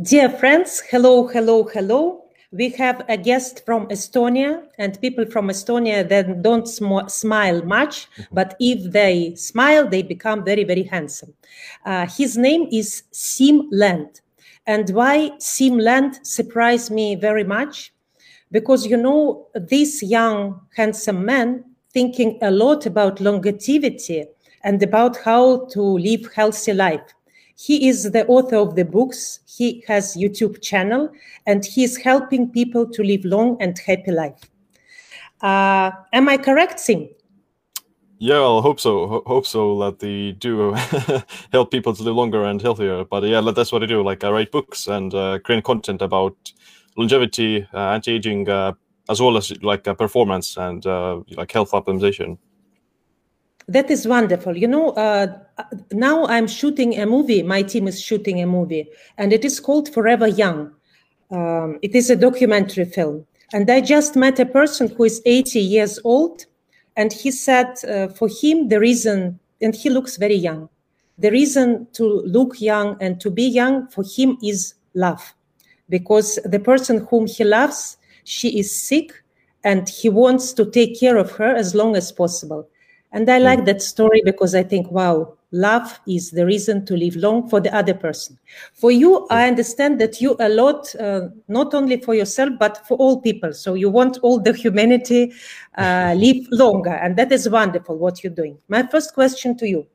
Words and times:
Dear 0.00 0.30
friends, 0.30 0.80
hello, 0.90 1.26
hello, 1.26 1.64
hello. 1.64 2.24
We 2.50 2.70
have 2.70 3.04
a 3.10 3.16
guest 3.18 3.62
from 3.66 3.88
Estonia, 3.88 4.62
and 4.78 4.98
people 5.02 5.26
from 5.26 5.48
Estonia 5.48 6.08
then 6.08 6.40
don't 6.40 6.66
sm 6.66 7.08
smile 7.08 7.62
much, 7.62 8.08
but 8.32 8.56
if 8.58 8.90
they 8.90 9.34
smile, 9.34 9.86
they 9.86 10.02
become 10.02 10.46
very, 10.46 10.64
very 10.64 10.84
handsome. 10.84 11.34
Uh, 11.84 12.06
his 12.06 12.38
name 12.38 12.68
is 12.72 13.02
Siim 13.12 13.68
Land. 13.70 14.22
And 14.66 14.88
why 14.90 15.32
Siim 15.38 15.78
Land 15.78 16.26
surprised 16.26 16.90
me 16.90 17.14
very 17.14 17.44
much? 17.44 17.92
Because, 18.50 18.86
you 18.86 18.96
know, 18.96 19.48
this 19.54 20.02
young, 20.02 20.62
handsome 20.74 21.22
man 21.22 21.64
thinking 21.92 22.38
a 22.40 22.50
lot 22.50 22.86
about 22.86 23.20
longevity 23.20 24.24
and 24.64 24.82
about 24.82 25.18
how 25.18 25.66
to 25.66 25.82
live 25.82 26.32
healthy 26.32 26.72
life 26.72 27.12
he 27.56 27.88
is 27.88 28.10
the 28.10 28.26
author 28.26 28.56
of 28.56 28.76
the 28.76 28.84
books. 28.84 29.40
He 29.46 29.84
has 29.86 30.16
YouTube 30.16 30.62
channel, 30.62 31.10
and 31.46 31.64
he's 31.64 31.96
helping 31.96 32.50
people 32.50 32.86
to 32.90 33.02
live 33.02 33.24
long 33.24 33.56
and 33.60 33.78
happy 33.78 34.10
life. 34.10 34.40
Uh, 35.40 35.90
am 36.12 36.28
I 36.28 36.36
correct, 36.36 36.78
Siim? 36.78 37.08
Yeah, 38.18 38.38
I 38.38 38.60
hope 38.60 38.78
so. 38.78 39.08
Ho 39.08 39.22
hope 39.26 39.46
so 39.46 39.76
that 39.80 39.98
they 39.98 40.30
do 40.30 40.72
help 41.52 41.72
people 41.72 41.92
to 41.92 42.02
live 42.04 42.14
longer 42.14 42.44
and 42.44 42.62
healthier. 42.62 43.04
But 43.04 43.24
yeah, 43.24 43.40
that's 43.40 43.72
what 43.72 43.82
I 43.82 43.86
do. 43.86 44.00
Like 44.00 44.22
I 44.22 44.30
write 44.30 44.52
books 44.52 44.86
and 44.86 45.12
uh, 45.12 45.40
create 45.40 45.64
content 45.64 46.02
about 46.02 46.36
longevity, 46.96 47.66
uh, 47.74 47.94
anti-aging, 47.94 48.48
uh, 48.48 48.74
as 49.08 49.20
well 49.20 49.36
as 49.36 49.52
like 49.64 49.88
uh, 49.88 49.94
performance 49.94 50.56
and 50.56 50.86
uh, 50.86 51.20
like 51.36 51.50
health 51.50 51.72
optimization. 51.72 52.38
That 53.68 53.90
is 53.90 54.06
wonderful. 54.06 54.56
You 54.56 54.68
know, 54.68 54.90
uh, 54.90 55.38
now 55.92 56.26
I'm 56.26 56.48
shooting 56.48 56.98
a 56.98 57.06
movie. 57.06 57.42
My 57.42 57.62
team 57.62 57.86
is 57.86 58.00
shooting 58.00 58.42
a 58.42 58.46
movie, 58.46 58.88
and 59.18 59.32
it 59.32 59.44
is 59.44 59.60
called 59.60 59.92
Forever 59.92 60.26
Young. 60.26 60.72
Um, 61.30 61.78
it 61.82 61.94
is 61.94 62.10
a 62.10 62.16
documentary 62.16 62.84
film. 62.84 63.26
And 63.52 63.70
I 63.70 63.80
just 63.80 64.16
met 64.16 64.38
a 64.40 64.46
person 64.46 64.88
who 64.88 65.04
is 65.04 65.22
80 65.24 65.60
years 65.60 65.98
old, 66.04 66.46
and 66.96 67.12
he 67.12 67.30
said 67.30 67.72
uh, 67.84 68.08
for 68.08 68.28
him, 68.28 68.68
the 68.68 68.80
reason, 68.80 69.38
and 69.60 69.74
he 69.74 69.90
looks 69.90 70.16
very 70.16 70.34
young, 70.34 70.68
the 71.18 71.30
reason 71.30 71.86
to 71.92 72.22
look 72.22 72.60
young 72.60 72.96
and 73.00 73.20
to 73.20 73.30
be 73.30 73.44
young 73.44 73.86
for 73.88 74.04
him 74.04 74.38
is 74.42 74.74
love. 74.94 75.34
Because 75.88 76.38
the 76.44 76.58
person 76.58 77.06
whom 77.10 77.26
he 77.26 77.44
loves, 77.44 77.98
she 78.24 78.58
is 78.58 78.74
sick, 78.74 79.12
and 79.64 79.88
he 79.88 80.08
wants 80.08 80.52
to 80.54 80.68
take 80.70 80.98
care 80.98 81.16
of 81.16 81.30
her 81.32 81.54
as 81.54 81.74
long 81.74 81.94
as 81.94 82.10
possible. 82.10 82.68
And 83.12 83.28
I 83.28 83.38
like 83.38 83.66
that 83.66 83.82
story 83.82 84.22
because 84.24 84.54
I 84.54 84.62
think, 84.62 84.90
wow, 84.90 85.34
love 85.50 86.00
is 86.08 86.30
the 86.30 86.46
reason 86.46 86.86
to 86.86 86.96
live 86.96 87.14
long 87.16 87.48
for 87.48 87.60
the 87.60 87.74
other 87.74 87.92
person. 87.92 88.38
For 88.72 88.90
you, 88.90 89.26
I 89.28 89.48
understand 89.48 90.00
that 90.00 90.20
you 90.20 90.34
a 90.40 90.48
lot, 90.48 90.94
uh, 90.96 91.28
not 91.46 91.74
only 91.74 92.00
for 92.00 92.14
yourself, 92.14 92.52
but 92.58 92.86
for 92.86 92.96
all 92.96 93.20
people. 93.20 93.52
So 93.52 93.74
you 93.74 93.90
want 93.90 94.18
all 94.22 94.40
the 94.40 94.54
humanity 94.54 95.32
uh, 95.76 96.14
live 96.18 96.46
longer. 96.50 96.94
And 96.94 97.16
that 97.16 97.30
is 97.32 97.48
wonderful 97.48 97.98
what 97.98 98.24
you're 98.24 98.32
doing. 98.32 98.58
My 98.68 98.82
first 98.86 99.12
question 99.12 99.56
to 99.58 99.68
you. 99.68 99.86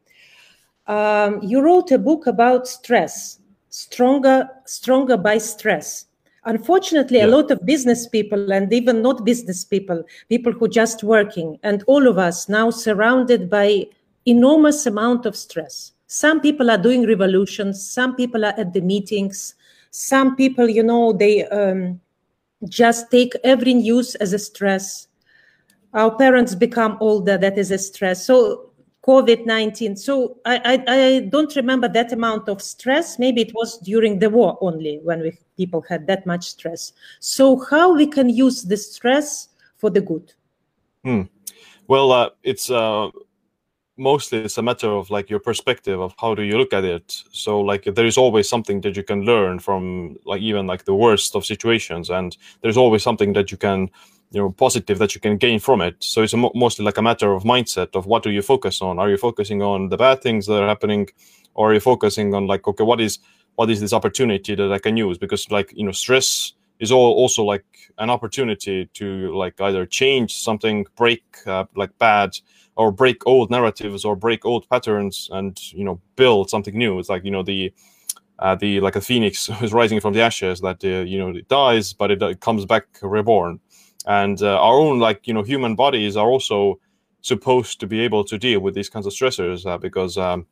Um, 0.86 1.42
you 1.42 1.60
wrote 1.62 1.92
a 1.92 1.98
book 1.98 2.28
about 2.28 2.68
stress, 2.68 3.40
stronger, 3.70 4.48
stronger 4.66 5.18
by 5.18 5.38
stress. 5.40 6.07
Unfortunately, 6.48 7.18
yeah. 7.18 7.26
a 7.26 7.28
lot 7.28 7.52
of 7.52 7.66
business 7.66 8.08
people 8.08 8.54
and 8.54 8.72
even 8.72 9.02
not 9.02 9.26
business 9.26 9.66
people, 9.66 10.02
people 10.30 10.54
who 10.54 10.70
just 10.70 11.04
working, 11.04 11.60
and 11.62 11.84
all 11.88 12.08
of 12.08 12.18
us 12.18 12.48
now 12.48 12.70
surrounded 12.70 13.50
by 13.50 13.86
enormous 14.26 14.86
amount 14.86 15.26
of 15.26 15.36
stress. 15.36 15.92
Some 16.08 16.40
people 16.40 16.72
are 16.72 16.78
doing 16.78 17.06
revolutions. 17.06 17.86
Some 17.86 18.16
people 18.16 18.46
are 18.46 18.54
at 18.58 18.72
the 18.72 18.80
meetings. 18.80 19.56
Some 19.92 20.38
people, 20.38 20.70
you 20.70 20.84
know, 20.84 21.12
they 21.12 21.46
um, 21.48 22.00
just 22.70 23.12
take 23.12 23.34
every 23.44 23.74
news 23.74 24.16
as 24.16 24.32
a 24.32 24.40
stress. 24.40 25.10
Our 25.94 26.16
parents 26.16 26.56
become 26.56 26.98
older. 27.02 27.38
That 27.38 27.58
is 27.58 27.72
a 27.72 27.78
stress. 27.78 28.26
So 28.26 28.67
COVID-19. 29.08 29.98
So 29.98 30.38
I, 30.46 30.58
I, 30.66 30.84
I, 30.88 31.20
don't 31.22 31.56
remember 31.56 31.88
that 31.88 32.12
amount 32.12 32.50
of 32.50 32.62
stress. 32.62 33.18
Maybe 33.18 33.42
it 33.42 33.54
was 33.54 33.78
during 33.78 34.20
the 34.20 34.30
war 34.30 34.58
only 34.60 35.00
when 35.02 35.22
we, 35.22 35.38
people 35.56 35.82
had 35.88 36.08
that 36.08 36.26
much 36.26 36.44
stress. 36.44 36.92
So 37.20 37.64
how 37.70 37.96
we 37.96 38.06
can 38.08 38.30
use 38.30 38.64
the 38.64 38.76
stress 38.76 39.48
for 39.78 39.90
the 39.90 40.02
good? 40.02 40.34
Hmm. 41.04 41.22
Well, 41.88 42.12
uh, 42.12 42.30
it's 42.44 42.70
uh, 42.70 43.10
mostly 43.96 44.40
it's 44.40 44.58
a 44.58 44.62
matter 44.62 44.90
of 44.90 45.10
like 45.10 45.30
your 45.30 45.40
perspective 45.40 46.02
of 46.02 46.14
how 46.20 46.36
do 46.36 46.44
you 46.44 46.58
look 46.58 46.74
at 46.74 46.84
it. 46.84 47.24
So 47.32 47.62
like 47.62 47.86
there 47.86 48.06
is 48.06 48.18
always 48.18 48.50
something 48.50 48.82
that 48.82 48.98
you 48.98 49.04
can 49.04 49.22
learn 49.22 49.60
from 49.60 50.18
like 50.26 50.42
even 50.42 50.68
like 50.68 50.86
the 50.86 50.96
worst 50.96 51.36
of 51.36 51.46
situations, 51.46 52.10
and 52.10 52.36
there's 52.62 52.78
always 52.78 53.04
something 53.04 53.34
that 53.34 53.52
you 53.52 53.58
can 53.58 53.90
you 54.32 54.42
know 54.42 54.52
positive 54.52 54.98
that 55.00 55.16
you 55.16 55.22
can 55.22 55.38
gain 55.38 55.60
from 55.60 55.82
it. 55.82 55.96
So 56.00 56.24
it's 56.24 56.34
mo 56.34 56.52
mostly 56.56 56.86
like 56.86 56.98
a 56.98 57.02
matter 57.02 57.34
of 57.34 57.44
mindset 57.44 57.96
of 57.96 58.06
what 58.06 58.24
do 58.24 58.30
you 58.30 58.42
focus 58.42 58.82
on? 58.82 59.00
Are 59.00 59.10
you 59.10 59.18
focusing 59.18 59.62
on 59.62 59.90
the 59.90 59.98
bad 59.98 60.22
things 60.22 60.46
that 60.48 60.62
are 60.62 60.68
happening 60.68 61.10
or 61.56 61.72
are 61.72 61.74
you 61.74 61.80
focusing 61.80 62.34
on 62.34 62.48
like 62.48 62.68
okay 62.68 62.84
what 62.84 63.02
is 63.02 63.20
what 63.56 63.70
is 63.70 63.80
this 63.82 63.94
opportunity 63.94 64.56
that 64.56 64.72
i 64.72 64.80
can 64.80 64.98
use? 64.98 65.18
Because 65.18 65.50
like 65.52 65.72
you 65.76 65.86
know 65.86 65.92
stress 65.92 66.54
is 66.80 66.92
all 66.92 67.14
also 67.14 67.44
like 67.44 67.66
an 67.98 68.10
opportunity 68.10 68.90
to 68.94 69.36
like 69.36 69.60
either 69.62 69.86
change 69.86 70.38
something 70.38 70.86
break 70.96 71.24
uh, 71.48 71.66
like 71.76 71.98
bad 71.98 72.38
or 72.76 72.92
break 72.92 73.26
old 73.26 73.50
narratives 73.50 74.06
or 74.06 74.16
break 74.16 74.46
old 74.46 74.70
patterns 74.70 75.30
and 75.32 75.60
you 75.74 75.84
know 75.84 76.00
build 76.16 76.50
something 76.50 76.78
new. 76.78 77.00
It's 77.00 77.10
like 77.10 77.24
you 77.26 77.32
know 77.32 77.44
the 77.44 77.74
uh, 78.40 78.56
the 78.56 78.80
like 78.80 78.96
a 78.96 79.02
phoenix 79.02 79.48
who's 79.60 79.74
rising 79.74 80.00
from 80.00 80.14
the 80.14 80.22
ashes 80.22 80.62
that 80.62 80.84
uh, 80.84 81.04
you 81.12 81.18
know 81.18 81.30
it 81.30 81.48
dies 81.48 81.94
but 81.94 82.12
it, 82.12 82.22
it 82.22 82.40
comes 82.40 82.66
back 82.66 82.86
reborn 83.02 83.60
and 84.08 84.42
uh, 84.42 84.60
our 84.60 84.80
own 84.80 85.00
like 85.00 85.28
you 85.28 85.34
know 85.34 85.44
human 85.44 85.76
bodies 85.76 86.18
are 86.18 86.28
also 86.28 86.80
supposed 87.22 87.80
to 87.80 87.86
be 87.88 88.00
able 88.00 88.24
to 88.24 88.38
deal 88.38 88.62
with 88.62 88.74
these 88.74 88.90
kinds 88.90 89.06
of 89.06 89.14
stressors 89.14 89.66
uh, 89.66 89.78
because 89.78 90.18
um, 90.18 90.48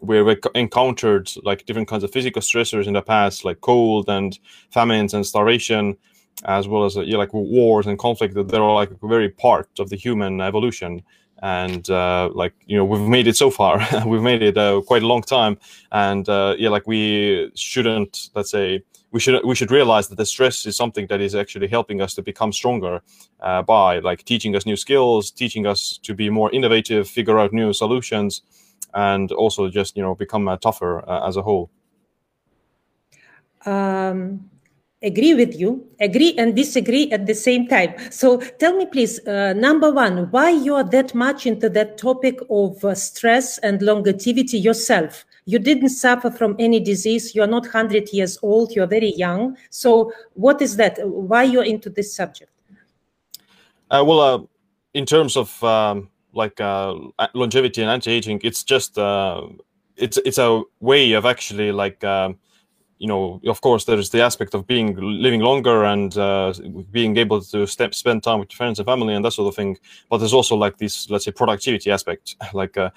we've 0.00 0.38
encountered 0.54 1.30
like 1.42 1.66
different 1.66 1.88
kinds 1.88 2.04
of 2.04 2.10
physical 2.10 2.40
stressors 2.40 2.86
in 2.86 2.94
the 2.94 3.02
past 3.02 3.44
like 3.44 3.60
cold 3.60 4.08
and 4.08 4.38
famines 4.70 5.12
and 5.12 5.26
starvation 5.26 5.96
as 6.44 6.68
well 6.68 6.84
as 6.84 6.96
uh, 6.96 7.02
like 7.02 7.34
wars 7.34 7.86
and 7.86 7.98
conflict 7.98 8.34
that 8.34 8.48
they're 8.48 8.62
like 8.62 8.90
very 9.02 9.28
part 9.28 9.68
of 9.78 9.90
the 9.90 9.96
human 9.96 10.40
evolution 10.40 11.02
and 11.42 11.88
uh, 11.90 12.30
like 12.32 12.54
you 12.66 12.76
know 12.76 12.84
we've 12.84 13.08
made 13.08 13.26
it 13.26 13.36
so 13.36 13.50
far. 13.50 13.86
We've 14.06 14.22
made 14.22 14.42
it 14.42 14.56
uh, 14.56 14.80
quite 14.86 15.02
a 15.02 15.06
long 15.06 15.22
time. 15.22 15.58
And 15.92 16.28
uh, 16.28 16.54
yeah 16.58 16.70
like 16.70 16.86
we 16.86 17.50
shouldn't 17.54 18.30
let's 18.34 18.50
say 18.50 18.82
we 19.10 19.20
should 19.20 19.44
we 19.44 19.54
should 19.54 19.70
realize 19.70 20.08
that 20.08 20.16
the 20.16 20.26
stress 20.26 20.66
is 20.66 20.76
something 20.76 21.06
that 21.08 21.20
is 21.20 21.34
actually 21.34 21.68
helping 21.68 22.00
us 22.00 22.14
to 22.14 22.22
become 22.22 22.52
stronger 22.52 23.00
uh, 23.40 23.62
by 23.62 24.00
like 24.00 24.24
teaching 24.24 24.56
us 24.56 24.66
new 24.66 24.76
skills 24.76 25.30
teaching 25.30 25.66
us 25.66 25.98
to 26.02 26.14
be 26.14 26.30
more 26.30 26.50
innovative 26.52 27.08
figure 27.08 27.38
out 27.38 27.52
new 27.52 27.72
solutions 27.72 28.42
and 28.94 29.30
also 29.32 29.68
just 29.68 29.96
you 29.96 30.02
know 30.02 30.14
become 30.14 30.48
uh, 30.48 30.56
tougher 30.56 31.08
uh, 31.08 31.28
as 31.28 31.36
a 31.36 31.42
whole. 31.42 31.70
Um 33.66 34.50
agree 35.04 35.34
with 35.34 35.54
you, 35.54 35.86
agree 36.00 36.34
and 36.38 36.56
disagree 36.56 37.10
at 37.12 37.26
the 37.26 37.34
same 37.34 37.68
time. 37.68 37.94
So 38.10 38.38
tell 38.38 38.76
me, 38.76 38.86
please, 38.86 39.24
uh, 39.26 39.52
number 39.52 39.92
one, 39.92 40.30
why 40.30 40.50
you 40.50 40.74
are 40.74 40.84
that 40.90 41.14
much 41.14 41.46
into 41.46 41.68
that 41.70 41.98
topic 41.98 42.40
of 42.50 42.84
uh, 42.84 42.94
stress 42.94 43.58
and 43.58 43.80
longevity 43.82 44.58
yourself? 44.58 45.24
You 45.46 45.58
didn't 45.58 45.90
suffer 45.90 46.30
from 46.30 46.56
any 46.58 46.80
disease. 46.80 47.34
You're 47.34 47.46
not 47.46 47.64
100 47.64 48.12
years 48.12 48.38
old. 48.42 48.72
You're 48.72 48.86
very 48.86 49.12
young. 49.14 49.56
So 49.70 50.12
what 50.32 50.62
is 50.62 50.76
that? 50.76 50.98
Why 51.02 51.42
you're 51.42 51.64
into 51.64 51.90
this 51.90 52.14
subject? 52.16 52.50
Uh, 53.90 54.02
well, 54.06 54.20
uh, 54.20 54.38
in 54.94 55.04
terms 55.04 55.36
of 55.36 55.62
um, 55.62 56.08
like 56.32 56.60
uh, 56.60 56.94
longevity 57.34 57.82
and 57.82 57.90
anti-aging, 57.90 58.40
it's 58.42 58.64
just 58.64 58.96
uh, 58.98 59.42
it's 59.96 60.16
it's 60.24 60.38
a 60.38 60.62
way 60.80 61.12
of 61.12 61.26
actually 61.26 61.72
like 61.72 62.02
um, 62.04 62.38
you 62.98 63.08
know, 63.08 63.40
of 63.46 63.60
course, 63.60 63.84
there's 63.84 64.10
the 64.10 64.22
aspect 64.22 64.54
of 64.54 64.66
being 64.66 64.96
living 64.96 65.40
longer 65.40 65.84
and 65.84 66.16
uh, 66.16 66.52
being 66.90 67.16
able 67.16 67.40
to 67.40 67.66
step, 67.66 67.94
spend 67.94 68.22
time 68.22 68.38
with 68.38 68.52
friends 68.52 68.78
and 68.78 68.86
family 68.86 69.14
and 69.14 69.24
that 69.24 69.32
sort 69.32 69.48
of 69.48 69.56
thing. 69.56 69.76
But 70.08 70.18
there's 70.18 70.32
also 70.32 70.56
like 70.56 70.78
this, 70.78 71.10
let's 71.10 71.24
say, 71.24 71.32
productivity 71.32 71.90
aspect, 71.90 72.36
like 72.54 72.76
uh, 72.76 72.90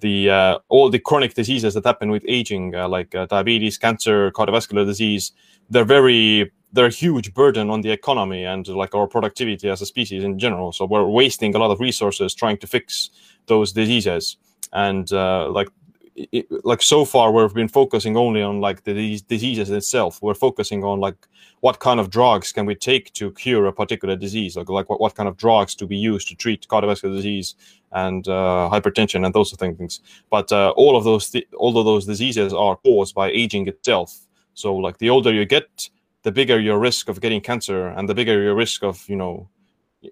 the 0.00 0.30
uh, 0.30 0.58
all 0.68 0.88
the 0.88 0.98
chronic 0.98 1.34
diseases 1.34 1.74
that 1.74 1.84
happen 1.84 2.10
with 2.10 2.24
aging, 2.26 2.74
uh, 2.74 2.88
like 2.88 3.14
uh, 3.14 3.26
diabetes, 3.26 3.78
cancer, 3.78 4.30
cardiovascular 4.32 4.86
disease. 4.86 5.32
They're 5.70 5.84
very 5.84 6.50
they're 6.72 6.86
a 6.86 6.90
huge 6.90 7.34
burden 7.34 7.68
on 7.68 7.82
the 7.82 7.90
economy 7.90 8.44
and 8.44 8.66
like 8.68 8.94
our 8.94 9.06
productivity 9.06 9.68
as 9.68 9.82
a 9.82 9.86
species 9.86 10.24
in 10.24 10.38
general. 10.38 10.72
So 10.72 10.86
we're 10.86 11.06
wasting 11.06 11.54
a 11.54 11.58
lot 11.58 11.70
of 11.70 11.80
resources 11.80 12.34
trying 12.34 12.56
to 12.58 12.66
fix 12.66 13.10
those 13.46 13.72
diseases. 13.72 14.38
And 14.72 15.12
uh, 15.12 15.50
like 15.50 15.68
it, 16.14 16.46
like 16.64 16.82
so 16.82 17.04
far 17.04 17.32
we've 17.32 17.54
been 17.54 17.68
focusing 17.68 18.16
only 18.16 18.42
on 18.42 18.60
like 18.60 18.84
the 18.84 19.20
diseases 19.28 19.70
itself. 19.70 20.20
We're 20.22 20.34
focusing 20.34 20.84
on 20.84 21.00
like 21.00 21.16
what 21.60 21.78
kind 21.80 22.00
of 22.00 22.10
drugs 22.10 22.52
can 22.52 22.66
we 22.66 22.74
take 22.74 23.12
to 23.14 23.30
cure 23.32 23.66
a 23.66 23.72
particular 23.72 24.16
disease? 24.16 24.56
Like, 24.56 24.68
like 24.68 24.88
what, 24.90 25.00
what 25.00 25.14
kind 25.14 25.28
of 25.28 25.36
drugs 25.36 25.74
do 25.74 25.86
we 25.86 25.96
use 25.96 26.24
to 26.26 26.34
treat 26.34 26.66
cardiovascular 26.68 27.14
disease 27.14 27.54
and 27.92 28.26
uh, 28.28 28.68
hypertension 28.72 29.24
and 29.24 29.34
those 29.34 29.52
things? 29.52 30.00
But 30.30 30.52
uh, 30.52 30.70
all 30.76 30.96
of 30.96 31.04
those 31.04 31.34
all 31.56 31.78
of 31.78 31.84
those 31.84 32.06
diseases 32.06 32.52
are 32.52 32.76
caused 32.76 33.14
by 33.14 33.30
aging 33.30 33.68
itself. 33.68 34.26
So 34.54 34.74
like 34.74 34.98
the 34.98 35.10
older 35.10 35.32
you 35.32 35.46
get, 35.46 35.88
the 36.22 36.32
bigger 36.32 36.60
your 36.60 36.78
risk 36.78 37.08
of 37.08 37.20
getting 37.20 37.40
cancer 37.40 37.88
and 37.88 38.08
the 38.08 38.14
bigger 38.14 38.42
your 38.42 38.54
risk 38.54 38.84
of 38.84 39.08
you 39.08 39.16
know 39.16 39.48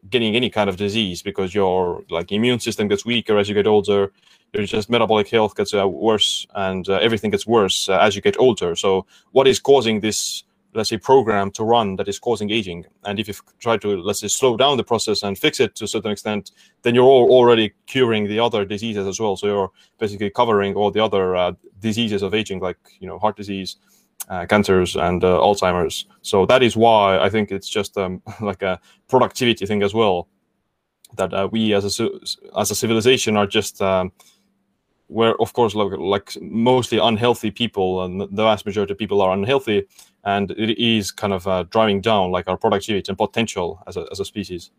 getting 0.09 0.37
any 0.37 0.49
kind 0.51 0.71
of 0.71 0.77
disease 0.77 1.21
because 1.23 1.55
your 1.55 2.05
like 2.11 2.31
immune 2.33 2.61
system 2.61 2.89
gets 2.89 3.05
weaker 3.05 3.37
as 3.39 3.49
you 3.49 3.55
get 3.55 3.67
older 3.67 4.13
your 4.53 4.65
just 4.65 4.91
metabolic 4.91 5.29
health 5.29 5.55
gets 5.55 5.75
uh, 5.75 5.87
worse 5.87 6.47
and 6.55 6.89
uh, 6.89 6.95
everything 6.97 7.31
gets 7.31 7.47
worse 7.47 7.89
uh, 7.89 7.99
as 7.99 8.17
you 8.17 8.23
get 8.23 8.39
older. 8.39 8.75
So 8.75 9.07
what 9.33 9.47
is 9.47 9.61
causing 9.61 10.01
this 10.01 10.45
let's 10.73 10.89
say 10.89 10.97
program 10.97 11.51
to 11.51 11.65
run 11.65 11.97
that 11.97 12.09
is 12.09 12.19
causing 12.19 12.51
aging? 12.51 12.85
And 13.05 13.19
if 13.19 13.29
you 13.29 13.35
try 13.59 13.77
to 13.79 14.01
let's 14.03 14.21
say 14.21 14.29
slow 14.29 14.57
down 14.57 14.77
the 14.77 14.85
process 14.85 15.23
and 15.23 15.39
fix 15.39 15.61
it 15.61 15.75
to 15.77 15.85
a 15.85 15.89
certain 15.89 16.11
extent 16.11 16.53
then 16.83 16.95
you're 16.95 17.05
already 17.05 17.73
curing 17.87 18.29
the 18.29 18.41
other 18.41 18.65
diseases 18.65 19.07
as 19.07 19.21
well. 19.21 19.37
So 19.37 19.47
you're 19.47 19.71
basically 19.99 20.31
covering 20.31 20.75
all 20.75 20.91
the 20.91 21.03
other 21.03 21.37
uh, 21.37 21.53
diseases 21.81 22.23
of 22.23 22.35
aging 22.35 22.61
like 22.61 22.79
you 22.99 23.07
know 23.07 23.19
heart 23.19 23.37
disease 23.37 23.77
uh, 24.29 24.47
cancers 24.47 24.97
and 24.97 25.25
uh, 25.25 25.39
alzheimer's. 25.39 26.07
So 26.23 26.47
that 26.47 26.63
is 26.63 26.77
why 26.77 27.19
i 27.19 27.29
think 27.29 27.51
it's 27.51 27.69
just 27.69 27.97
um, 27.97 28.23
like 28.41 28.63
a 28.63 28.81
productivity 29.09 29.67
thing 29.67 29.83
as 29.83 29.95
well 29.95 30.29
that 31.17 31.33
uh, 31.35 31.49
we 31.51 31.75
as 31.75 32.01
a 32.01 32.09
as 32.57 32.71
a 32.71 32.75
civilization 32.75 33.37
are 33.37 33.47
just 33.47 33.81
um, 33.83 34.13
where 35.11 35.35
of 35.41 35.53
course 35.53 35.75
like, 35.75 35.93
like 35.99 36.37
mostly 36.41 36.99
unhealthy 36.99 37.51
people 37.51 38.05
and 38.05 38.21
the 38.21 38.45
vast 38.45 38.65
majority 38.65 38.93
of 38.93 38.99
people 38.99 39.21
are 39.21 39.33
unhealthy 39.33 39.85
and 40.25 40.53
it 40.53 40.79
is 40.79 41.11
kind 41.11 41.33
of 41.33 41.47
uh, 41.47 41.65
driving 41.65 42.01
down 42.01 42.31
like 42.31 42.47
our 42.49 42.57
productivity 42.57 43.09
and 43.09 43.19
potential 43.19 43.83
as 43.87 43.97
a, 43.97 44.07
as 44.13 44.21
a 44.21 44.25
species. 44.25 44.71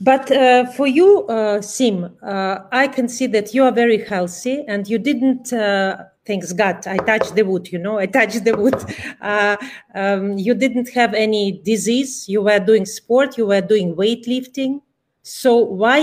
But 0.00 0.30
uh, 0.30 0.66
for 0.72 0.86
you 0.86 1.26
uh, 1.28 1.58
Siim 1.60 2.12
uh, 2.22 2.58
i 2.72 2.86
can 2.86 3.08
see 3.08 3.26
that 3.28 3.54
you 3.54 3.64
are 3.64 3.72
very 3.72 4.04
healthy 4.04 4.64
and 4.68 4.86
you 4.86 4.98
didn't 4.98 5.52
uh, 5.52 6.04
thanks 6.26 6.52
god 6.52 6.86
i 6.86 6.98
touched 6.98 7.34
the 7.34 7.42
wood 7.42 7.72
you 7.72 7.78
know 7.78 7.98
i 7.98 8.06
touched 8.06 8.44
the 8.44 8.56
wood. 8.56 8.78
Uh, 9.22 9.56
um, 9.94 10.36
you 10.36 10.52
didn't 10.52 10.88
have 10.88 11.14
any 11.14 11.62
disease. 11.64 12.28
You 12.28 12.42
were 12.42 12.58
doing 12.58 12.84
sport 12.84 13.38
you 13.38 13.46
were 13.46 13.60
doing 13.60 13.94
weightlifting. 13.94 14.82
So 15.22 15.56
why 15.56 16.00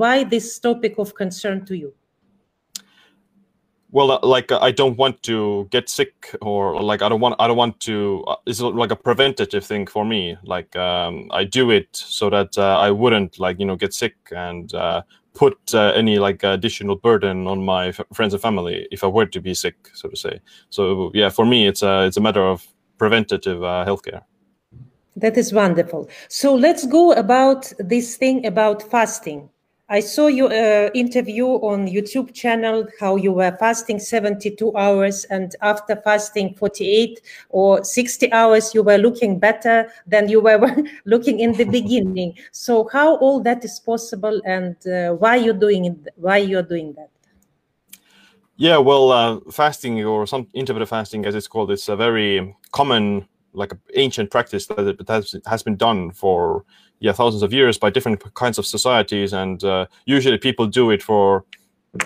why 0.00 0.24
this 0.24 0.58
topic 0.58 0.94
of 0.98 1.14
concern 1.14 1.66
to 1.66 1.76
you 1.76 1.92
well 3.92 4.10
uh, 4.10 4.18
like 4.22 4.50
uh, 4.50 4.58
i 4.60 4.70
don't 4.70 4.96
want 4.96 5.22
to 5.22 5.68
get 5.70 5.88
sick 5.88 6.34
or 6.40 6.82
like 6.82 7.02
i 7.02 7.08
don't 7.08 7.20
want 7.20 7.36
i 7.38 7.46
don't 7.46 7.56
want 7.56 7.78
to 7.78 8.24
uh, 8.26 8.36
it's 8.46 8.60
like 8.60 8.90
a 8.90 8.96
preventative 8.96 9.64
thing 9.64 9.86
for 9.86 10.04
me. 10.04 10.36
Like 10.44 10.74
um, 10.76 11.28
i 11.30 11.44
do 11.44 11.70
it 11.70 11.88
so 11.92 12.28
that 12.30 12.58
uh, 12.58 12.78
i 12.78 12.90
wouldn't 12.90 13.38
like 13.38 13.60
you 13.60 13.66
know 13.66 13.76
get 13.76 13.94
sick 13.94 14.16
and 14.34 14.74
uh, 14.74 15.02
put 15.34 15.56
uh, 15.74 15.92
any 15.94 16.18
like 16.18 16.42
additional 16.42 16.96
burden 16.96 17.46
on 17.46 17.64
my 17.64 17.92
friends 18.12 18.34
and 18.34 18.42
family 18.42 18.88
if 18.90 19.04
i 19.04 19.06
were 19.06 19.26
to 19.26 19.40
be 19.40 19.54
sick 19.54 19.76
so 19.94 20.08
to 20.08 20.16
say. 20.16 20.40
So 20.70 21.10
yeah 21.14 21.28
for 21.28 21.46
me 21.46 21.66
it's 21.66 21.82
a 21.82 22.06
it's 22.06 22.16
a 22.16 22.20
matter 22.20 22.42
of 22.42 22.66
preventative 22.98 23.60
healthcare. 23.60 24.22
That 25.16 25.36
is 25.36 25.52
wonderful. 25.52 26.08
So 26.28 26.54
let's 26.54 26.86
go 26.86 27.12
about 27.12 27.70
this 27.78 28.16
thing 28.16 28.46
about 28.46 28.82
fasting 28.82 29.50
I 29.92 30.00
saw 30.00 30.28
your 30.28 30.50
uh, 30.50 30.88
interview 30.94 31.44
on 31.60 31.86
YouTube 31.86 32.32
channel 32.32 32.88
how 32.98 33.16
you 33.16 33.30
were 33.30 33.54
fasting 33.60 33.98
72 33.98 34.74
hours 34.74 35.24
and 35.24 35.54
after 35.60 35.96
fasting 35.96 36.54
48 36.54 37.20
or 37.50 37.84
60 37.84 38.32
hours 38.32 38.74
you 38.74 38.82
were 38.82 38.96
looking 38.96 39.38
better 39.38 39.92
than 40.06 40.30
you 40.30 40.40
were 40.40 40.58
looking 41.04 41.40
in 41.40 41.52
the 41.52 41.64
beginning. 41.78 42.32
So 42.52 42.88
how 42.90 43.16
all 43.16 43.42
that 43.42 43.66
is 43.66 43.80
possible 43.80 44.40
and 44.46 44.76
uh, 44.86 45.12
why 45.12 45.36
you're 45.36 45.60
doing 45.60 45.84
it, 45.84 46.08
why 46.16 46.38
you're 46.38 46.62
doing 46.62 46.94
that? 46.94 47.10
Yeah, 48.56 48.78
well, 48.78 49.12
uh, 49.12 49.40
fasting 49.50 50.02
or 50.06 50.26
some 50.26 50.48
intermittent 50.54 50.88
fasting, 50.88 51.26
as 51.26 51.34
it's 51.34 51.48
called, 51.48 51.70
it's 51.70 51.90
a 51.90 51.96
very 51.96 52.56
common, 52.70 53.28
like 53.52 53.74
ancient 53.94 54.30
practice 54.30 54.64
that 54.68 55.04
has, 55.06 55.36
has 55.44 55.62
been 55.62 55.76
done 55.76 56.12
for 56.12 56.64
yeah 57.02 57.12
thousands 57.12 57.42
of 57.42 57.52
years 57.52 57.76
by 57.78 57.90
different 57.90 58.22
kinds 58.34 58.58
of 58.58 58.64
societies 58.64 59.32
and 59.32 59.64
uh, 59.64 59.86
usually 60.06 60.38
people 60.38 60.66
do 60.66 60.90
it 60.90 61.02
for 61.02 61.44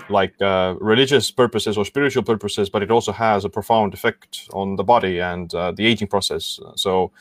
like 0.08 0.34
uh, 0.42 0.74
religious 0.80 1.30
purposes 1.30 1.78
or 1.78 1.84
spiritual 1.84 2.22
purposes 2.22 2.68
but 2.68 2.82
it 2.82 2.90
also 2.90 3.12
has 3.12 3.44
a 3.44 3.48
profound 3.48 3.94
effect 3.94 4.48
on 4.52 4.74
the 4.76 4.82
body 4.82 5.20
and 5.20 5.54
uh, 5.54 5.70
the 5.70 5.86
aging 5.86 6.08
process. 6.08 6.58
So 6.74 7.12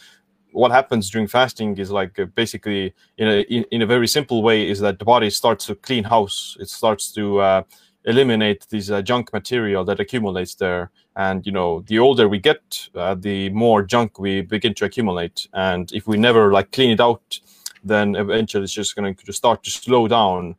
what 0.51 0.71
happens 0.71 1.09
during 1.09 1.27
fasting 1.27 1.77
is 1.77 1.91
like 1.91 2.17
uh, 2.17 2.25
basically 2.33 2.93
in 3.17 3.27
a 3.27 3.41
in, 3.71 3.81
a 3.81 3.85
very 3.85 4.07
simple 4.07 4.41
way 4.41 4.67
is 4.67 4.79
that 4.79 4.97
the 4.99 5.05
body 5.05 5.29
starts 5.29 5.65
to 5.65 5.75
clean 5.75 6.05
house. 6.05 6.57
It 6.59 6.69
starts 6.69 7.11
to 7.11 7.39
uh, 7.39 7.63
eliminate 8.05 8.65
this 8.69 8.89
uh, 8.89 9.01
junk 9.01 9.33
material 9.33 9.83
that 9.85 9.99
accumulates 9.99 10.55
there. 10.55 10.91
And 11.17 11.45
you 11.45 11.51
know 11.51 11.83
the 11.87 11.99
older 11.99 12.27
we 12.29 12.39
get 12.39 12.89
the 12.93 13.49
more 13.49 13.83
junk 13.83 14.17
we 14.17 14.41
begin 14.41 14.73
to 14.75 14.85
accumulate. 14.85 15.47
And 15.53 15.91
if 15.91 16.07
we 16.07 16.17
never 16.17 16.51
like 16.51 16.71
clean 16.71 16.91
it 16.91 17.01
out 17.01 17.39
then 17.85 18.15
eventually 18.15 18.63
it's 18.63 18.73
just 18.73 18.95
going 18.95 19.15
to 19.15 19.33
start 19.33 19.63
to 19.63 19.71
slow 19.71 20.07
down 20.07 20.55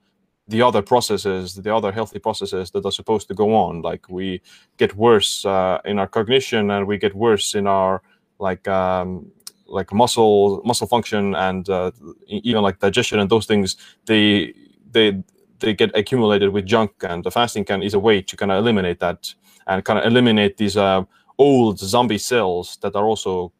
the 0.49 0.63
other 0.63 0.81
processes, 0.81 1.55
the 1.55 1.75
other 1.75 1.91
healthy 1.91 2.21
processes 2.21 2.71
that 2.71 2.85
are 2.85 2.93
supposed 2.93 3.27
to 3.29 3.35
go 3.35 3.55
on. 3.55 3.83
Like 3.83 4.09
we 4.09 4.41
get 4.77 4.97
worse 4.97 5.45
uh, 5.45 5.81
in 5.85 5.99
our 5.99 6.07
cognition, 6.07 6.71
and 6.71 6.87
we 6.87 6.99
get 6.99 7.15
worse 7.15 7.55
in 7.55 7.67
our 7.67 8.01
like 8.39 8.67
um, 8.69 9.33
like 9.67 9.93
muscle 9.93 10.63
muscle 10.65 10.87
function, 10.87 11.35
and 11.35 11.69
uh, 11.69 11.91
even 12.29 12.63
like 12.63 12.79
digestion 12.79 13.19
and 13.19 13.29
those 13.29 13.47
things. 13.47 13.77
They 14.07 14.55
they 14.93 15.23
they 15.59 15.75
get 15.75 15.97
accumulated 15.97 16.51
with 16.51 16.65
junk, 16.65 16.93
and 17.03 17.25
the 17.25 17.31
fasting 17.33 17.65
can 17.65 17.83
is 17.83 17.95
a 17.95 17.99
way 17.99 18.23
to 18.23 18.37
kind 18.37 18.53
of 18.53 18.59
eliminate 18.59 19.01
that 19.01 19.35
and 19.67 19.85
kind 19.85 19.99
of 19.99 20.05
eliminate 20.05 20.59
these 20.59 20.77
uh, 20.77 21.03
old 21.39 21.81
zombie 21.81 22.19
cells 22.19 22.79
that 22.83 22.95
are 22.95 23.05
also 23.05 23.53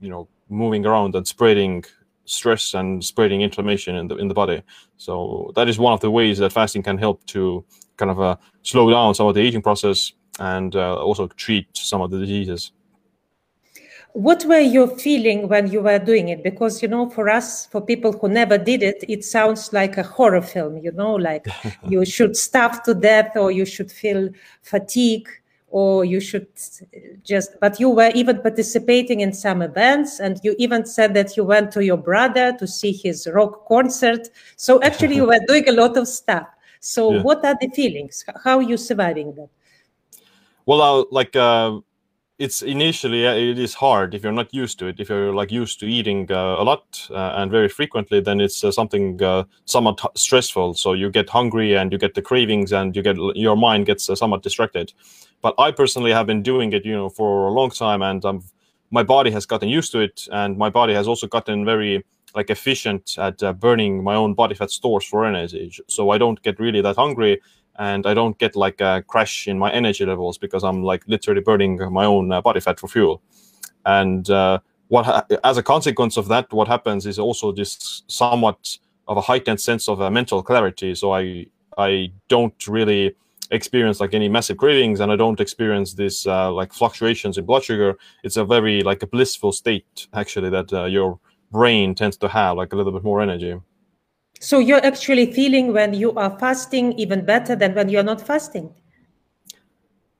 you 0.00 0.08
know 0.08 0.28
moving 0.48 0.84
around 0.86 1.14
and 1.14 1.26
spreading 1.26 1.84
stress 2.26 2.74
and 2.74 3.02
spreading 3.04 3.40
inflammation 3.40 3.96
in 3.96 4.08
the 4.08 4.16
in 4.16 4.28
the 4.28 4.34
body. 4.34 4.62
So 4.96 5.52
that 5.56 5.68
is 5.68 5.78
one 5.78 5.92
of 5.92 6.00
the 6.00 6.10
ways 6.10 6.38
that 6.38 6.52
fasting 6.52 6.82
can 6.82 6.98
help 6.98 7.24
to 7.26 7.64
kind 7.96 8.10
of 8.10 8.20
uh, 8.20 8.36
slow 8.62 8.90
down 8.90 9.14
some 9.14 9.26
of 9.26 9.34
the 9.34 9.40
aging 9.40 9.62
process 9.62 10.12
and 10.38 10.76
uh, 10.76 10.96
also 10.96 11.28
treat 11.28 11.66
some 11.74 12.02
of 12.02 12.10
the 12.10 12.18
diseases. 12.18 12.72
What 14.12 14.46
were 14.46 14.60
you 14.60 14.86
feeling 14.96 15.46
when 15.48 15.70
you 15.70 15.82
were 15.82 15.98
doing 15.98 16.28
it? 16.28 16.42
Because 16.42 16.82
you 16.82 16.88
know, 16.88 17.10
for 17.10 17.28
us, 17.28 17.66
for 17.66 17.80
people 17.80 18.12
who 18.12 18.28
never 18.28 18.56
did 18.56 18.82
it, 18.82 19.04
it 19.08 19.24
sounds 19.24 19.72
like 19.72 19.98
a 19.98 20.02
horror 20.02 20.40
film. 20.42 20.78
You 20.78 20.92
know, 20.92 21.14
like 21.14 21.46
you 21.88 22.04
should 22.04 22.36
starve 22.36 22.82
to 22.84 22.94
death 22.94 23.36
or 23.36 23.50
you 23.50 23.64
should 23.64 23.92
feel 23.92 24.30
fatigue 24.62 25.28
or 25.76 26.06
you 26.06 26.20
should 26.20 26.46
just 27.22 27.50
but 27.60 27.78
you 27.78 27.90
were 27.90 28.10
even 28.14 28.40
participating 28.40 29.20
in 29.20 29.30
some 29.30 29.60
events 29.60 30.20
and 30.20 30.40
you 30.42 30.56
even 30.58 30.86
said 30.86 31.12
that 31.12 31.36
you 31.36 31.44
went 31.44 31.70
to 31.70 31.84
your 31.84 31.98
brother 31.98 32.56
to 32.58 32.66
see 32.66 32.92
his 32.92 33.28
rock 33.34 33.68
concert. 33.68 34.30
So 34.56 34.80
actually 34.80 35.16
you 35.16 35.26
were 35.26 35.40
doing 35.48 35.68
a 35.68 35.72
lot 35.72 35.98
of 35.98 36.08
stuff. 36.08 36.46
So 36.80 37.12
yeah. 37.12 37.22
what 37.22 37.44
are 37.44 37.56
the 37.60 37.68
feelings? 37.68 38.24
How 38.42 38.56
are 38.56 38.62
you 38.62 38.78
surviving 38.78 39.34
that? 39.34 39.50
Well 40.64 40.80
uh, 40.80 41.04
like 41.10 41.36
uh, 41.36 41.80
it's 42.38 42.62
initially 42.62 43.26
it 43.26 43.58
is 43.58 43.74
hard. 43.74 44.14
If 44.14 44.22
you're 44.22 44.32
not 44.32 44.54
used 44.54 44.78
to 44.78 44.86
it 44.86 44.98
if 44.98 45.10
you're 45.10 45.34
like 45.34 45.52
used 45.52 45.78
to 45.80 45.86
eating 45.86 46.32
uh, 46.32 46.56
a 46.58 46.64
lot 46.64 47.06
uh, 47.10 47.34
and 47.36 47.50
very 47.50 47.68
frequently 47.68 48.20
then 48.20 48.40
it's 48.40 48.64
uh, 48.64 48.72
something 48.72 49.22
uh, 49.22 49.44
somewhat 49.66 50.00
stressful. 50.14 50.72
So 50.72 50.94
you 50.94 51.10
get 51.10 51.28
hungry 51.28 51.74
and 51.74 51.92
you 51.92 51.98
get 51.98 52.14
the 52.14 52.22
cravings 52.22 52.72
and 52.72 52.96
you 52.96 53.02
get 53.02 53.18
your 53.34 53.56
mind 53.56 53.84
gets 53.84 54.08
uh, 54.08 54.14
somewhat 54.14 54.42
distracted 54.42 54.94
but 55.42 55.54
i 55.58 55.70
personally 55.70 56.12
have 56.12 56.26
been 56.26 56.42
doing 56.42 56.72
it 56.72 56.84
you 56.84 56.92
know 56.92 57.08
for 57.08 57.48
a 57.48 57.52
long 57.52 57.70
time 57.70 58.02
and 58.02 58.24
um, 58.24 58.42
my 58.90 59.02
body 59.02 59.30
has 59.30 59.46
gotten 59.46 59.68
used 59.68 59.92
to 59.92 60.00
it 60.00 60.28
and 60.32 60.56
my 60.56 60.70
body 60.70 60.94
has 60.94 61.08
also 61.08 61.26
gotten 61.26 61.64
very 61.64 62.04
like 62.34 62.50
efficient 62.50 63.16
at 63.18 63.42
uh, 63.42 63.52
burning 63.52 64.02
my 64.04 64.14
own 64.14 64.34
body 64.34 64.54
fat 64.54 64.70
stores 64.70 65.04
for 65.04 65.24
energy 65.24 65.72
so 65.88 66.10
i 66.10 66.18
don't 66.18 66.42
get 66.42 66.58
really 66.60 66.80
that 66.80 66.96
hungry 66.96 67.40
and 67.78 68.06
I 68.06 68.14
don't 68.14 68.38
get 68.38 68.56
like 68.56 68.80
a 68.80 69.04
crash 69.06 69.48
in 69.48 69.58
my 69.58 69.70
energy 69.70 70.04
levels 70.04 70.38
because 70.38 70.64
I'm 70.64 70.82
like 70.82 71.04
literally 71.06 71.40
burning 71.40 71.78
my 71.92 72.04
own 72.04 72.32
uh, 72.32 72.40
body 72.40 72.60
fat 72.60 72.80
for 72.80 72.88
fuel. 72.88 73.22
And 73.84 74.28
uh, 74.30 74.60
what 74.88 75.30
as 75.44 75.56
a 75.58 75.62
consequence 75.62 76.16
of 76.16 76.28
that, 76.28 76.52
what 76.52 76.68
happens 76.68 77.06
is 77.06 77.18
also 77.18 77.52
this 77.52 78.02
somewhat 78.08 78.78
of 79.08 79.16
a 79.16 79.20
heightened 79.20 79.60
sense 79.60 79.88
of 79.88 80.00
uh, 80.00 80.10
mental 80.10 80.42
clarity. 80.42 80.94
So 80.94 81.12
I 81.12 81.46
I 81.76 82.12
don't 82.28 82.66
really 82.66 83.14
experience 83.50 84.00
like 84.00 84.14
any 84.14 84.28
massive 84.28 84.56
cravings 84.56 85.00
and 85.00 85.12
I 85.12 85.16
don't 85.16 85.40
experience 85.40 85.94
this 85.94 86.26
uh, 86.26 86.52
like 86.52 86.72
fluctuations 86.72 87.38
in 87.38 87.44
blood 87.44 87.64
sugar. 87.64 87.96
It's 88.24 88.36
a 88.36 88.44
very 88.44 88.82
like 88.82 89.02
a 89.02 89.06
blissful 89.06 89.52
state 89.52 90.08
actually 90.12 90.50
that 90.50 90.72
uh, 90.72 90.84
your 90.84 91.18
brain 91.50 91.94
tends 91.94 92.16
to 92.18 92.28
have 92.28 92.56
like 92.56 92.72
a 92.72 92.76
little 92.76 92.92
bit 92.92 93.04
more 93.04 93.20
energy. 93.20 93.54
So 94.40 94.58
you're 94.58 94.84
actually 94.84 95.32
feeling 95.32 95.72
when 95.72 95.94
you 95.94 96.12
are 96.12 96.38
fasting 96.38 96.92
even 96.98 97.24
better 97.24 97.56
than 97.56 97.74
when 97.74 97.88
you're 97.88 98.02
not 98.02 98.20
fasting. 98.20 98.74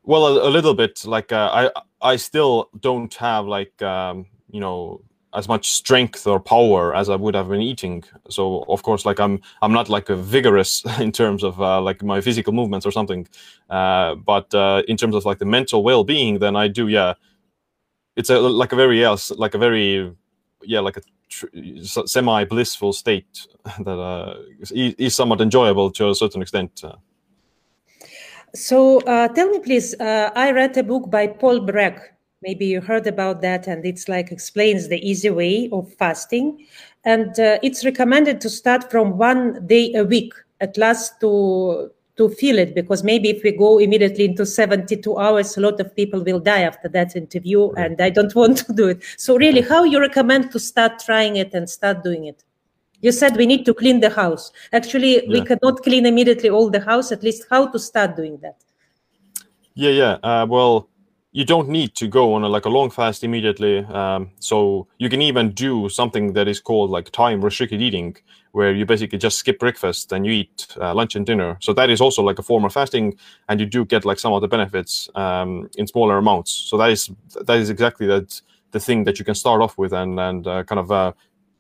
Well, 0.02 0.26
a, 0.26 0.49
a 0.49 0.50
little 0.50 0.75
bit. 0.75 1.04
Like 1.04 1.33
uh, 1.33 1.71
I, 1.75 2.12
I 2.12 2.16
still 2.16 2.71
don't 2.80 3.12
have 3.14 3.47
like 3.47 3.80
um, 3.83 4.26
you 4.50 4.61
know 4.61 5.02
as 5.37 5.49
much 5.49 5.71
strength 5.71 6.26
or 6.26 6.40
power 6.40 6.95
as 6.97 7.11
I 7.11 7.14
would 7.14 7.35
have 7.35 7.49
been 7.49 7.61
eating. 7.61 8.02
So 8.31 8.64
of 8.69 8.83
course, 8.83 9.05
like 9.05 9.21
I'm, 9.21 9.40
I'm 9.61 9.73
not 9.73 9.88
like 9.90 10.09
a 10.09 10.16
vigorous 10.16 10.83
in 10.99 11.12
terms 11.12 11.45
of 11.45 11.61
uh, 11.61 11.81
like 11.81 12.02
my 12.02 12.21
physical 12.21 12.52
movements 12.52 12.87
or 12.87 12.90
something. 12.90 13.28
Uh, 13.69 14.14
but 14.14 14.52
uh, 14.55 14.83
in 14.88 14.97
terms 14.97 15.14
of 15.14 15.25
like 15.26 15.38
the 15.38 15.45
mental 15.45 15.83
well-being, 15.83 16.38
then 16.38 16.57
I 16.57 16.69
do, 16.69 16.88
yeah, 16.88 17.14
it's 18.16 18.31
a 18.31 18.40
like 18.40 18.73
a 18.73 18.76
very 18.76 19.05
else 19.05 19.31
like 19.33 19.55
a 19.55 19.59
very 19.59 20.11
yeah 20.62 20.81
like 20.81 20.97
a 20.97 21.02
semi 21.85 22.45
blissful 22.45 22.95
state 22.95 23.47
that 23.85 23.99
uh, 23.99 24.37
is, 24.59 24.73
is, 24.73 25.14
somewhat 25.14 25.43
enjoyable 25.43 25.90
to 25.90 26.09
a 26.09 26.14
certain 26.14 26.40
extent. 26.40 26.83
Uh. 26.83 26.97
So 28.55 29.00
uh, 29.00 29.28
tell 29.28 29.50
me, 29.50 29.59
please. 29.59 29.95
I 30.00 30.50
read 30.52 30.75
a 30.78 30.83
book 30.83 31.11
by 31.11 31.26
Paul 31.26 31.61
Bragg. 31.61 32.00
Maybe 32.43 32.66
you 32.66 32.81
heard 32.81 33.07
about 33.07 33.40
that, 33.43 33.66
and 33.66 33.85
it's 33.85 34.09
like 34.09 34.31
explains 34.31 34.88
the 34.88 35.00
easy 35.09 35.31
way 35.31 35.69
of 35.73 35.93
fasting, 35.95 36.66
and 37.05 37.38
uh, 37.40 37.59
it's 37.62 37.85
recommended 37.85 38.40
to 38.43 38.50
start 38.50 38.90
from 38.90 39.16
one 39.16 39.66
day 39.66 39.95
a 39.95 40.05
week 40.05 40.35
at 40.61 40.76
last 40.76 41.21
to 41.21 41.90
to 42.16 42.31
feel 42.31 42.59
it 42.59 42.75
because 42.75 43.05
maybe 43.05 43.28
if 43.28 43.43
we 43.43 43.52
go 43.52 43.78
immediately 43.78 44.25
into 44.25 44.47
72 44.47 45.19
hours 45.19 45.57
a 45.57 45.61
lot 45.61 45.78
of 45.81 45.95
people 45.95 46.25
will 46.25 46.40
die 46.40 46.62
after 46.62 46.88
that 46.88 47.14
interview 47.14 47.71
right. 47.73 47.90
and 47.90 48.00
i 48.00 48.09
don't 48.09 48.35
want 48.40 48.59
to 48.59 48.73
do 48.73 48.88
it. 48.88 49.02
So 49.16 49.37
really 49.37 49.61
how 49.61 49.85
you 49.85 50.00
recommend 50.00 50.50
to 50.52 50.59
start 50.59 50.99
trying 50.99 51.37
it 51.37 51.52
and 51.55 51.69
start 51.69 52.02
doing 52.02 52.25
it? 52.25 52.43
You 53.02 53.12
said 53.12 53.37
we 53.37 53.47
need 53.47 53.66
to 53.66 53.75
clean 53.75 54.00
the 54.00 54.11
house. 54.11 54.50
Actually 54.73 55.16
yeah. 55.16 55.31
we 55.31 55.43
cannot 55.43 55.83
clean 55.83 56.07
immediately 56.07 56.49
all 56.49 56.71
the 56.71 56.81
house 56.81 57.12
at 57.12 57.23
least 57.23 57.45
how 57.50 57.66
to 57.66 57.78
start 57.78 58.16
doing 58.16 58.38
that? 58.38 58.57
Yeah 59.75 59.90
yeah. 59.90 60.12
Uh, 60.23 60.47
well 60.49 60.88
you 61.37 61.45
don't 61.45 61.69
need 61.69 61.95
to 61.95 62.09
go 62.09 62.33
on 62.33 62.43
a, 62.45 62.49
like 62.49 62.64
a 62.64 62.71
long 62.71 62.88
fast 62.88 63.23
immediately. 63.23 63.85
Um, 63.85 64.31
so 64.40 64.87
you 64.97 65.11
can 65.11 65.21
even 65.21 65.50
do 65.52 65.90
something 65.90 66.33
that 66.33 66.49
is 66.49 66.61
called 66.61 66.88
like 66.88 67.11
time 67.11 67.45
restricted 67.45 67.83
eating, 67.83 68.16
where 68.52 68.73
you 68.73 68.87
basically 68.87 69.19
just 69.19 69.37
skip 69.37 69.59
breakfast 69.59 70.12
and 70.12 70.25
you 70.25 70.33
eat 70.33 70.66
uh, 70.81 70.95
lunch 70.95 71.14
and 71.14 71.26
dinner. 71.26 71.59
So 71.61 71.75
that 71.75 71.90
is 71.90 72.00
also 72.00 72.23
like 72.23 72.38
a 72.38 72.43
form 72.43 72.64
of 72.64 72.73
fasting, 72.73 73.19
and 73.50 73.61
you 73.61 73.66
do 73.66 73.85
get 73.85 74.07
like 74.07 74.19
some 74.19 74.33
of 74.33 74.40
the 74.40 74.49
benefits 74.49 75.11
um, 75.14 75.69
in 75.76 75.87
smaller 75.87 76.16
amounts. 76.16 76.52
So 76.52 76.78
that 76.78 76.88
is 76.88 77.11
that 77.45 77.59
is 77.59 77.69
exactly 77.69 78.07
that 78.07 78.40
the 78.71 78.81
thing 78.81 79.05
that 79.05 79.19
you 79.19 79.25
can 79.26 79.35
start 79.35 79.61
off 79.61 79.76
with 79.76 79.93
and 79.93 80.19
and 80.19 80.47
uh, 80.47 80.64
kind 80.64 80.78
of 80.78 80.90
uh, 80.90 81.12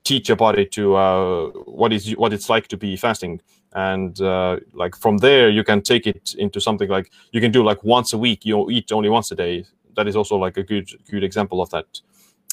teach 0.06 0.28
your 0.28 0.36
body 0.36 0.64
to 0.64 0.94
uh, 0.94 1.46
what 1.66 1.92
is 1.92 2.12
what 2.16 2.32
it's 2.32 2.48
like 2.48 2.68
to 2.68 2.76
be 2.76 2.96
fasting. 2.96 3.40
And 3.72 4.18
uh, 4.20 4.58
like 4.72 4.96
from 4.96 5.18
there 5.18 5.50
you 5.50 5.64
can 5.64 5.82
take 5.82 6.06
it 6.06 6.34
into 6.38 6.60
something 6.60 6.88
like 6.88 7.10
you 7.32 7.40
can 7.40 7.50
do 7.50 7.62
like 7.64 7.82
once 7.82 8.12
a 8.12 8.18
week 8.18 8.46
you 8.46 8.70
eat 8.70 8.92
only 8.92 9.08
once 9.08 9.32
a 9.32 9.34
day. 9.34 9.64
That 9.96 10.06
is 10.06 10.16
also 10.16 10.36
like 10.36 10.56
a 10.56 10.62
good 10.62 10.88
good 11.10 11.24
example 11.24 11.60
of 11.60 11.70
that. 11.70 12.00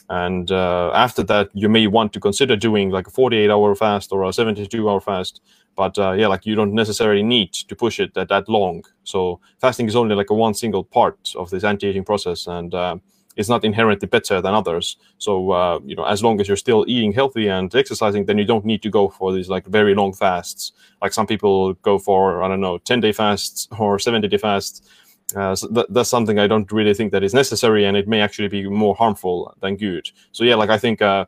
And 0.10 0.52
uh, 0.52 0.92
after 0.94 1.24
that 1.24 1.50
you 1.54 1.70
may 1.70 1.88
want 1.88 2.12
to 2.14 2.20
consider 2.20 2.56
doing 2.56 2.90
like 2.90 3.08
a 3.08 3.12
48 3.12 3.52
hour 3.52 3.76
fast 3.76 4.12
or 4.12 4.24
a 4.24 4.34
72 4.34 4.90
hour 4.90 5.00
fast. 5.00 5.42
But 5.76 5.98
uh, 5.98 6.14
yeah 6.14 6.28
like 6.28 6.46
you 6.46 6.56
don't 6.56 6.74
necessarily 6.74 7.24
need 7.24 7.54
to 7.54 7.76
push 7.76 8.00
it 8.00 8.16
that, 8.16 8.30
that 8.30 8.50
long. 8.50 8.84
So 9.04 9.40
fasting 9.62 9.88
is 9.88 9.96
only 9.96 10.16
like 10.16 10.32
a 10.32 10.36
one 10.36 10.56
single 10.56 10.84
part 10.84 11.34
of 11.36 11.52
this 11.52 11.64
anti-aging 11.64 12.06
process. 12.06 12.48
And 12.48 12.74
uh, 12.74 12.98
is 13.36 13.50
not 13.50 13.64
inherently 13.64 14.08
better 14.08 14.42
than 14.42 14.54
others. 14.54 14.98
So 15.18 15.52
uh, 15.52 15.80
you 15.86 15.96
know, 15.96 16.06
as 16.06 16.24
long 16.24 16.40
as 16.40 16.48
you're 16.48 16.58
still 16.58 16.86
eating 16.88 17.12
healthy 17.12 17.48
and 17.48 17.74
exercising, 17.74 18.26
then 18.26 18.38
you 18.38 18.46
don't 18.46 18.66
need 18.66 18.82
to 18.84 18.90
go 18.90 19.10
for 19.10 19.34
these 19.34 19.50
like 19.50 19.66
very 19.68 19.96
long 19.96 20.14
fasts. 20.14 20.72
Like 21.02 21.14
some 21.14 21.28
people 21.28 21.74
go 21.76 21.98
for 21.98 22.44
I 22.44 22.48
don't 22.48 22.62
know, 22.62 22.78
ten 22.78 23.00
day 23.00 23.12
fasts 23.12 23.68
or 23.78 24.00
seventy 24.00 24.28
day 24.28 24.38
fasts. 24.38 24.82
Uh, 25.36 25.56
so 25.56 25.68
th- 25.68 25.88
that's 25.90 26.10
something 26.10 26.38
I 26.38 26.48
don't 26.48 26.72
really 26.72 26.94
think 26.94 27.12
that 27.12 27.24
is 27.24 27.34
necessary, 27.34 27.86
and 27.86 27.98
it 27.98 28.08
may 28.08 28.22
actually 28.22 28.50
be 28.50 28.68
more 28.68 28.96
harmful 28.96 29.56
than 29.62 29.78
good. 29.78 30.10
So 30.32 30.44
yeah, 30.44 30.56
like 30.56 30.70
I 30.70 30.78
think 30.78 31.02
uh, 31.02 31.26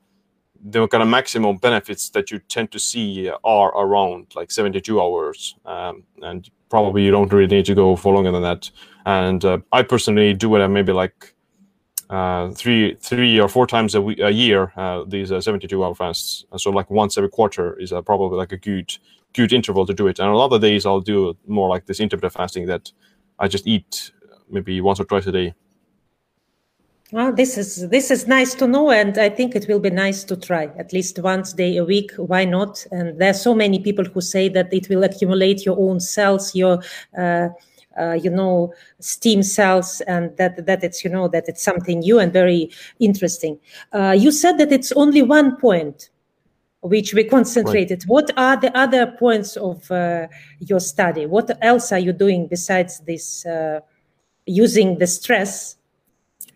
the 0.63 0.87
kind 0.87 1.03
of 1.03 1.09
maximum 1.09 1.57
benefits 1.57 2.09
that 2.09 2.31
you 2.31 2.39
tend 2.39 2.71
to 2.71 2.79
see 2.79 3.29
are 3.43 3.69
around 3.69 4.27
like 4.35 4.51
72 4.51 4.99
hours, 5.01 5.55
um, 5.65 6.03
and 6.21 6.49
probably 6.69 7.03
you 7.03 7.11
don't 7.11 7.31
really 7.31 7.55
need 7.55 7.65
to 7.65 7.75
go 7.75 7.95
for 7.95 8.13
longer 8.13 8.31
than 8.31 8.41
that. 8.41 8.69
And 9.05 9.45
uh, 9.45 9.59
I 9.71 9.83
personally 9.83 10.33
do 10.33 10.55
it 10.55 10.61
at 10.61 10.69
maybe 10.69 10.91
like 10.91 11.34
uh, 12.09 12.51
three 12.51 12.95
three 12.99 13.39
or 13.39 13.47
four 13.47 13.65
times 13.65 13.95
a, 13.95 14.01
week, 14.01 14.19
a 14.19 14.31
year 14.31 14.71
uh, 14.77 15.03
these 15.07 15.31
uh, 15.31 15.41
72 15.41 15.83
hour 15.83 15.95
fasts 15.95 16.45
and 16.51 16.61
so 16.61 16.69
like 16.69 16.89
once 16.89 17.17
every 17.17 17.29
quarter 17.29 17.79
is 17.79 17.91
uh, 17.91 18.01
probably 18.01 18.37
like 18.37 18.51
a 18.51 18.57
good 18.57 18.97
good 19.33 19.51
interval 19.51 19.85
to 19.85 19.93
do 19.93 20.07
it 20.07 20.19
and 20.19 20.29
a 20.29 20.35
lot 20.35 20.51
of 20.51 20.61
days 20.61 20.85
i'll 20.85 21.01
do 21.01 21.35
more 21.47 21.67
like 21.67 21.85
this 21.85 21.99
intermittent 21.99 22.33
fasting 22.33 22.65
that 22.67 22.91
i 23.39 23.47
just 23.47 23.67
eat 23.67 24.11
maybe 24.49 24.79
once 24.81 24.99
or 24.99 25.05
twice 25.05 25.25
a 25.27 25.31
day 25.31 25.53
well, 27.11 27.31
this 27.31 27.55
is 27.57 27.87
this 27.89 28.09
is 28.09 28.27
nice 28.27 28.55
to 28.55 28.67
know, 28.67 28.89
and 28.89 29.15
I 29.19 29.29
think 29.29 29.55
it 29.55 29.67
will 29.69 29.79
be 29.79 29.91
nice 29.91 30.23
to 30.23 30.35
try 30.35 30.65
at 30.77 30.91
least 30.91 31.19
once 31.19 31.53
day 31.53 31.77
a 31.77 31.85
week. 31.85 32.11
Why 32.17 32.45
not? 32.45 32.83
And 32.91 33.19
there 33.21 33.29
are 33.29 33.33
so 33.33 33.53
many 33.53 33.79
people 33.79 34.05
who 34.05 34.21
say 34.21 34.49
that 34.49 34.73
it 34.73 34.89
will 34.89 35.03
accumulate 35.03 35.65
your 35.65 35.79
own 35.79 35.99
cells, 35.99 36.55
your 36.55 36.81
uh, 37.15 37.21
uh, 37.21 37.49
you 38.21 38.29
know 38.29 38.73
stem 38.99 39.43
cells 39.43 40.01
and 40.01 40.35
that 40.37 40.65
that 40.65 40.83
it's 40.83 41.03
you 41.03 41.09
know 41.09 41.27
that 41.27 41.47
it's 41.47 41.63
something 41.63 41.99
new 41.99 42.19
and 42.19 42.33
very 42.33 42.69
interesting. 42.99 43.59
Uh, 43.93 44.15
you 44.17 44.31
said 44.31 44.57
that 44.57 44.71
it's 44.71 44.91
only 44.93 45.21
one 45.21 45.55
point 45.57 46.09
which 46.81 47.13
we 47.13 47.23
concentrated. 47.23 48.03
Right. 48.03 48.09
what 48.09 48.31
are 48.37 48.57
the 48.57 48.75
other 48.77 49.07
points 49.07 49.57
of 49.57 49.89
uh, 49.89 50.27
your 50.59 50.79
study? 50.79 51.25
What 51.25 51.49
else 51.61 51.91
are 51.91 51.99
you 51.99 52.13
doing 52.13 52.47
besides 52.47 52.99
this 52.99 53.43
uh, 53.45 53.79
using 54.45 54.99
the 54.99 55.07
stress 55.07 55.77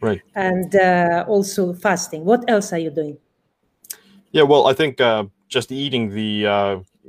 right. 0.01 0.21
and 0.35 0.75
uh, 0.75 1.25
also 1.27 1.73
fasting? 1.73 2.25
What 2.25 2.47
else 2.47 2.71
are 2.73 2.77
you 2.77 2.91
doing? 2.91 3.17
Yeah 4.31 4.43
well 4.43 4.67
i 4.67 4.73
think 4.73 5.01
uh, 5.01 5.25
just 5.47 5.71
eating 5.71 6.09
the 6.09 6.45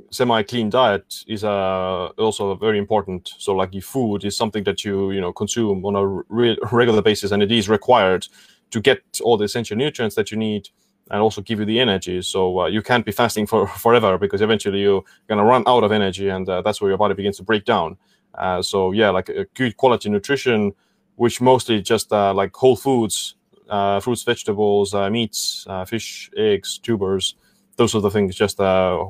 semi-clean 0.09 0.69
diet 0.69 1.23
is 1.27 1.43
uh, 1.43 2.07
also 2.17 2.55
very 2.55 2.77
important. 2.77 3.31
So 3.37 3.53
like 3.53 3.73
your 3.73 3.81
food 3.81 4.23
is 4.25 4.35
something 4.35 4.63
that 4.63 4.83
you 4.83 5.11
you 5.11 5.21
know 5.21 5.33
consume 5.33 5.85
on 5.85 5.95
a 5.95 6.05
re- 6.07 6.57
regular 6.71 7.01
basis, 7.01 7.31
and 7.31 7.43
it 7.43 7.51
is 7.51 7.69
required 7.69 8.27
to 8.71 8.81
get 8.81 9.01
all 9.23 9.37
the 9.37 9.45
essential 9.45 9.77
nutrients 9.77 10.15
that 10.15 10.31
you 10.31 10.37
need 10.37 10.69
and 11.09 11.21
also 11.21 11.41
give 11.41 11.59
you 11.59 11.65
the 11.65 11.79
energy. 11.79 12.21
So 12.21 12.61
uh, 12.61 12.67
you 12.67 12.81
can't 12.81 13.05
be 13.05 13.11
fasting 13.11 13.45
for 13.45 13.67
forever 13.85 14.17
because 14.17 14.41
eventually 14.41 14.81
you're 14.81 15.03
gonna 15.27 15.45
run 15.45 15.63
out 15.67 15.83
of 15.83 15.91
energy, 15.91 16.29
and 16.29 16.47
uh, 16.47 16.61
that's 16.61 16.81
where 16.81 16.89
your 16.89 16.97
body 16.97 17.13
begins 17.13 17.37
to 17.37 17.43
break 17.43 17.65
down. 17.65 17.97
Uh, 18.35 18.61
so 18.61 18.91
yeah, 18.91 19.09
like 19.09 19.29
a 19.29 19.45
good 19.55 19.75
quality 19.77 20.09
nutrition, 20.09 20.73
which 21.15 21.41
mostly 21.41 21.81
just 21.81 22.11
uh, 22.13 22.33
like 22.33 22.55
whole 22.55 22.77
foods, 22.77 23.35
uh, 23.69 23.99
fruits, 23.99 24.23
vegetables, 24.23 24.93
meats, 25.11 25.67
fish, 25.85 26.29
eggs, 26.37 26.77
tubers 26.77 27.35
those 27.81 27.95
are 27.95 28.01
the 28.01 28.11
things. 28.11 28.35
Just 28.35 28.59
uh, 28.59 29.03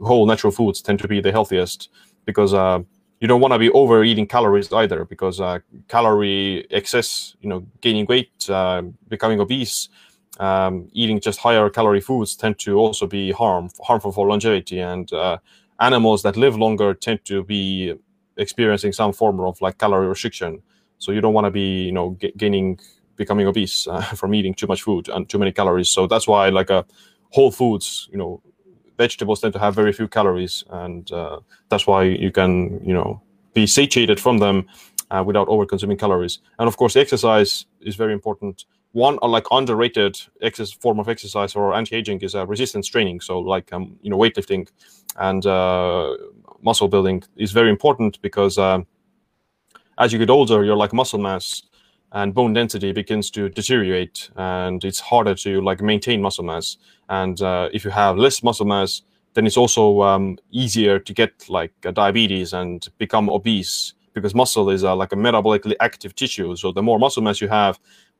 whole 0.00 0.24
natural 0.26 0.52
foods 0.52 0.80
tend 0.80 1.00
to 1.00 1.08
be 1.08 1.20
the 1.20 1.32
healthiest 1.32 1.90
because 2.24 2.54
uh, 2.54 2.78
you 3.20 3.26
don't 3.26 3.40
want 3.40 3.52
to 3.54 3.58
be 3.58 3.70
overeating 3.70 4.26
calories 4.28 4.72
either 4.72 5.04
because 5.04 5.40
uh, 5.40 5.58
calorie 5.88 6.64
excess, 6.70 7.34
you 7.40 7.48
know, 7.48 7.66
gaining 7.80 8.06
weight, 8.06 8.48
uh, 8.48 8.82
becoming 9.08 9.40
obese, 9.40 9.88
um, 10.38 10.88
eating 10.92 11.18
just 11.18 11.40
higher 11.40 11.68
calorie 11.68 12.00
foods 12.00 12.36
tend 12.36 12.56
to 12.60 12.76
also 12.78 13.04
be 13.08 13.32
harm 13.32 13.68
harmful 13.88 14.12
for 14.12 14.28
longevity. 14.28 14.78
And 14.78 15.12
uh, 15.12 15.38
animals 15.80 16.22
that 16.22 16.36
live 16.36 16.56
longer 16.56 16.94
tend 16.94 17.24
to 17.24 17.42
be 17.42 17.94
experiencing 18.36 18.92
some 18.92 19.12
form 19.12 19.40
of 19.40 19.60
like 19.60 19.78
calorie 19.78 20.06
restriction. 20.06 20.62
So 20.98 21.10
you 21.10 21.20
don't 21.20 21.34
want 21.34 21.46
to 21.46 21.50
be, 21.50 21.82
you 21.88 21.92
know, 21.92 22.16
g- 22.20 22.32
gaining, 22.36 22.78
becoming 23.16 23.48
obese 23.48 23.88
uh, 23.88 24.02
from 24.20 24.34
eating 24.36 24.54
too 24.54 24.68
much 24.68 24.82
food 24.82 25.08
and 25.08 25.28
too 25.28 25.38
many 25.38 25.50
calories. 25.50 25.88
So 25.88 26.06
that's 26.06 26.28
why 26.28 26.48
like 26.50 26.70
a 26.70 26.84
whole 27.34 27.50
foods, 27.50 28.08
you 28.12 28.18
know, 28.18 28.40
vegetables 28.96 29.40
tend 29.40 29.52
to 29.52 29.58
have 29.58 29.74
very 29.74 29.92
few 29.92 30.06
calories, 30.06 30.62
and 30.70 31.10
uh, 31.10 31.40
that's 31.68 31.86
why 31.86 32.04
you 32.04 32.30
can, 32.30 32.80
you 32.88 32.94
know, 32.94 33.20
be 33.54 33.66
satiated 33.66 34.20
from 34.20 34.38
them 34.38 34.66
uh, 35.10 35.22
without 35.26 35.48
over 35.48 35.66
consuming 35.66 35.98
calories. 35.98 36.38
And 36.58 36.68
of 36.68 36.76
course, 36.76 36.94
exercise 36.94 37.66
is 37.80 37.96
very 37.96 38.12
important. 38.12 38.66
One 38.92 39.18
like 39.22 39.46
underrated 39.50 40.14
excess 40.42 40.70
form 40.70 41.00
of 41.00 41.08
exercise 41.08 41.56
or 41.56 41.74
anti-aging 41.74 42.20
is 42.20 42.36
uh, 42.36 42.46
resistance 42.46 42.86
training. 42.86 43.20
So 43.20 43.40
like 43.40 43.72
um, 43.72 43.98
you 44.02 44.10
know 44.10 44.16
weightlifting 44.16 44.68
and 45.16 45.44
uh, 45.44 46.16
muscle 46.62 46.86
building 46.86 47.24
is 47.36 47.50
very 47.50 47.70
important 47.70 48.22
because 48.22 48.58
uh, 48.58 48.78
as 49.98 50.12
you 50.12 50.20
get 50.20 50.30
older, 50.30 50.64
your 50.64 50.76
like 50.76 50.92
muscle 50.92 51.18
mass 51.18 51.62
and 52.14 52.32
bone 52.32 52.52
density 52.52 52.92
begins 52.92 53.30
to 53.32 53.48
deteriorate 53.48 54.30
and 54.36 54.84
it's 54.84 55.00
harder 55.00 55.34
to 55.34 55.60
like 55.60 55.82
maintain 55.82 56.22
muscle 56.22 56.44
mass. 56.44 56.78
And 57.08 57.40
uh, 57.42 57.68
if 57.72 57.84
you 57.84 57.90
have 57.90 58.16
less 58.16 58.42
muscle 58.42 58.66
mass 58.66 59.02
then 59.34 59.46
it's 59.46 59.56
also 59.56 60.00
um, 60.02 60.38
easier 60.52 61.00
to 61.00 61.12
get 61.12 61.48
like 61.48 61.72
diabetes 61.92 62.52
and 62.52 62.88
become 62.98 63.28
obese 63.28 63.94
because 64.14 64.32
muscle 64.32 64.70
is 64.70 64.84
uh, 64.84 64.94
like 64.94 65.12
a 65.12 65.16
metabolically 65.16 65.74
active 65.80 66.14
tissue. 66.14 66.54
So 66.54 66.70
the 66.70 66.82
more 66.82 67.00
muscle 67.00 67.22
mass 67.22 67.40
you 67.40 67.48
have 67.48 67.78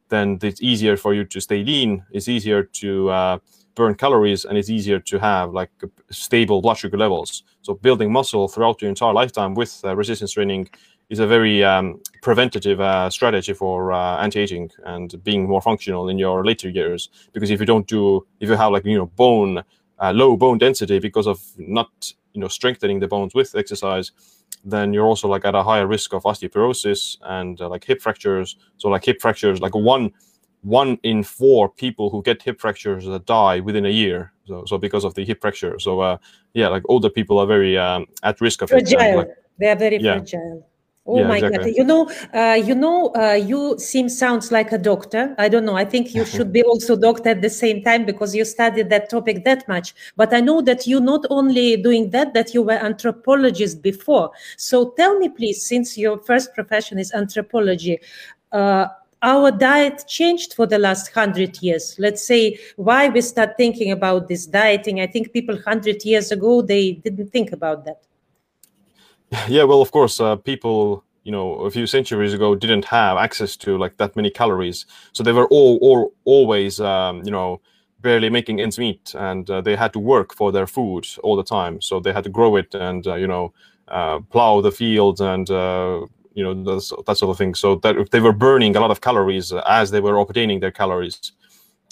then 0.09 0.39
it's 0.43 0.61
easier 0.61 0.97
for 0.97 1.15
you 1.15 1.25
to 1.25 1.41
stay 1.41 1.65
lean 1.65 2.05
it's 2.11 2.29
easier 2.29 2.63
to 2.63 3.09
uh, 3.09 3.39
burn 3.75 3.95
calories 3.95 4.45
and 4.45 4.59
it's 4.59 4.71
easier 4.71 4.99
to 5.01 5.19
have 5.19 5.53
like 5.53 5.71
stable 6.11 6.61
blood 6.61 6.79
sugar 6.79 6.97
levels. 6.97 7.45
So 7.63 7.75
building 7.75 8.13
muscle 8.13 8.49
throughout 8.49 8.83
your 8.83 8.89
entire 8.89 9.13
lifetime 9.13 9.55
with 9.55 9.81
uh, 9.85 9.97
resistance 9.97 10.33
training 10.33 10.69
is 11.11 11.19
a 11.19 11.27
very 11.27 11.63
um, 11.63 12.01
preventative 12.23 12.81
uh, 12.81 13.11
strategy 13.11 13.53
for 13.53 13.93
uh, 13.93 14.19
anti-aging 14.19 14.71
and 14.85 15.23
being 15.23 15.47
more 15.47 15.61
functional 15.61 16.09
in 16.09 16.19
your 16.19 16.45
later 16.45 16.69
years. 16.69 17.09
Because 17.33 17.51
if 17.51 17.61
you 17.61 17.67
don't 17.67 17.87
do, 17.87 18.27
if 18.41 18.49
you 18.49 18.57
have 18.57 18.73
like 18.73 18.85
you 18.85 18.99
know 18.99 19.07
bone 19.07 19.63
uh, 19.99 20.13
low 20.13 20.37
bone 20.37 20.59
density 20.59 20.99
because 20.99 21.27
of 21.27 21.41
not 21.59 21.91
you 22.33 22.41
know 22.41 22.49
strengthening 22.49 23.01
the 23.01 23.09
bones 23.09 23.35
with 23.35 23.55
exercise, 23.55 24.13
then 24.65 24.93
you're 24.93 25.07
also 25.07 25.29
like 25.29 25.45
at 25.45 25.55
a 25.55 25.63
higher 25.63 25.87
risk 25.87 26.13
of 26.15 26.23
osteoporosis 26.25 27.19
and 27.23 27.61
uh, 27.61 27.69
like 27.69 27.85
hip 27.85 28.01
fractures. 28.01 28.57
So 28.79 28.89
like 28.89 29.05
hip 29.05 29.21
fractures, 29.21 29.61
like 29.61 29.75
one 29.75 30.13
one 30.65 30.99
in 31.03 31.23
four 31.23 31.69
people 31.69 32.09
who 32.11 32.23
get 32.23 32.43
hip 32.43 32.59
fractures 32.61 33.05
that 33.05 33.27
die 33.27 33.61
within 33.61 33.85
a 33.85 33.91
year. 33.91 34.33
So, 34.47 34.65
so 34.67 34.79
because 34.79 35.05
of 35.05 35.15
the 35.15 35.25
hip 35.25 35.41
fracture. 35.41 35.79
So, 35.79 36.01
uh, 36.01 36.17
yeah, 36.55 36.69
like 36.69 36.83
older 36.89 37.11
people 37.11 37.39
are 37.39 37.47
very 37.47 37.77
um, 37.79 38.07
at 38.23 38.41
risk 38.41 38.63
of 38.63 38.71
fragile. 38.71 39.01
it. 39.01 39.17
Like, 39.17 39.29
they 39.59 39.69
are 39.69 39.77
very 39.77 39.99
yeah. 39.99 40.15
fragile. 40.15 40.67
Oh 41.07 41.19
yeah, 41.19 41.29
my 41.29 41.37
exactly. 41.37 41.73
God! 41.73 41.77
You 41.77 41.85
know, 41.85 42.11
uh, 42.33 42.55
you 42.55 42.75
know, 42.75 43.13
uh, 43.15 43.35
you 43.35 43.79
seem 43.79 44.09
sounds 44.09 44.51
like 44.51 44.73
a 44.73 44.79
doctor. 44.79 45.35
I 45.37 45.51
don't 45.51 45.67
know. 45.67 45.77
I 45.77 45.85
think 45.85 46.15
you 46.15 46.25
should 46.25 46.51
be 46.51 46.63
also 46.63 46.97
doctor 46.97 47.29
at 47.29 47.43
the 47.43 47.51
same 47.51 47.83
time 47.83 48.07
because 48.07 48.35
you 48.35 48.43
studied 48.47 48.89
that 48.89 49.11
topic 49.11 49.45
that 49.45 49.69
much. 49.69 49.95
But 50.17 50.33
I 50.33 50.41
know 50.41 50.63
that 50.63 50.87
you 50.87 51.01
not 51.01 51.27
only 51.29 51.77
doing 51.77 52.09
that, 52.11 52.33
that 52.33 52.55
you 52.55 52.63
were 52.63 52.73
anthropologist 52.73 53.83
before. 53.83 54.31
So 54.57 54.93
tell 54.97 55.19
me, 55.19 55.29
please, 55.29 55.67
since 55.67 55.99
your 55.99 56.19
first 56.21 56.55
profession 56.55 56.99
is 56.99 57.13
anthropology, 57.13 58.01
uh, 58.53 58.87
our 59.21 59.51
diet 59.51 60.05
changed 60.09 60.55
for 60.55 60.67
the 60.67 60.79
last 60.79 61.13
hundred 61.13 61.61
years. 61.63 61.97
Let's 61.99 62.27
say 62.27 62.59
why 62.77 63.11
we 63.11 63.21
start 63.21 63.59
thinking 63.59 63.93
about 63.93 64.29
this 64.29 64.47
dieting. 64.47 65.01
I 65.01 65.07
think 65.07 65.35
people 65.35 65.59
hundred 65.61 66.03
years 66.03 66.33
ago 66.33 66.63
they 66.63 66.93
didn't 66.93 67.29
think 67.29 67.53
about 67.53 67.85
that. 67.85 68.01
Yeah, 69.49 69.65
well, 69.65 69.83
of 69.83 69.91
course, 69.91 70.21
uh, 70.21 70.37
people 70.37 71.05
you 71.25 71.33
know 71.33 71.55
a 71.65 71.71
few 71.71 71.87
centuries 71.87 72.35
ago 72.35 72.55
didn't 72.55 72.85
have 72.87 73.17
access 73.17 73.57
to 73.57 73.79
like 73.79 73.97
that 73.97 74.15
many 74.17 74.31
calories, 74.31 74.87
so 75.13 75.23
they 75.23 75.33
were 75.33 75.47
all, 75.49 75.79
all 75.81 76.13
always 76.25 76.81
um, 76.81 77.23
you 77.25 77.31
know 77.31 77.61
barely 78.01 78.29
making 78.29 78.61
ends 78.61 78.79
meet, 78.79 79.15
and 79.19 79.49
uh, 79.51 79.61
they 79.61 79.77
had 79.77 79.93
to 79.95 79.99
work 79.99 80.35
for 80.35 80.53
their 80.53 80.67
food 80.67 81.07
all 81.23 81.37
the 81.37 81.43
time. 81.45 81.81
So 81.81 82.01
they 82.01 82.13
had 82.13 82.25
to 82.25 82.31
grow 82.31 82.57
it 82.57 82.75
and 82.75 83.07
uh, 83.07 83.15
you 83.15 83.27
know 83.27 83.53
uh, 83.89 84.21
plow 84.31 84.61
the 84.61 84.73
fields 84.73 85.21
and 85.21 85.49
uh, 85.51 86.07
you 86.35 86.45
know 86.45 86.55
that 87.07 87.17
sort 87.17 87.31
of 87.31 87.39
thing. 87.39 87.55
So 87.55 87.77
that 87.77 88.11
they 88.11 88.21
were 88.21 88.33
burning 88.33 88.77
a 88.77 88.81
lot 88.81 88.91
of 88.91 89.01
calories 89.01 89.53
as 89.67 89.91
they 89.91 90.01
were 90.01 90.19
obtaining 90.19 90.61
their 90.61 90.73
calories. 90.73 91.33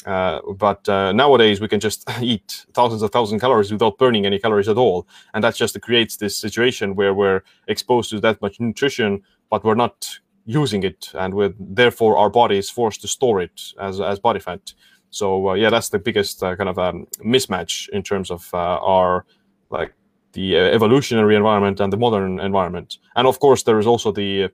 Uh, 0.04 0.40
but 0.56 0.88
uh, 0.88 1.12
nowadays 1.12 1.60
we 1.60 1.68
can 1.68 1.80
just 1.80 2.08
eat 2.20 2.66
thousands 2.74 3.02
of 3.02 3.10
thousand 3.10 3.40
calories 3.40 3.70
without 3.70 3.98
burning 3.98 4.26
any 4.26 4.38
calories 4.38 4.68
at 4.68 4.76
all, 4.76 5.06
and 5.34 5.44
that 5.44 5.54
just 5.54 5.80
creates 5.80 6.16
this 6.16 6.36
situation 6.36 6.94
where 6.94 7.14
we're 7.14 7.42
exposed 7.68 8.10
to 8.10 8.20
that 8.20 8.40
much 8.42 8.58
nutrition, 8.60 9.22
but 9.50 9.64
we're 9.64 9.74
not 9.74 10.18
using 10.44 10.82
it, 10.82 11.10
and 11.14 11.34
with 11.34 11.54
therefore 11.58 12.16
our 12.16 12.30
body 12.30 12.58
is 12.58 12.68
forced 12.68 13.00
to 13.00 13.08
store 13.08 13.40
it 13.40 13.72
as 13.80 14.00
as 14.00 14.18
body 14.18 14.40
fat. 14.40 14.74
So 15.10 15.50
uh, 15.50 15.54
yeah, 15.54 15.70
that's 15.70 15.90
the 15.90 15.98
biggest 15.98 16.42
uh, 16.42 16.56
kind 16.56 16.68
of 16.68 16.78
um, 16.78 17.06
mismatch 17.24 17.88
in 17.90 18.02
terms 18.02 18.30
of 18.30 18.48
uh, 18.52 18.56
our 18.56 19.24
like 19.70 19.92
the 20.32 20.56
evolutionary 20.56 21.36
environment 21.36 21.78
and 21.78 21.92
the 21.92 21.96
modern 21.96 22.40
environment. 22.40 22.96
And 23.14 23.28
of 23.28 23.38
course, 23.38 23.62
there 23.62 23.78
is 23.78 23.86
also 23.86 24.10
the 24.10 24.48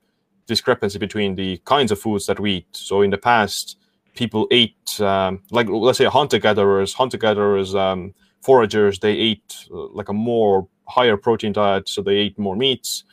discrepancy 0.47 0.99
between 0.99 1.37
the 1.37 1.59
kinds 1.65 1.93
of 1.93 2.01
foods 2.01 2.27
that 2.27 2.41
we 2.41 2.53
eat. 2.55 2.67
So 2.73 3.03
in 3.03 3.11
the 3.11 3.19
past 3.19 3.78
people 4.19 4.49
ate 4.51 5.01
um, 5.01 5.41
like 5.51 5.69
let's 5.69 5.99
say 5.99 6.09
hunter 6.19 6.41
gatherers 6.47 6.93
hunter 6.93 7.19
gatherers 7.27 7.75
um, 7.75 8.13
foragers 8.43 8.99
they 8.99 9.15
ate 9.29 9.51
uh, 9.73 9.87
like 9.99 10.09
a 10.09 10.19
more 10.33 10.67
higher 10.97 11.17
protein 11.17 11.53
diet 11.53 11.89
so 11.89 12.03
they 12.03 12.17
ate 12.25 12.39
more 12.39 12.57
meats. 12.57 13.05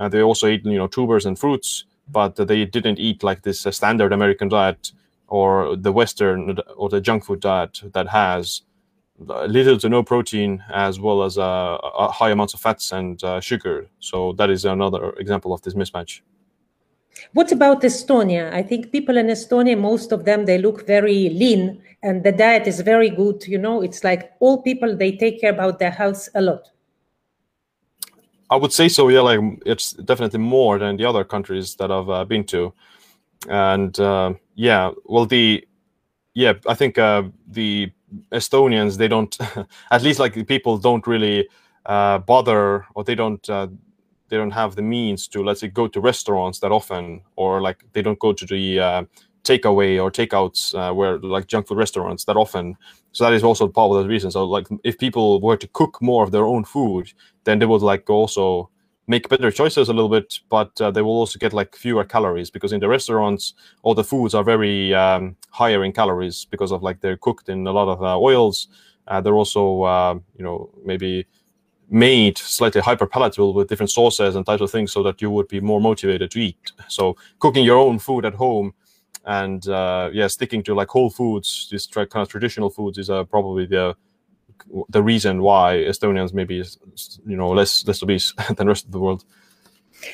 Uh, 0.00 0.08
they 0.08 0.22
also 0.22 0.46
ate 0.46 0.64
you 0.64 0.78
know 0.80 0.88
tubers 0.88 1.26
and 1.26 1.38
fruits 1.38 1.84
but 2.18 2.34
they 2.36 2.64
didn't 2.64 2.98
eat 2.98 3.22
like 3.22 3.42
this 3.42 3.66
uh, 3.66 3.70
standard 3.70 4.12
american 4.12 4.48
diet 4.48 4.92
or 5.28 5.76
the 5.76 5.92
western 5.92 6.58
or 6.76 6.88
the 6.88 7.00
junk 7.00 7.24
food 7.24 7.40
diet 7.40 7.74
that 7.92 8.08
has 8.08 8.62
little 9.18 9.78
to 9.78 9.88
no 9.88 10.02
protein 10.02 10.62
as 10.72 10.98
well 10.98 11.22
as 11.22 11.38
uh, 11.38 11.78
high 12.18 12.30
amounts 12.30 12.54
of 12.54 12.60
fats 12.60 12.92
and 12.92 13.22
uh, 13.22 13.40
sugar. 13.40 13.86
So 14.00 14.32
that 14.38 14.50
is 14.50 14.64
another 14.64 15.10
example 15.22 15.52
of 15.52 15.62
this 15.62 15.74
mismatch 15.74 16.20
what 17.32 17.52
about 17.52 17.82
Estonia? 17.82 18.52
I 18.52 18.62
think 18.62 18.92
people 18.92 19.16
in 19.16 19.26
Estonia, 19.26 19.78
most 19.78 20.12
of 20.12 20.24
them, 20.24 20.46
they 20.46 20.58
look 20.58 20.86
very 20.86 21.30
lean 21.30 21.82
and 22.02 22.22
the 22.22 22.32
diet 22.32 22.66
is 22.66 22.80
very 22.80 23.10
good. 23.10 23.46
You 23.46 23.58
know, 23.58 23.82
it's 23.82 24.04
like 24.04 24.32
all 24.40 24.62
people, 24.62 24.96
they 24.96 25.12
take 25.12 25.40
care 25.40 25.52
about 25.52 25.78
their 25.78 25.90
health 25.90 26.28
a 26.34 26.42
lot. 26.42 26.70
I 28.50 28.56
would 28.56 28.72
say 28.72 28.88
so. 28.88 29.08
Yeah, 29.08 29.20
like 29.20 29.40
it's 29.64 29.92
definitely 29.92 30.38
more 30.38 30.78
than 30.78 30.96
the 30.96 31.06
other 31.06 31.24
countries 31.24 31.74
that 31.76 31.90
I've 31.90 32.10
uh, 32.10 32.24
been 32.24 32.44
to, 32.44 32.72
and 33.48 33.98
uh, 33.98 34.34
yeah, 34.54 34.90
well, 35.06 35.26
the 35.26 35.66
yeah, 36.34 36.52
I 36.68 36.74
think 36.74 36.98
uh, 36.98 37.22
the 37.48 37.90
Estonians 38.32 38.98
they 38.98 39.08
don't, 39.08 39.36
at 39.90 40.02
least 40.02 40.20
like 40.20 40.46
people 40.46 40.78
don't 40.78 41.06
really 41.06 41.48
uh, 41.86 42.18
bother 42.18 42.86
or 42.94 43.02
they 43.02 43.14
don't 43.14 43.48
uh, 43.48 43.68
they 44.28 44.36
don't 44.36 44.52
have 44.52 44.74
the 44.76 44.82
means 44.82 45.28
to 45.28 45.42
let's 45.42 45.60
say 45.60 45.68
go 45.68 45.86
to 45.88 46.00
restaurants 46.00 46.60
that 46.60 46.72
often 46.72 47.22
or 47.36 47.60
like 47.60 47.84
they 47.92 48.02
don't 48.02 48.18
go 48.18 48.32
to 48.32 48.46
the 48.46 48.80
uh, 48.80 49.04
takeaway 49.44 50.02
or 50.02 50.10
takeouts 50.10 50.74
uh, 50.74 50.92
where 50.92 51.18
like 51.18 51.46
junk 51.46 51.66
food 51.68 51.78
restaurants 51.78 52.24
that 52.24 52.36
often. 52.36 52.76
So 53.12 53.24
that 53.24 53.32
is 53.34 53.44
also 53.44 53.68
part 53.68 53.92
of 53.92 54.02
the 54.02 54.08
reason. 54.08 54.30
So 54.30 54.44
like 54.44 54.66
if 54.82 54.98
people 54.98 55.40
were 55.40 55.56
to 55.56 55.68
cook 55.68 56.00
more 56.00 56.24
of 56.24 56.30
their 56.32 56.44
own 56.44 56.64
food 56.64 57.12
then 57.44 57.58
they 57.58 57.66
would 57.66 57.82
like 57.82 58.08
also 58.08 58.70
make 59.06 59.28
better 59.28 59.50
choices 59.50 59.88
a 59.90 59.92
little 59.92 60.08
bit 60.08 60.40
but 60.48 60.80
uh, 60.80 60.90
they 60.90 61.02
will 61.02 61.12
also 61.12 61.38
get 61.38 61.52
like 61.52 61.76
fewer 61.76 62.04
calories 62.04 62.50
because 62.50 62.72
in 62.72 62.80
the 62.80 62.88
restaurants 62.88 63.52
all 63.82 63.94
the 63.94 64.02
foods 64.02 64.34
are 64.34 64.42
very 64.42 64.94
um, 64.94 65.36
higher 65.50 65.84
in 65.84 65.92
calories 65.92 66.46
because 66.46 66.72
of 66.72 66.82
like 66.82 67.00
they're 67.00 67.18
cooked 67.18 67.50
in 67.50 67.66
a 67.66 67.72
lot 67.72 67.88
of 67.88 68.02
uh, 68.02 68.18
oils. 68.18 68.68
Uh, 69.06 69.20
they're 69.20 69.34
also 69.34 69.82
uh, 69.82 70.14
you 70.36 70.42
know 70.44 70.70
maybe 70.84 71.26
made 71.90 72.38
slightly 72.38 72.80
hyper 72.80 73.06
palatable 73.06 73.54
with 73.54 73.68
different 73.68 73.90
sauces 73.90 74.36
and 74.36 74.46
types 74.46 74.62
of 74.62 74.70
things 74.70 74.92
so 74.92 75.02
that 75.02 75.20
you 75.20 75.30
would 75.30 75.48
be 75.48 75.60
more 75.60 75.80
motivated 75.80 76.30
to 76.30 76.40
eat. 76.40 76.72
So 76.88 77.16
cooking 77.38 77.64
your 77.64 77.78
own 77.78 77.98
food 77.98 78.24
at 78.24 78.34
home 78.34 78.74
and 79.26 79.66
uh, 79.68 80.10
yeah, 80.12 80.26
sticking 80.26 80.62
to 80.64 80.74
like 80.74 80.88
whole 80.88 81.10
foods, 81.10 81.68
this 81.70 81.86
kind 81.86 82.08
of 82.14 82.28
traditional 82.28 82.70
foods 82.70 82.98
is 82.98 83.10
uh, 83.10 83.24
probably 83.24 83.66
the 83.66 83.94
the 84.88 85.02
reason 85.02 85.42
why 85.42 85.76
Estonians 85.76 86.32
maybe 86.32 86.62
you 87.26 87.36
know 87.36 87.50
less 87.50 87.86
less 87.86 88.02
obese 88.02 88.32
than 88.46 88.56
the 88.56 88.66
rest 88.66 88.86
of 88.86 88.92
the 88.92 88.98
world. 88.98 89.24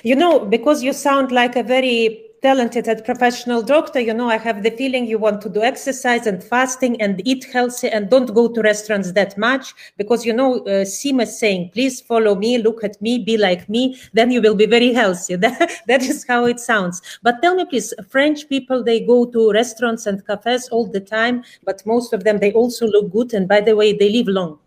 You 0.02 0.14
know, 0.14 0.40
because 0.40 0.82
you 0.82 0.92
sound 0.92 1.32
like 1.32 1.56
a 1.56 1.62
very 1.62 2.29
talented 2.42 2.88
and 2.88 3.04
professional 3.04 3.62
doctor, 3.62 4.00
you 4.00 4.14
know, 4.14 4.28
I 4.28 4.38
have 4.38 4.62
the 4.62 4.70
feeling 4.70 5.06
you 5.06 5.18
want 5.18 5.40
to 5.42 5.48
do 5.48 5.62
exercise 5.62 6.26
and 6.26 6.42
fasting 6.42 7.00
and 7.00 7.20
eat 7.26 7.44
healthy 7.52 7.88
and 7.88 8.08
don't 8.08 8.34
go 8.34 8.48
to 8.48 8.62
restaurants 8.62 9.12
that 9.12 9.36
much 9.36 9.74
because, 9.96 10.24
you 10.24 10.32
know, 10.32 10.60
uh, 10.60 10.84
Sima 10.84 11.22
is 11.22 11.38
saying, 11.38 11.70
please 11.72 12.00
follow 12.00 12.34
me, 12.34 12.58
look 12.58 12.82
at 12.82 13.00
me, 13.02 13.18
be 13.18 13.36
like 13.36 13.68
me, 13.68 13.98
then 14.12 14.30
you 14.30 14.40
will 14.40 14.54
be 14.54 14.66
very 14.66 14.92
healthy. 14.92 15.36
That, 15.40 15.82
that 15.86 16.02
is 16.02 16.24
how 16.26 16.44
it 16.44 16.60
sounds. 16.60 17.00
But 17.22 17.42
tell 17.42 17.54
me, 17.54 17.64
please, 17.64 17.92
French 18.08 18.48
people, 18.48 18.84
they 18.84 19.00
go 19.00 19.26
to 19.26 19.52
restaurants 19.52 20.06
and 20.06 20.24
cafes 20.26 20.68
all 20.68 20.86
the 20.86 21.00
time, 21.00 21.44
but 21.64 21.84
most 21.86 22.12
of 22.12 22.24
them, 22.24 22.38
they 22.38 22.52
also 22.52 22.86
look 22.86 23.10
good. 23.10 23.32
And 23.34 23.48
by 23.48 23.60
the 23.60 23.74
way, 23.74 23.92
they 23.96 24.10
live 24.10 24.28
long. 24.28 24.58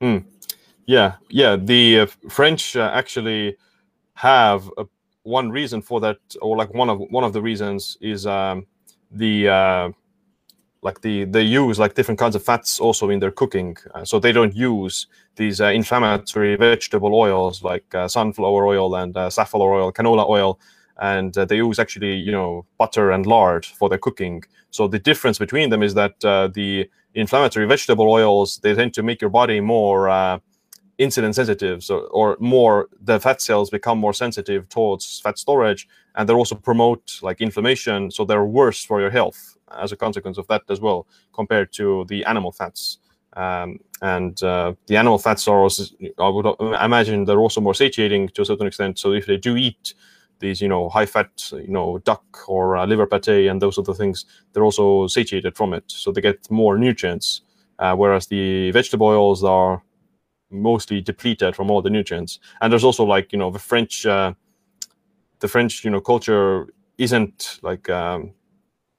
Mm. 0.00 0.24
Yeah, 0.86 1.14
yeah. 1.30 1.56
The 1.56 2.00
uh, 2.00 2.06
French 2.28 2.76
uh, 2.76 2.90
actually 2.94 3.56
have 4.14 4.70
a 4.78 4.84
one 5.24 5.50
reason 5.50 5.82
for 5.82 6.00
that, 6.00 6.18
or 6.40 6.56
like 6.56 6.72
one 6.72 6.88
of 6.88 7.00
one 7.10 7.24
of 7.24 7.32
the 7.32 7.42
reasons, 7.42 7.98
is 8.00 8.26
um, 8.26 8.66
the 9.10 9.48
uh, 9.48 9.90
like 10.82 11.00
the 11.00 11.24
they 11.24 11.42
use 11.42 11.78
like 11.78 11.94
different 11.94 12.20
kinds 12.20 12.36
of 12.36 12.44
fats 12.44 12.78
also 12.78 13.10
in 13.10 13.18
their 13.18 13.30
cooking. 13.30 13.76
Uh, 13.94 14.04
so 14.04 14.20
they 14.20 14.32
don't 14.32 14.54
use 14.54 15.06
these 15.36 15.60
uh, 15.60 15.66
inflammatory 15.66 16.56
vegetable 16.56 17.14
oils 17.14 17.64
like 17.64 17.92
uh, 17.94 18.06
sunflower 18.06 18.66
oil 18.66 18.94
and 18.94 19.16
uh, 19.16 19.28
safflower 19.30 19.74
oil, 19.74 19.92
canola 19.92 20.28
oil, 20.28 20.60
and 21.00 21.36
uh, 21.36 21.44
they 21.44 21.56
use 21.56 21.78
actually 21.78 22.14
you 22.14 22.30
know 22.30 22.64
butter 22.78 23.10
and 23.10 23.26
lard 23.26 23.64
for 23.66 23.88
their 23.88 23.98
cooking. 23.98 24.44
So 24.70 24.86
the 24.86 24.98
difference 24.98 25.38
between 25.38 25.70
them 25.70 25.82
is 25.82 25.94
that 25.94 26.20
the 26.20 26.88
inflammatory 27.14 27.66
vegetable 27.66 28.10
oils 28.10 28.58
they 28.58 28.74
tend 28.74 28.92
to 28.92 29.02
make 29.02 29.20
your 29.20 29.30
body 29.30 29.60
more 29.60 30.40
insulin 30.98 31.34
sensitive 31.34 31.82
so 31.82 32.00
or 32.12 32.36
more 32.38 32.88
the 33.00 33.18
fat 33.18 33.40
cells 33.40 33.70
become 33.70 33.98
more 33.98 34.12
sensitive 34.12 34.68
towards 34.68 35.20
fat 35.20 35.38
storage 35.38 35.88
and 36.14 36.28
they 36.28 36.32
also 36.32 36.54
promote 36.54 37.18
like 37.22 37.40
inflammation 37.40 38.10
so 38.10 38.24
they're 38.24 38.44
worse 38.44 38.84
for 38.84 39.00
your 39.00 39.10
health 39.10 39.56
as 39.78 39.92
a 39.92 39.96
consequence 39.96 40.38
of 40.38 40.46
that 40.48 40.62
as 40.68 40.80
well 40.80 41.06
compared 41.32 41.72
to 41.72 42.04
the 42.08 42.24
animal 42.24 42.52
fats. 42.52 42.98
Um, 43.36 43.80
and 44.00 44.40
uh, 44.42 44.74
the 44.86 44.96
animal 44.96 45.18
fats 45.18 45.48
are 45.48 45.58
also 45.58 45.82
i 46.20 46.28
would 46.28 46.46
imagine 46.80 47.24
they're 47.24 47.40
also 47.40 47.60
more 47.60 47.74
satiating 47.74 48.28
to 48.28 48.42
a 48.42 48.44
certain 48.44 48.66
extent 48.68 48.96
so 48.96 49.12
if 49.12 49.26
they 49.26 49.36
do 49.36 49.56
eat 49.56 49.94
these 50.38 50.60
you 50.60 50.68
know 50.68 50.88
high 50.88 51.06
fat 51.06 51.50
you 51.52 51.72
know 51.72 51.98
duck 51.98 52.24
or 52.46 52.76
uh, 52.76 52.86
liver 52.86 53.06
pate 53.06 53.48
and 53.48 53.60
those 53.60 53.76
other 53.76 53.94
things 53.94 54.24
they're 54.52 54.62
also 54.62 55.08
satiated 55.08 55.56
from 55.56 55.72
it 55.74 55.82
so 55.88 56.12
they 56.12 56.20
get 56.20 56.48
more 56.48 56.78
nutrients 56.78 57.40
uh, 57.80 57.96
whereas 57.96 58.28
the 58.28 58.70
vegetable 58.70 59.08
oils 59.08 59.42
are 59.42 59.82
mostly 60.50 61.00
depleted 61.00 61.56
from 61.56 61.70
all 61.70 61.82
the 61.82 61.90
nutrients. 61.90 62.38
And 62.60 62.72
there's 62.72 62.84
also 62.84 63.04
like 63.04 63.32
you 63.32 63.38
know 63.38 63.50
the 63.50 63.58
French, 63.58 64.06
uh, 64.06 64.34
the 65.40 65.48
French 65.48 65.84
you 65.84 65.90
know 65.90 66.00
culture 66.00 66.68
isn't 66.98 67.58
like 67.62 67.88
um, 67.90 68.32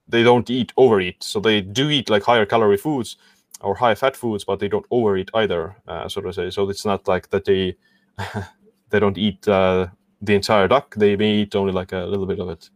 they 0.08 0.22
don't 0.22 0.48
eat 0.50 0.72
overeat, 0.76 1.22
so 1.22 1.40
they 1.40 1.60
do 1.60 1.90
eat 1.90 2.10
like 2.10 2.22
higher 2.22 2.46
calorie 2.46 2.76
foods 2.76 3.16
or 3.60 3.74
high 3.74 3.94
fat 3.94 4.16
foods, 4.16 4.44
but 4.44 4.60
they 4.60 4.68
don't 4.68 4.86
overeat 4.90 5.30
either, 5.34 5.76
uh, 5.88 6.08
so 6.08 6.20
to 6.20 6.32
say. 6.32 6.50
So 6.50 6.68
it's 6.68 6.84
not 6.84 7.08
like 7.08 7.30
that 7.30 7.44
they 7.44 7.76
they 8.90 9.00
don't 9.00 9.18
eat 9.18 9.46
uh, 9.48 9.88
the 10.20 10.34
entire 10.34 10.68
duck; 10.68 10.94
they 10.94 11.16
may 11.16 11.32
eat 11.42 11.54
only 11.54 11.72
like 11.72 11.92
a 11.92 12.04
little 12.04 12.26
bit 12.26 12.40
of 12.40 12.48
it. 12.50 12.70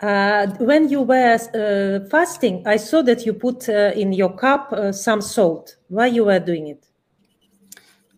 Uh, 0.00 0.46
when 0.60 0.88
you 0.88 1.02
were 1.02 1.38
uh, 1.54 2.08
fasting, 2.08 2.62
I 2.66 2.76
saw 2.76 3.02
that 3.02 3.26
you 3.26 3.32
put 3.32 3.68
uh, 3.68 3.92
in 3.96 4.12
your 4.12 4.32
cup 4.32 4.72
uh, 4.72 4.92
some 4.92 5.20
salt. 5.20 5.76
Why 5.88 6.06
you 6.06 6.24
were 6.24 6.38
doing 6.38 6.68
it? 6.68 6.87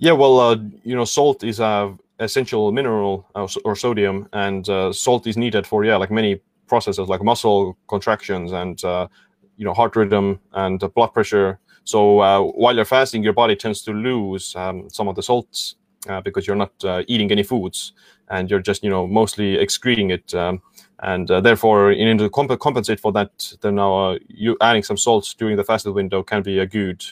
Yeah, 0.00 0.12
well, 0.12 0.40
uh, 0.40 0.56
you 0.82 0.96
know, 0.96 1.04
salt 1.04 1.44
is 1.44 1.60
a 1.60 1.94
essential 2.20 2.72
mineral 2.72 3.26
uh, 3.34 3.46
or 3.64 3.76
sodium, 3.76 4.28
and 4.32 4.66
salt 4.96 5.26
is 5.26 5.36
needed 5.36 5.66
for 5.66 5.84
yeah, 5.84 5.96
like 5.96 6.10
many 6.10 6.40
processes, 6.66 7.08
like 7.08 7.22
muscle 7.22 7.76
contractions 7.88 8.52
and 8.52 8.82
you 8.82 9.66
know 9.66 9.74
heart 9.74 9.96
rhythm 9.96 10.40
and 10.54 10.80
blood 10.94 11.12
pressure. 11.12 11.58
So 11.84 12.14
while 12.56 12.74
you're 12.76 12.86
fasting, 12.86 13.22
your 13.22 13.34
body 13.34 13.56
tends 13.56 13.82
to 13.82 13.92
lose 13.92 14.56
um, 14.56 14.88
some 14.90 15.08
of 15.08 15.16
the 15.16 15.22
salts 15.22 15.76
because 16.24 16.46
you're 16.46 16.56
not 16.56 16.72
eating 17.08 17.30
any 17.30 17.42
foods, 17.42 17.92
and 18.30 18.50
you're 18.50 18.62
just 18.62 18.82
you 18.82 18.90
know 18.90 19.06
mostly 19.06 19.56
excreting 19.56 20.10
it. 20.10 20.34
Um, 20.34 20.62
and 21.02 21.30
uh, 21.30 21.40
therefore, 21.42 21.92
in 21.92 22.08
order 22.08 22.24
to 22.24 22.30
comp 22.30 22.58
compensate 22.60 23.00
for 23.00 23.12
that, 23.12 23.54
then 23.62 23.74
now 23.76 23.94
uh, 24.12 24.18
you 24.28 24.56
adding 24.62 24.82
some 24.82 24.96
salts 24.98 25.34
during 25.34 25.56
the 25.58 25.64
fasted 25.64 25.94
window 25.94 26.22
can 26.22 26.42
be 26.42 26.58
a 26.58 26.66
good, 26.66 27.04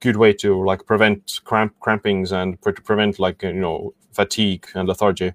good 0.00 0.16
way 0.16 0.32
to 0.32 0.64
like 0.64 0.84
prevent 0.86 1.40
cramp 1.44 1.74
crampings 1.80 2.32
and 2.32 2.60
pre 2.60 2.72
prevent 2.72 3.18
like 3.18 3.42
you 3.42 3.52
know 3.52 3.94
fatigue 4.12 4.66
and 4.74 4.88
lethargy. 4.88 5.32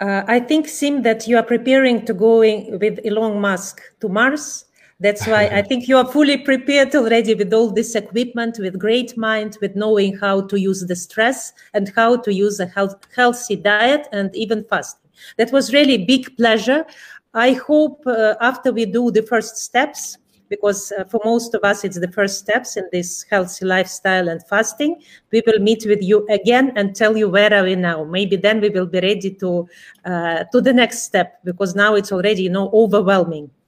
Uh, 0.00 0.24
I 0.26 0.40
think, 0.40 0.66
Siim, 0.66 1.02
that 1.02 1.28
you 1.28 1.36
are 1.36 1.42
preparing 1.42 2.06
to 2.06 2.14
going 2.14 2.78
with 2.78 3.00
Elon 3.04 3.38
Musk 3.38 3.82
to 4.00 4.08
Mars. 4.08 4.64
That's 4.98 5.26
why 5.26 5.46
I 5.52 5.60
think 5.60 5.88
you 5.88 5.98
are 5.98 6.06
fully 6.06 6.38
prepared 6.38 6.94
already 6.94 7.34
with 7.34 7.52
all 7.52 7.70
this 7.70 7.94
equipment, 7.94 8.58
with 8.58 8.78
great 8.78 9.16
mind, 9.18 9.58
with 9.60 9.76
knowing 9.76 10.16
how 10.16 10.40
to 10.42 10.58
use 10.58 10.86
the 10.86 10.96
stress 10.96 11.52
and 11.74 11.92
how 11.94 12.16
to 12.16 12.32
use 12.32 12.60
a 12.60 12.66
health, 12.66 12.96
healthy 13.14 13.56
diet 13.56 14.08
and 14.10 14.34
even 14.34 14.64
fasting. 14.64 15.10
That 15.36 15.52
was 15.52 15.72
really 15.74 15.98
big 15.98 16.34
pleasure. 16.38 16.86
I 17.34 17.52
hope 17.52 18.02
uh, 18.06 18.36
after 18.40 18.72
we 18.72 18.86
do 18.86 19.10
the 19.10 19.22
first 19.22 19.58
steps, 19.58 20.16
because 20.50 20.92
uh, 20.98 21.04
for 21.04 21.20
most 21.24 21.54
of 21.54 21.62
us 21.64 21.84
it's 21.84 21.98
the 21.98 22.10
first 22.10 22.40
steps 22.40 22.76
in 22.76 22.86
this 22.92 23.24
healthy 23.30 23.64
lifestyle 23.64 24.28
and 24.28 24.46
fasting, 24.46 25.00
we 25.30 25.40
will 25.46 25.60
meet 25.60 25.86
with 25.86 26.02
you 26.02 26.26
again 26.28 26.72
and 26.76 26.94
tell 26.94 27.16
you 27.16 27.28
where 27.28 27.54
are 27.54 27.62
we 27.62 27.76
now. 27.76 28.04
Maybe 28.04 28.36
then 28.36 28.60
we 28.60 28.68
will 28.68 28.86
be 28.86 29.00
ready 29.00 29.30
to 29.34 29.68
uh, 30.04 30.44
to 30.52 30.60
the 30.60 30.72
next 30.72 31.04
step 31.04 31.38
because 31.44 31.74
now 31.74 31.94
it's 31.94 32.12
already 32.12 32.42
you 32.42 32.50
know 32.50 32.70
overwhelming. 32.74 33.50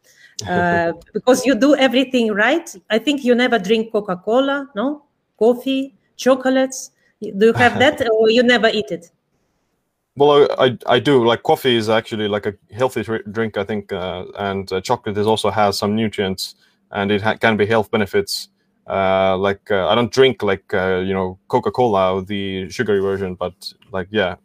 Uh, 0.48 0.92
because 1.12 1.46
you 1.46 1.54
do 1.54 1.76
everything 1.76 2.32
right. 2.32 2.74
I 2.90 2.98
think 2.98 3.22
you 3.22 3.32
never 3.32 3.60
drink 3.60 3.92
Coca 3.92 4.16
Cola, 4.16 4.68
no 4.74 5.04
coffee, 5.38 5.94
chocolates. 6.16 6.90
Do 7.20 7.46
you 7.46 7.52
have 7.52 7.78
that, 7.82 8.00
or 8.10 8.28
you 8.28 8.42
never 8.42 8.68
eat 8.68 8.90
it? 8.90 9.12
Well, 10.16 10.48
I, 10.58 10.76
I 10.86 10.98
do 10.98 11.24
like 11.24 11.44
coffee 11.44 11.76
is 11.76 11.88
actually 11.88 12.26
like 12.26 12.46
a 12.46 12.54
healthy 12.72 13.04
drink, 13.30 13.56
I 13.56 13.62
think, 13.62 13.92
uh, 13.92 14.24
and 14.36 14.72
uh, 14.72 14.80
chocolate 14.80 15.16
is 15.16 15.28
also 15.28 15.48
has 15.50 15.78
some 15.78 15.94
nutrients 15.94 16.56
and 16.92 17.10
it 17.10 17.22
can 17.40 17.56
be 17.56 17.66
health 17.66 17.90
benefits. 17.90 18.48
Uh, 18.88 19.36
like 19.38 19.70
uh, 19.70 19.88
I 19.88 19.94
don't 19.94 20.12
drink 20.12 20.42
like 20.42 20.72
uh, 20.74 20.98
you 20.98 21.14
know 21.14 21.38
Coca 21.48 21.70
Cola, 21.70 22.24
the 22.24 22.68
sugary 22.68 23.00
version, 23.00 23.34
but 23.34 23.72
like 23.92 24.08
yeah. 24.10 24.36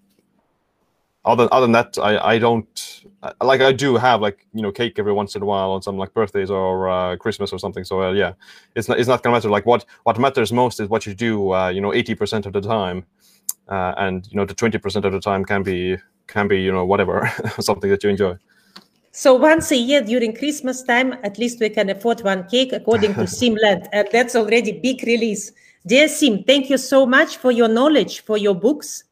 Other 1.25 1.49
other 1.51 1.65
than 1.65 1.73
that, 1.73 1.97
I 1.97 2.35
I 2.35 2.39
don't 2.39 3.03
like 3.41 3.59
I 3.59 3.73
do 3.73 3.97
have 3.97 4.21
like 4.21 4.45
you 4.53 4.61
know 4.61 4.71
cake 4.71 4.97
every 4.97 5.11
once 5.11 5.35
in 5.35 5.41
a 5.41 5.45
while 5.45 5.71
on 5.71 5.81
some 5.81 5.97
like 5.97 6.13
birthdays 6.13 6.49
or 6.49 6.89
uh, 6.89 7.17
Christmas 7.17 7.51
or 7.51 7.59
something. 7.59 7.83
So 7.83 8.11
yeah, 8.11 8.33
it's 8.75 8.87
not 8.87 8.99
it's 8.99 9.09
not 9.09 9.23
gonna 9.23 9.35
matter. 9.35 9.49
Like 9.49 9.65
what 9.65 9.83
what 10.03 10.17
matters 10.17 10.53
most 10.53 10.79
is 10.79 10.87
what 10.87 11.05
you 11.05 11.13
do. 11.13 11.53
you 11.73 11.81
know, 11.81 11.93
eighty 11.93 12.15
percent 12.15 12.45
of 12.45 12.53
the 12.53 12.61
time 12.61 13.05
uh, 13.69 13.93
and 13.97 14.27
you 14.31 14.37
know 14.37 14.45
the 14.45 14.55
20% 14.55 15.03
of 15.03 15.11
the 15.11 15.19
time 15.19 15.45
can 15.45 15.63
be 15.63 15.97
can 16.27 16.47
be 16.47 16.61
you 16.61 16.71
know 16.71 16.85
whatever 16.85 17.31
something 17.59 17.89
that 17.89 18.03
you 18.03 18.09
enjoy 18.09 18.35
so 19.17 19.33
once 19.33 19.71
a 19.71 19.75
year 19.75 19.99
during 19.99 20.31
christmas 20.31 20.83
time 20.83 21.13
at 21.23 21.39
least 21.39 21.59
we 21.59 21.69
can 21.69 21.89
afford 21.89 22.21
one 22.21 22.47
cake 22.47 22.71
according 22.71 23.15
to 23.15 23.21
Siim 23.37 23.57
Land 23.59 23.89
and 23.91 24.07
that's 24.11 24.35
already 24.35 24.73
big 24.73 25.01
release. 25.07 25.51
Dear 25.87 26.07
Siim 26.07 26.45
thank 26.45 26.69
you 26.69 26.77
so 26.77 27.03
much 27.07 27.37
for 27.37 27.51
your 27.51 27.67
knowledge 27.67 28.19
for 28.19 28.37
your 28.37 28.53
books 28.53 29.05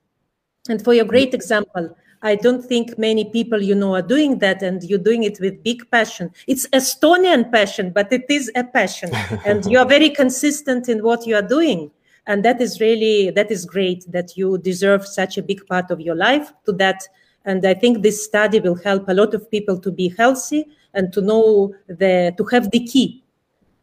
and 0.70 0.84
for 0.84 0.94
your 0.94 1.06
great 1.06 1.34
example. 1.34 1.90
I 2.22 2.36
don't 2.36 2.64
think 2.64 3.00
many 3.00 3.26
people 3.26 3.64
you 3.64 3.74
know 3.74 3.96
are 3.96 4.04
doing 4.04 4.38
that 4.40 4.62
and 4.62 4.84
you're 4.84 5.06
doing 5.10 5.24
it 5.24 5.40
with 5.40 5.64
big 5.64 5.90
passion. 5.90 6.32
It's 6.46 6.68
estonian 6.68 7.52
passion 7.52 7.92
but 7.92 8.14
it 8.14 8.26
is 8.30 8.52
a 8.56 8.64
passion. 8.64 9.10
And 9.46 9.66
you 9.66 9.80
are 9.80 9.88
very 9.88 10.12
consistent 10.12 10.88
in 10.88 11.02
what 11.02 11.26
you 11.26 11.36
are 11.36 11.48
doing. 11.58 11.90
And 12.28 12.46
that 12.46 12.62
is 12.62 12.80
really 12.80 13.32
that 13.32 13.50
is 13.50 13.66
great 13.66 14.06
that 14.12 14.38
you 14.38 14.60
deserve 14.60 15.08
such 15.08 15.40
a 15.40 15.42
big 15.42 15.66
part 15.66 15.90
of 15.90 16.00
your 16.00 16.16
life 16.16 16.54
to 16.68 16.74
that 16.74 17.08
and 17.46 17.66
i 17.66 17.74
think 17.74 18.02
this 18.02 18.26
study 18.26 18.60
will 18.60 18.76
help 18.76 19.08
a 19.08 19.14
lot 19.14 19.34
of 19.34 19.50
people 19.50 19.80
to 19.80 19.92
be 19.92 20.10
healthy 20.18 20.66
and 20.94 21.14
to 21.14 21.22
know 21.22 21.74
the 21.88 22.34
to 22.38 22.44
have 22.46 22.72
the 22.72 22.84
key 22.86 23.24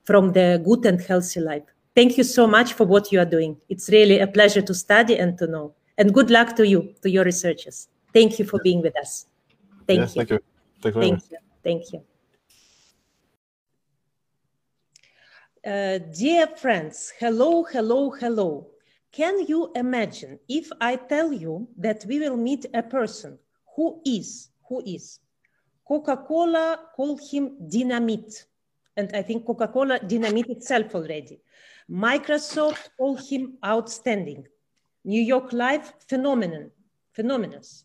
from 0.04 0.32
the 0.32 0.60
good 0.64 0.84
and 0.84 1.00
healthy 1.00 1.40
life. 1.40 1.62
Thank 1.94 2.16
you 2.16 2.24
so 2.24 2.46
much 2.46 2.72
for 2.72 2.84
what 2.84 3.12
you 3.12 3.20
are 3.20 3.30
doing. 3.38 3.56
It's 3.68 3.88
really 3.90 4.18
a 4.18 4.26
pleasure 4.26 4.62
to 4.62 4.74
study 4.74 5.18
and 5.18 5.38
to 5.38 5.46
know. 5.46 5.74
And 5.98 6.12
good 6.12 6.30
luck 6.30 6.56
to 6.56 6.66
you 6.66 6.94
to 7.02 7.10
your 7.10 7.24
researchers. 7.24 7.88
Thank 8.12 8.38
you 8.38 8.44
for 8.44 8.60
being 8.62 8.82
with 8.82 8.98
us. 8.98 9.26
Thank 9.86 10.00
yes, 10.00 10.16
you. 10.16 10.24
thank 10.24 10.30
you. 10.30 10.38
Thank 10.82 10.94
you 10.94 11.00
thank 11.02 11.30
you, 11.30 11.38
thank 11.62 11.92
you. 11.92 12.02
Uh, 15.64 15.98
dear 16.12 16.48
friends, 16.56 17.12
hello, 17.20 17.62
hello, 17.62 18.10
hello. 18.10 18.66
Can 19.12 19.46
you 19.46 19.70
imagine 19.76 20.40
if 20.48 20.70
I 20.80 20.96
tell 20.96 21.32
you 21.32 21.68
that 21.76 22.04
we 22.08 22.18
will 22.18 22.36
meet 22.36 22.66
a 22.74 22.82
person 22.82 23.38
who 23.76 24.00
is, 24.04 24.50
who 24.68 24.82
is, 24.84 25.20
Coca-Cola 25.86 26.78
call 26.94 27.18
him 27.30 27.56
dynamite. 27.68 28.46
And 28.96 29.10
I 29.14 29.22
think 29.22 29.46
Coca-Cola 29.46 29.98
dynamite 30.00 30.50
itself 30.50 30.94
already. 30.94 31.40
Microsoft 31.90 32.90
call 32.96 33.16
him 33.16 33.54
outstanding. 33.64 34.46
New 35.04 35.20
York 35.20 35.52
Life 35.52 35.92
phenomenon, 36.08 36.70
phenomenous. 37.12 37.84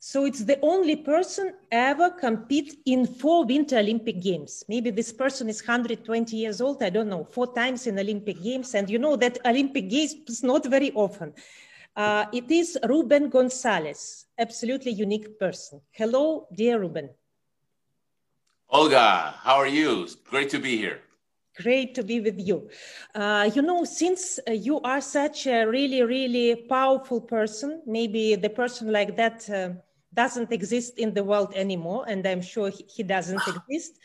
So 0.00 0.26
it's 0.26 0.44
the 0.44 0.58
only 0.60 0.96
person 0.96 1.54
ever 1.72 2.10
compete 2.10 2.78
in 2.84 3.06
four 3.06 3.46
Winter 3.46 3.78
Olympic 3.78 4.20
Games. 4.20 4.62
Maybe 4.68 4.90
this 4.90 5.12
person 5.12 5.48
is 5.48 5.66
120 5.66 6.36
years 6.36 6.60
old. 6.60 6.82
I 6.82 6.90
don't 6.90 7.08
know. 7.08 7.24
Four 7.24 7.54
times 7.54 7.86
in 7.86 7.98
Olympic 7.98 8.42
Games, 8.42 8.74
and 8.74 8.90
you 8.90 8.98
know 8.98 9.16
that 9.16 9.38
Olympic 9.46 9.88
Games 9.88 10.14
is 10.28 10.42
not 10.42 10.66
very 10.66 10.92
often. 10.92 11.32
Uh, 11.96 12.26
it 12.32 12.50
is 12.50 12.76
Ruben 12.88 13.28
Gonzalez, 13.28 14.26
absolutely 14.36 14.90
unique 14.90 15.38
person. 15.38 15.80
Hello, 15.92 16.48
dear 16.52 16.80
Ruben. 16.80 17.10
Olga, 18.68 19.34
how 19.42 19.54
are 19.54 19.68
you? 19.68 20.08
Great 20.24 20.50
to 20.50 20.58
be 20.58 20.76
here. 20.76 21.00
Great 21.56 21.94
to 21.94 22.02
be 22.02 22.20
with 22.20 22.40
you. 22.40 22.68
Uh, 23.14 23.48
you 23.54 23.62
know, 23.62 23.84
since 23.84 24.40
uh, 24.48 24.52
you 24.52 24.80
are 24.80 25.00
such 25.00 25.46
a 25.46 25.64
really, 25.64 26.02
really 26.02 26.56
powerful 26.68 27.20
person, 27.20 27.80
maybe 27.86 28.34
the 28.34 28.50
person 28.50 28.90
like 28.90 29.16
that 29.16 29.48
uh, 29.48 29.70
doesn't 30.12 30.52
exist 30.52 30.98
in 30.98 31.14
the 31.14 31.22
world 31.22 31.52
anymore, 31.54 32.04
and 32.08 32.26
I'm 32.26 32.42
sure 32.42 32.70
he, 32.70 32.84
he 32.88 33.02
doesn't 33.04 33.42
exist. 33.46 34.00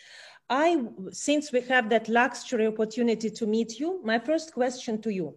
I, 0.47 0.84
since 1.12 1.52
we 1.52 1.62
have 1.62 1.89
that 1.89 2.08
luxury 2.08 2.67
opportunity 2.67 3.32
to 3.32 3.47
meet 3.47 3.80
you, 3.80 3.99
my 4.04 4.19
first 4.19 4.54
question 4.54 5.02
to 5.02 5.10
you. 5.12 5.36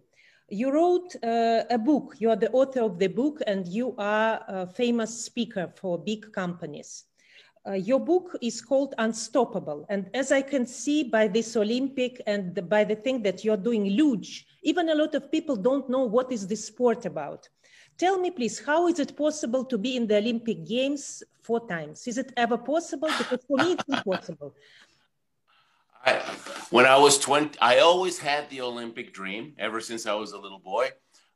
You 0.53 0.71
wrote 0.71 1.15
uh, 1.23 1.63
a 1.71 1.79
book, 1.79 2.13
you 2.19 2.29
are 2.29 2.35
the 2.35 2.51
author 2.51 2.81
of 2.81 2.99
the 2.99 3.07
book, 3.07 3.41
and 3.47 3.67
you 3.67 3.95
are 3.97 4.39
a 4.47 4.67
famous 4.67 5.25
speaker 5.25 5.73
for 5.75 5.97
big 5.97 6.31
companies. 6.31 7.05
Uh, 7.67 7.71
your 7.71 7.99
book 7.99 8.37
is 8.39 8.61
called 8.61 8.93
Unstoppable. 8.99 9.83
And 9.89 10.11
as 10.13 10.31
I 10.31 10.43
can 10.43 10.67
see 10.67 11.05
by 11.05 11.27
this 11.27 11.57
Olympic 11.57 12.21
and 12.27 12.53
the, 12.53 12.61
by 12.61 12.83
the 12.83 12.93
thing 12.93 13.23
that 13.23 13.43
you're 13.43 13.57
doing, 13.57 13.97
luge, 13.97 14.45
even 14.61 14.89
a 14.89 14.95
lot 14.95 15.15
of 15.15 15.31
people 15.31 15.55
don't 15.55 15.89
know 15.89 16.03
what 16.03 16.31
is 16.31 16.45
this 16.45 16.67
sport 16.67 17.07
about. 17.07 17.49
Tell 17.97 18.19
me, 18.19 18.29
please, 18.29 18.63
how 18.63 18.87
is 18.87 18.99
it 18.99 19.17
possible 19.17 19.65
to 19.65 19.77
be 19.79 19.95
in 19.95 20.05
the 20.05 20.17
Olympic 20.17 20.67
Games 20.67 21.23
four 21.41 21.67
times? 21.67 22.05
Is 22.05 22.19
it 22.19 22.31
ever 22.37 22.59
possible? 22.59 23.09
Because 23.17 23.43
for 23.47 23.57
me, 23.57 23.71
it's 23.71 23.85
impossible. 23.87 24.53
I, 26.05 26.19
when 26.69 26.85
I 26.85 26.97
was 26.97 27.17
20, 27.19 27.59
I 27.59 27.79
always 27.79 28.17
had 28.17 28.49
the 28.49 28.61
Olympic 28.61 29.13
dream 29.13 29.53
ever 29.57 29.79
since 29.79 30.05
I 30.05 30.13
was 30.13 30.33
a 30.33 30.39
little 30.39 30.59
boy, 30.59 30.89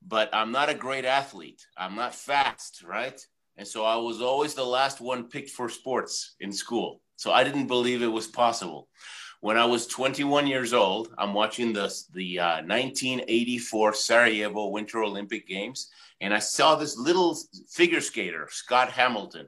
but 0.06 0.30
I'm 0.34 0.52
not 0.52 0.70
a 0.70 0.74
great 0.74 1.06
athlete. 1.06 1.66
I'm 1.78 1.96
not 1.96 2.14
fast, 2.14 2.84
right? 2.84 3.20
And 3.58 3.68
so 3.68 3.86
I 3.86 3.96
was 3.96 4.22
always 4.22 4.54
the 4.54 4.66
last 4.66 5.02
one 5.02 5.30
picked 5.30 5.52
for 5.52 5.70
sports 5.70 6.36
in 6.40 6.52
school. 6.52 7.02
So 7.16 7.32
I 7.32 7.44
didn't 7.44 7.68
believe 7.68 8.02
it 8.02 8.08
was 8.08 8.28
possible. 8.28 8.88
When 9.42 9.58
I 9.58 9.66
was 9.66 9.88
21 9.88 10.48
years 10.48 10.74
old, 10.74 11.14
I'm 11.18 11.34
watching 11.34 11.72
the, 11.72 11.94
the 12.14 12.40
uh, 12.40 12.56
1984 12.64 13.94
Sarajevo 13.94 14.68
Winter 14.70 15.04
Olympic 15.04 15.48
Games 15.48 15.90
and 16.20 16.34
I 16.34 16.40
saw 16.40 16.76
this 16.76 16.98
little 16.98 17.38
figure 17.70 18.02
skater, 18.02 18.48
Scott 18.50 18.92
Hamilton, 18.92 19.48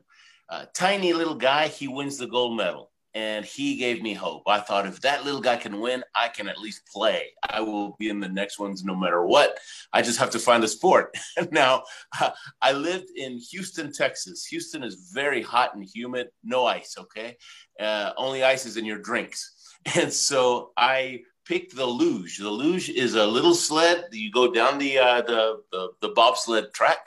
tiny 0.74 1.14
little 1.14 1.36
guy. 1.36 1.68
He 1.68 1.88
wins 1.88 2.18
the 2.18 2.28
gold 2.28 2.58
medal. 2.58 2.89
And 3.14 3.44
he 3.44 3.76
gave 3.76 4.02
me 4.02 4.14
hope. 4.14 4.44
I 4.48 4.60
thought 4.60 4.86
if 4.86 5.02
that 5.02 5.26
little 5.26 5.42
guy 5.42 5.58
can 5.58 5.80
win, 5.80 6.04
I 6.16 6.28
can 6.28 6.48
at 6.48 6.60
least 6.60 6.88
play. 6.94 7.28
I 7.50 7.62
will 7.62 7.96
be 7.98 8.10
in 8.10 8.20
the 8.20 8.30
next 8.30 8.60
ones 8.60 8.84
no 8.84 8.96
matter 8.96 9.26
what. 9.26 9.58
I 9.94 10.02
just 10.02 10.20
have 10.20 10.30
to 10.32 10.40
find 10.40 10.64
a 10.64 10.68
sport. 10.68 11.16
now, 11.52 11.84
I 12.62 12.72
lived 12.74 13.10
in 13.16 13.40
Houston, 13.52 13.92
Texas. 13.92 14.46
Houston 14.46 14.84
is 14.84 15.12
very 15.14 15.42
hot 15.42 15.76
and 15.76 15.84
humid, 15.84 16.28
no 16.44 16.66
ice, 16.66 16.96
okay? 17.00 17.38
Uh, 17.80 18.12
only 18.18 18.44
ice 18.44 18.66
is 18.66 18.78
in 18.78 18.86
your 18.86 19.00
drinks. 19.00 19.56
And 19.96 20.12
so 20.12 20.72
I 20.76 21.22
picked 21.46 21.76
the 21.76 21.86
luge. 21.86 22.38
The 22.38 22.50
luge 22.50 22.90
is 22.90 23.16
a 23.16 23.26
little 23.26 23.56
sled. 23.56 24.06
You 24.12 24.30
go 24.30 24.52
down 24.52 24.78
the 24.78 25.00
uh, 25.00 25.22
the, 25.22 25.62
the, 25.72 25.90
the 26.02 26.10
bobsled 26.10 26.74
track, 26.74 27.00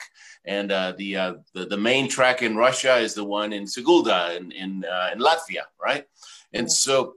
and 0.45 0.71
uh, 0.71 0.93
the, 0.97 1.15
uh, 1.15 1.33
the, 1.53 1.65
the 1.65 1.77
main 1.77 2.09
track 2.09 2.41
in 2.41 2.55
Russia 2.55 2.97
is 2.97 3.13
the 3.13 3.23
one 3.23 3.53
in 3.53 3.65
Sigulda 3.65 4.35
in 4.37 4.51
in, 4.51 4.85
uh, 4.85 5.09
in 5.13 5.19
Latvia, 5.19 5.63
right? 5.81 6.05
And 6.53 6.71
so 6.71 7.15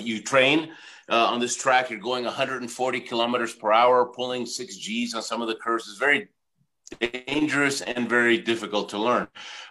you 0.00 0.22
train 0.22 0.70
uh, 1.10 1.26
on 1.26 1.40
this 1.40 1.56
track. 1.56 1.90
You're 1.90 2.00
going 2.00 2.24
140 2.24 3.00
kilometers 3.00 3.54
per 3.54 3.72
hour, 3.72 4.06
pulling 4.06 4.46
six 4.46 4.76
Gs 4.76 5.14
on 5.14 5.22
some 5.22 5.42
of 5.42 5.48
the 5.48 5.56
curves. 5.56 5.88
It's 5.88 5.98
very 5.98 6.28
dangerous 7.26 7.82
and 7.82 8.08
very 8.08 8.38
difficult 8.38 8.88
to 8.90 8.98
learn. 8.98 9.28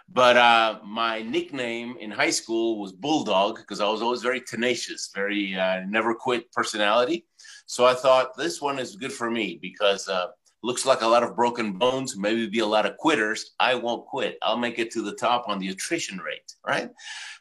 But 0.08 0.36
uh, 0.36 0.78
my 0.84 1.22
nickname 1.22 1.96
in 2.00 2.10
high 2.10 2.30
school 2.30 2.80
was 2.80 2.92
Bulldog 2.92 3.56
because 3.56 3.80
I 3.80 3.88
was 3.88 4.02
always 4.02 4.22
very 4.22 4.40
tenacious, 4.40 5.10
very 5.14 5.54
uh, 5.54 5.80
never 5.88 6.14
quit 6.14 6.50
personality. 6.52 7.26
So 7.66 7.84
I 7.84 7.94
thought 7.94 8.36
this 8.36 8.62
one 8.62 8.78
is 8.78 8.96
good 8.96 9.12
for 9.12 9.30
me 9.30 9.58
because 9.60 10.08
uh, 10.08 10.28
looks 10.62 10.84
like 10.84 11.02
a 11.02 11.06
lot 11.06 11.22
of 11.22 11.36
broken 11.36 11.72
bones, 11.72 12.16
maybe 12.16 12.46
be 12.48 12.58
a 12.58 12.66
lot 12.66 12.86
of 12.86 12.96
quitters. 12.96 13.54
I 13.60 13.74
won't 13.74 14.06
quit. 14.06 14.38
I'll 14.42 14.56
make 14.56 14.78
it 14.78 14.90
to 14.92 15.02
the 15.02 15.14
top 15.14 15.48
on 15.48 15.58
the 15.58 15.68
attrition 15.68 16.18
rate, 16.18 16.52
right? 16.66 16.90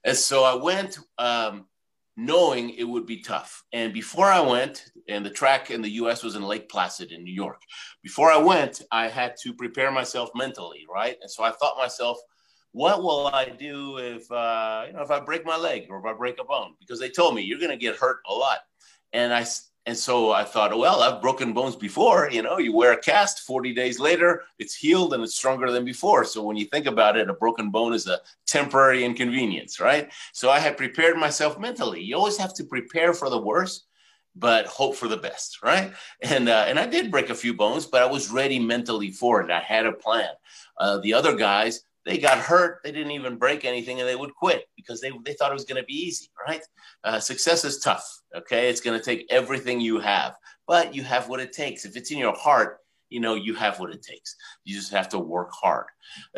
And 0.03 0.15
so 0.15 0.43
I 0.43 0.55
went. 0.55 0.99
Um, 1.17 1.65
knowing 2.17 2.71
it 2.71 2.83
would 2.83 3.05
be 3.05 3.21
tough. 3.21 3.63
And 3.71 3.93
before 3.93 4.25
I 4.25 4.39
went, 4.39 4.91
and 5.07 5.23
the 5.23 5.29
track 5.29 5.69
in 5.69 5.83
the 5.83 5.91
US 5.91 6.23
was 6.23 6.35
in 6.35 6.41
Lake 6.41 6.67
Placid 6.67 7.11
in 7.11 7.23
New 7.23 7.33
York. 7.33 7.61
Before 8.01 8.31
I 8.31 8.37
went, 8.37 8.81
I 8.91 9.07
had 9.07 9.35
to 9.43 9.53
prepare 9.53 9.91
myself 9.91 10.29
mentally, 10.33 10.85
right? 10.91 11.15
And 11.21 11.29
so 11.29 11.43
I 11.43 11.51
thought 11.51 11.77
myself, 11.77 12.17
what 12.71 13.03
will 13.03 13.27
I 13.27 13.45
do 13.45 13.97
if 13.97 14.29
uh, 14.31 14.85
you 14.87 14.93
know 14.93 15.01
if 15.01 15.11
I 15.11 15.19
break 15.19 15.45
my 15.45 15.57
leg 15.57 15.85
or 15.89 15.99
if 15.99 16.05
I 16.05 16.13
break 16.13 16.39
a 16.39 16.43
bone? 16.43 16.73
Because 16.79 16.99
they 16.99 17.09
told 17.09 17.35
me 17.35 17.43
you're 17.43 17.59
going 17.59 17.71
to 17.71 17.77
get 17.77 17.95
hurt 17.95 18.17
a 18.27 18.33
lot, 18.33 18.59
and 19.13 19.33
I 19.33 19.45
and 19.87 19.97
so 19.97 20.33
I 20.33 20.43
thought, 20.43 20.77
well, 20.77 21.01
I've 21.01 21.21
broken 21.21 21.53
bones 21.53 21.77
before. 21.77 22.29
You 22.29 22.41
know, 22.41 22.57
you 22.57 22.75
wear 22.75 22.91
a 22.91 22.97
cast, 22.97 23.39
40 23.39 23.73
days 23.73 24.01
later, 24.01 24.43
it's 24.59 24.75
healed 24.75 25.13
and 25.13 25.23
it's 25.23 25.37
stronger 25.37 25.71
than 25.71 25.85
before. 25.85 26.25
So 26.25 26.43
when 26.43 26.57
you 26.57 26.65
think 26.65 26.87
about 26.87 27.15
it, 27.15 27.29
a 27.29 27.33
broken 27.33 27.71
bone 27.71 27.93
is 27.93 28.05
a 28.05 28.19
temporary 28.45 29.05
inconvenience, 29.05 29.79
right? 29.79 30.11
So 30.33 30.49
I 30.49 30.59
had 30.59 30.75
prepared 30.75 31.15
myself 31.15 31.57
mentally. 31.57 32.03
You 32.03 32.17
always 32.17 32.35
have 32.35 32.53
to 32.55 32.65
prepare 32.65 33.13
for 33.13 33.29
the 33.29 33.41
worst, 33.41 33.85
but 34.35 34.65
hope 34.65 34.93
for 34.93 35.07
the 35.07 35.15
best, 35.15 35.63
right? 35.63 35.93
And 36.21 36.49
uh, 36.49 36.65
and 36.67 36.77
I 36.77 36.85
did 36.85 37.09
break 37.09 37.29
a 37.29 37.35
few 37.35 37.53
bones, 37.53 37.85
but 37.85 38.01
I 38.01 38.07
was 38.07 38.29
ready 38.29 38.59
mentally 38.59 39.11
for 39.11 39.41
it. 39.41 39.49
I 39.49 39.61
had 39.61 39.85
a 39.85 39.93
plan. 39.93 40.31
Uh, 40.77 40.97
the 40.97 41.13
other 41.13 41.33
guys, 41.33 41.83
they 42.07 42.17
got 42.17 42.37
hurt. 42.39 42.79
They 42.83 42.91
didn't 42.91 43.11
even 43.11 43.37
break 43.37 43.65
anything 43.65 43.99
and 43.99 44.07
they 44.07 44.15
would 44.15 44.33
quit 44.33 44.69
because 44.75 45.01
they, 45.01 45.11
they 45.25 45.33
thought 45.33 45.51
it 45.51 45.53
was 45.53 45.65
going 45.65 45.81
to 45.81 45.85
be 45.85 46.07
easy, 46.07 46.29
right? 46.47 46.61
Uh, 47.03 47.19
success 47.19 47.65
is 47.65 47.79
tough. 47.79 48.21
Okay. 48.37 48.69
It's 48.69 48.81
going 48.81 48.97
to 48.97 49.03
take 49.03 49.25
everything 49.29 49.81
you 49.81 49.99
have, 49.99 50.35
but 50.67 50.93
you 50.93 51.03
have 51.03 51.29
what 51.29 51.39
it 51.39 51.51
takes. 51.51 51.85
If 51.85 51.95
it's 51.95 52.11
in 52.11 52.17
your 52.17 52.35
heart, 52.35 52.79
you 53.09 53.19
know, 53.19 53.35
you 53.35 53.55
have 53.55 53.79
what 53.79 53.91
it 53.91 54.01
takes. 54.01 54.35
You 54.65 54.75
just 54.75 54.91
have 54.91 55.09
to 55.09 55.19
work 55.19 55.51
hard. 55.51 55.85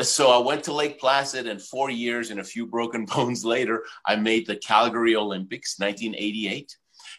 So 0.02 0.32
I 0.32 0.38
went 0.46 0.64
to 0.66 0.74
Lake 0.74 1.00
Placid, 1.00 1.48
and 1.48 1.62
four 1.62 1.90
years 1.90 2.30
and 2.30 2.40
a 2.40 2.44
few 2.44 2.66
broken 2.66 3.06
bones 3.14 3.44
later, 3.44 3.84
I 4.06 4.16
made 4.16 4.48
the 4.48 4.58
Calgary 4.58 5.16
Olympics, 5.16 5.80
1988. 5.80 6.76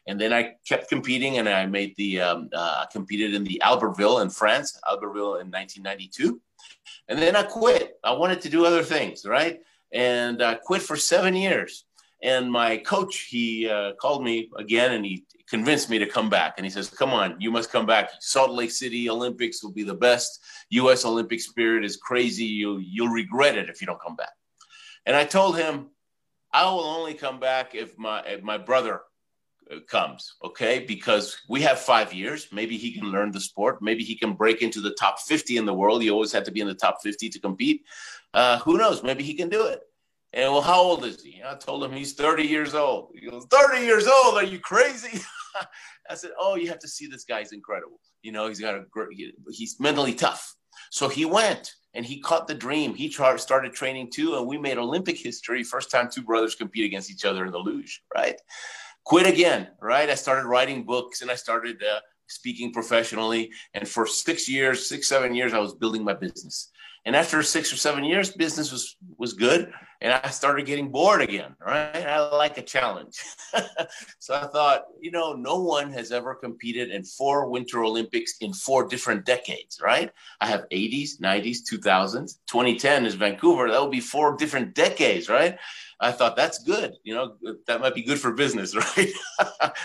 And 0.06 0.20
then 0.20 0.32
I 0.32 0.54
kept 0.66 0.88
competing, 0.88 1.38
and 1.38 1.48
I 1.48 1.66
made 1.66 1.94
the 1.96 2.20
um, 2.20 2.48
uh, 2.54 2.86
competed 2.86 3.34
in 3.34 3.44
the 3.44 3.60
Albertville 3.64 4.22
in 4.22 4.30
France, 4.30 4.78
Albertville 4.88 5.40
in 5.40 5.50
1992. 5.50 6.40
And 7.08 7.18
then 7.18 7.36
I 7.36 7.42
quit. 7.42 7.98
I 8.04 8.12
wanted 8.12 8.40
to 8.42 8.48
do 8.48 8.64
other 8.64 8.82
things, 8.82 9.26
right? 9.26 9.60
And 9.92 10.42
I 10.42 10.54
quit 10.54 10.82
for 10.82 10.96
seven 10.96 11.34
years. 11.34 11.84
And 12.22 12.50
my 12.50 12.76
coach, 12.78 13.28
he 13.30 13.68
uh, 13.68 13.92
called 13.94 14.22
me 14.22 14.50
again 14.56 14.92
and 14.92 15.04
he 15.04 15.24
convinced 15.48 15.88
me 15.88 15.98
to 15.98 16.06
come 16.06 16.28
back. 16.28 16.54
And 16.56 16.66
he 16.66 16.70
says, 16.70 16.90
Come 16.90 17.10
on, 17.10 17.40
you 17.40 17.50
must 17.50 17.72
come 17.72 17.86
back. 17.86 18.10
Salt 18.20 18.50
Lake 18.50 18.70
City 18.70 19.08
Olympics 19.08 19.62
will 19.62 19.72
be 19.72 19.82
the 19.82 19.94
best. 19.94 20.40
US 20.70 21.04
Olympic 21.04 21.40
spirit 21.40 21.84
is 21.84 21.96
crazy. 21.96 22.44
You'll, 22.44 22.80
you'll 22.80 23.08
regret 23.08 23.56
it 23.56 23.68
if 23.68 23.80
you 23.80 23.86
don't 23.86 24.00
come 24.00 24.16
back. 24.16 24.32
And 25.06 25.16
I 25.16 25.24
told 25.24 25.56
him, 25.56 25.88
I 26.52 26.64
will 26.64 26.80
only 26.80 27.14
come 27.14 27.40
back 27.40 27.74
if 27.74 27.96
my, 27.96 28.20
if 28.22 28.42
my 28.42 28.58
brother 28.58 29.02
comes, 29.86 30.34
okay? 30.42 30.80
Because 30.80 31.36
we 31.48 31.60
have 31.62 31.78
five 31.78 32.12
years. 32.12 32.48
Maybe 32.52 32.76
he 32.76 32.92
can 32.92 33.10
learn 33.10 33.30
the 33.30 33.40
sport. 33.40 33.80
Maybe 33.80 34.02
he 34.02 34.16
can 34.16 34.34
break 34.34 34.62
into 34.62 34.80
the 34.80 34.92
top 34.92 35.20
50 35.20 35.56
in 35.56 35.64
the 35.64 35.74
world. 35.74 36.02
He 36.02 36.10
always 36.10 36.32
had 36.32 36.44
to 36.46 36.50
be 36.50 36.60
in 36.60 36.66
the 36.66 36.74
top 36.74 36.98
50 37.02 37.28
to 37.28 37.40
compete. 37.40 37.84
Uh, 38.34 38.58
who 38.58 38.78
knows? 38.78 39.02
Maybe 39.02 39.22
he 39.22 39.34
can 39.34 39.48
do 39.48 39.66
it. 39.66 39.80
And 40.32 40.52
well, 40.52 40.62
how 40.62 40.80
old 40.80 41.04
is 41.04 41.22
he? 41.22 41.42
I 41.44 41.54
told 41.56 41.82
him 41.82 41.92
he's 41.92 42.14
30 42.14 42.44
years 42.44 42.74
old. 42.74 43.12
He 43.14 43.28
goes, 43.28 43.46
30 43.50 43.84
years 43.84 44.06
old? 44.06 44.36
Are 44.36 44.44
you 44.44 44.60
crazy? 44.60 45.20
I 46.10 46.14
said, 46.14 46.30
oh, 46.38 46.54
you 46.54 46.68
have 46.68 46.78
to 46.80 46.88
see 46.88 47.06
this 47.06 47.24
guy's 47.24 47.52
incredible. 47.52 47.98
You 48.22 48.32
know, 48.32 48.46
he's 48.46 48.60
got 48.60 48.74
a 48.74 48.84
great, 48.90 49.08
he's 49.50 49.80
mentally 49.80 50.14
tough. 50.14 50.54
So 50.90 51.08
he 51.08 51.24
went 51.24 51.72
and 51.94 52.06
he 52.06 52.20
caught 52.20 52.46
the 52.46 52.54
dream. 52.54 52.94
He 52.94 53.10
started 53.10 53.72
training 53.72 54.10
too, 54.12 54.36
and 54.36 54.46
we 54.46 54.56
made 54.56 54.78
Olympic 54.78 55.18
history. 55.18 55.64
First 55.64 55.90
time 55.90 56.08
two 56.10 56.22
brothers 56.22 56.54
compete 56.54 56.84
against 56.84 57.10
each 57.10 57.24
other 57.24 57.44
in 57.44 57.52
the 57.52 57.58
luge, 57.58 58.02
right? 58.14 58.40
quit 59.04 59.26
again, 59.26 59.68
right? 59.80 60.08
I 60.08 60.14
started 60.14 60.46
writing 60.46 60.84
books 60.84 61.22
and 61.22 61.30
I 61.30 61.34
started 61.34 61.82
uh, 61.82 62.00
speaking 62.28 62.72
professionally. 62.72 63.50
And 63.74 63.88
for 63.88 64.06
six 64.06 64.48
years, 64.48 64.88
six, 64.88 65.08
seven 65.08 65.34
years, 65.34 65.52
I 65.52 65.58
was 65.58 65.74
building 65.74 66.04
my 66.04 66.14
business. 66.14 66.70
And 67.06 67.16
after 67.16 67.42
six 67.42 67.72
or 67.72 67.76
seven 67.76 68.04
years, 68.04 68.30
business 68.30 68.70
was 68.70 68.96
was 69.16 69.32
good, 69.32 69.72
and 70.00 70.12
I 70.12 70.30
started 70.30 70.66
getting 70.66 70.90
bored 70.90 71.20
again. 71.20 71.56
Right? 71.64 72.06
I 72.06 72.18
like 72.36 72.58
a 72.58 72.62
challenge, 72.62 73.20
so 74.18 74.34
I 74.34 74.46
thought, 74.46 74.84
you 75.00 75.10
know, 75.10 75.32
no 75.34 75.60
one 75.60 75.92
has 75.92 76.12
ever 76.12 76.34
competed 76.34 76.90
in 76.90 77.04
four 77.04 77.48
Winter 77.48 77.84
Olympics 77.84 78.34
in 78.40 78.52
four 78.52 78.86
different 78.86 79.24
decades. 79.24 79.80
Right? 79.82 80.10
I 80.40 80.46
have 80.46 80.66
80s, 80.72 81.20
90s, 81.20 81.58
2000s, 81.70 82.38
2010 82.46 83.06
is 83.06 83.14
Vancouver. 83.14 83.70
That 83.70 83.82
would 83.82 83.90
be 83.90 84.00
four 84.00 84.36
different 84.36 84.74
decades. 84.74 85.28
Right? 85.28 85.58
I 86.00 86.12
thought 86.12 86.34
that's 86.34 86.62
good. 86.64 86.94
You 87.04 87.14
know, 87.14 87.36
that 87.66 87.80
might 87.80 87.94
be 87.94 88.02
good 88.02 88.18
for 88.18 88.32
business, 88.32 88.74
right? 88.98 89.12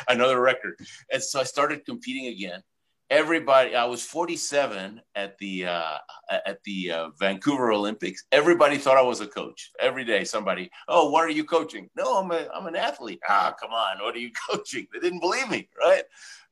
Another 0.08 0.40
record. 0.40 0.80
And 1.12 1.22
so 1.22 1.42
I 1.42 1.44
started 1.44 1.86
competing 1.86 2.28
again 2.28 2.62
everybody 3.10 3.76
i 3.76 3.86
was 3.86 4.04
47 4.04 5.00
at 5.14 5.38
the 5.38 5.66
uh, 5.66 5.98
at 6.32 6.64
the 6.64 6.92
uh, 6.92 7.10
vancouver 7.20 7.72
olympics. 7.72 8.24
Everybody 8.32 8.78
thought 8.78 8.98
i 8.98 9.02
was 9.02 9.22
a 9.22 9.28
coach. 9.28 9.72
Every 9.80 10.04
day 10.04 10.24
somebody 10.24 10.72
oh 10.88 11.10
what 11.10 11.24
are 11.24 11.30
you 11.32 11.44
coaching? 11.44 11.90
No 11.96 12.18
i'm, 12.18 12.32
a, 12.32 12.48
I'm 12.54 12.66
an 12.66 12.76
athlete. 12.76 13.20
Ah 13.28 13.54
come 13.60 13.72
on. 13.72 14.02
What 14.02 14.16
are 14.16 14.20
you 14.20 14.32
coaching? 14.50 14.88
They 14.92 15.00
didn't 15.00 15.20
believe 15.20 15.50
me 15.50 15.70
right? 15.80 16.04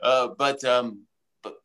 Uh, 0.02 0.30
but 0.38 0.64
um, 0.64 1.06
but 1.42 1.56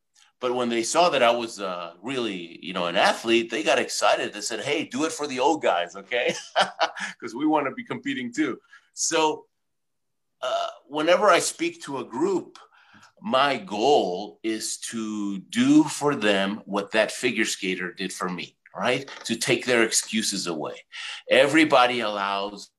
but 0.41 0.55
when 0.55 0.69
they 0.69 0.83
saw 0.83 1.11
that 1.11 1.23
i 1.23 1.31
was 1.31 1.61
uh, 1.61 1.93
really 2.03 2.59
you 2.63 2.73
know 2.73 2.87
an 2.87 2.97
athlete 2.97 3.51
they 3.51 3.63
got 3.63 3.79
excited. 3.79 4.33
They 4.33 4.41
said 4.41 4.61
hey 4.61 4.85
do 4.85 5.05
it 5.05 5.13
for 5.13 5.27
the 5.27 5.41
old 5.41 5.63
guys 5.63 5.97
okay? 5.97 6.35
Because 7.21 7.35
we 7.35 7.47
want 7.47 7.67
to 7.67 7.73
be 7.73 7.85
competing 7.85 8.33
too. 8.33 8.59
So 8.95 9.45
uh, 10.41 10.69
whenever 10.87 11.29
i 11.29 11.39
speak 11.41 11.83
to 11.83 11.99
a 11.99 12.05
group 12.05 12.59
my 13.23 13.57
goal 13.57 14.39
is 14.43 14.79
to 14.79 15.39
do 15.39 15.85
for 15.85 16.15
them 16.15 16.63
what 16.65 16.93
that 16.93 17.13
figure 17.13 17.45
skater 17.45 17.93
did 17.93 18.13
for 18.13 18.29
me, 18.29 18.57
right? 18.77 19.09
To 19.25 19.37
take 19.37 19.65
their 19.65 19.83
excuses 19.83 20.47
away. 20.47 20.75
Everybody 21.31 22.01
allows 22.01 22.71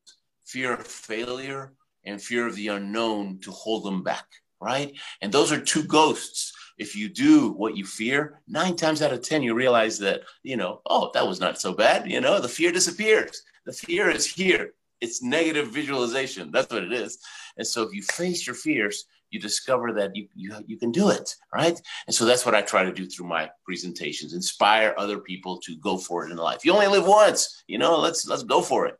fear 0.45 0.73
of 0.73 0.88
failure 0.88 1.73
and 2.06 2.21
fear 2.21 2.47
of 2.47 2.56
the 2.56 2.69
unknown 2.69 3.39
to 3.41 3.52
hold 3.52 3.84
them 3.86 4.04
back, 4.04 4.25
right? 4.62 4.93
And 5.21 5.32
those 5.32 5.52
are 5.52 5.62
two 5.62 5.84
ghosts. 5.84 6.54
If 6.78 6.95
you 6.95 7.10
do 7.10 7.52
what 7.52 7.75
you 7.75 7.86
fear, 7.86 8.41
nine 8.47 8.75
times 8.75 9.02
out 9.02 9.12
of 9.12 9.21
10, 9.21 9.43
you 9.43 9.54
realize 9.54 9.99
that, 9.99 10.21
you 10.43 10.56
know, 10.56 10.82
oh, 10.86 11.12
that 11.13 11.28
was 11.28 11.39
not 11.39 11.60
so 11.60 11.73
bad. 11.73 12.10
You 12.10 12.21
know, 12.21 12.39
the 12.39 12.47
fear 12.47 12.71
disappears. 12.71 13.43
The 13.65 13.73
fear 13.73 14.10
is 14.10 14.25
here. 14.25 14.73
It's 15.02 15.21
negative 15.21 15.67
visualization. 15.69 16.52
That's 16.52 16.71
what 16.71 16.84
it 16.84 16.93
is. 16.93 17.19
And 17.58 17.67
so 17.67 17.84
if 17.84 17.93
you 17.93 18.02
face 18.02 18.47
your 18.47 18.56
fears, 18.56 19.06
you 19.31 19.39
discover 19.39 19.93
that 19.93 20.15
you, 20.15 20.27
you, 20.35 20.53
you 20.65 20.77
can 20.77 20.91
do 20.91 21.09
it, 21.09 21.35
right? 21.53 21.79
And 22.07 22.15
so 22.15 22.25
that's 22.25 22.45
what 22.45 22.55
I 22.55 22.61
try 22.61 22.83
to 22.83 22.93
do 22.93 23.05
through 23.05 23.27
my 23.27 23.49
presentations, 23.65 24.33
inspire 24.33 24.93
other 24.97 25.19
people 25.19 25.59
to 25.61 25.75
go 25.77 25.97
for 25.97 26.25
it 26.25 26.31
in 26.31 26.37
life. 26.37 26.65
You 26.65 26.73
only 26.73 26.87
live 26.87 27.05
once, 27.05 27.63
you 27.67 27.77
know, 27.77 27.99
let's, 27.99 28.27
let's 28.27 28.43
go 28.43 28.61
for 28.61 28.85
it. 28.87 28.99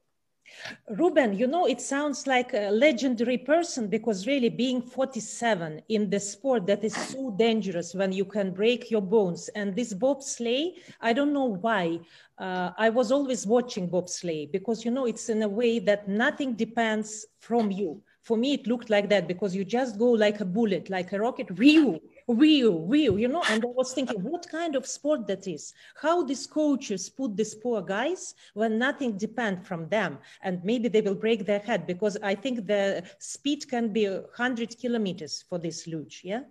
Ruben, 0.89 1.37
you 1.37 1.47
know, 1.47 1.65
it 1.65 1.81
sounds 1.81 2.27
like 2.27 2.53
a 2.53 2.69
legendary 2.71 3.37
person 3.37 3.87
because 3.87 4.27
really 4.27 4.49
being 4.49 4.81
47 4.81 5.81
in 5.89 6.09
the 6.09 6.19
sport 6.19 6.65
that 6.67 6.83
is 6.83 6.93
so 6.93 7.31
dangerous 7.31 7.93
when 7.93 8.11
you 8.11 8.25
can 8.25 8.51
break 8.51 8.91
your 8.91 9.01
bones. 9.01 9.49
And 9.49 9.75
this 9.75 9.93
bobsleigh, 9.93 10.73
I 11.01 11.13
don't 11.13 11.33
know 11.33 11.45
why. 11.45 11.99
Uh, 12.37 12.71
I 12.77 12.89
was 12.89 13.11
always 13.11 13.45
watching 13.45 13.89
bobsleigh 13.89 14.51
because, 14.51 14.85
you 14.85 14.91
know, 14.91 15.05
it's 15.05 15.29
in 15.29 15.43
a 15.43 15.47
way 15.47 15.79
that 15.79 16.07
nothing 16.07 16.53
depends 16.53 17.25
from 17.39 17.71
you. 17.71 18.01
For 18.29 18.37
me, 18.37 18.53
it 18.53 18.67
looked 18.67 18.91
like 18.91 19.09
that 19.09 19.27
because 19.27 19.55
you 19.55 19.65
just 19.65 19.97
go 19.97 20.11
like 20.11 20.39
a 20.39 20.45
bullet, 20.45 20.87
like 20.87 21.11
a 21.13 21.19
rocket, 21.19 21.47
real 21.65 21.99
real, 22.27 22.81
real, 22.81 23.17
you 23.17 23.27
know. 23.27 23.43
And 23.49 23.63
I 23.63 23.67
was 23.67 23.91
thinking, 23.91 24.21
what 24.21 24.47
kind 24.47 24.75
of 24.75 24.85
sport 24.85 25.25
that 25.25 25.47
is? 25.47 25.73
How 25.99 26.23
these 26.23 26.45
coaches 26.45 27.09
put 27.09 27.35
these 27.35 27.55
poor 27.55 27.81
guys 27.81 28.35
when 28.53 28.77
nothing 28.77 29.17
depends 29.17 29.67
from 29.67 29.89
them, 29.89 30.19
and 30.43 30.63
maybe 30.63 30.89
they 30.89 31.01
will 31.01 31.15
break 31.15 31.47
their 31.47 31.57
head 31.57 31.87
because 31.87 32.17
I 32.21 32.35
think 32.35 32.67
the 32.67 33.03
speed 33.17 33.67
can 33.67 33.91
be 33.91 34.07
100 34.07 34.77
kilometers 34.77 35.43
for 35.49 35.57
this 35.57 35.87
luge. 35.87 36.21
Yeah. 36.23 36.43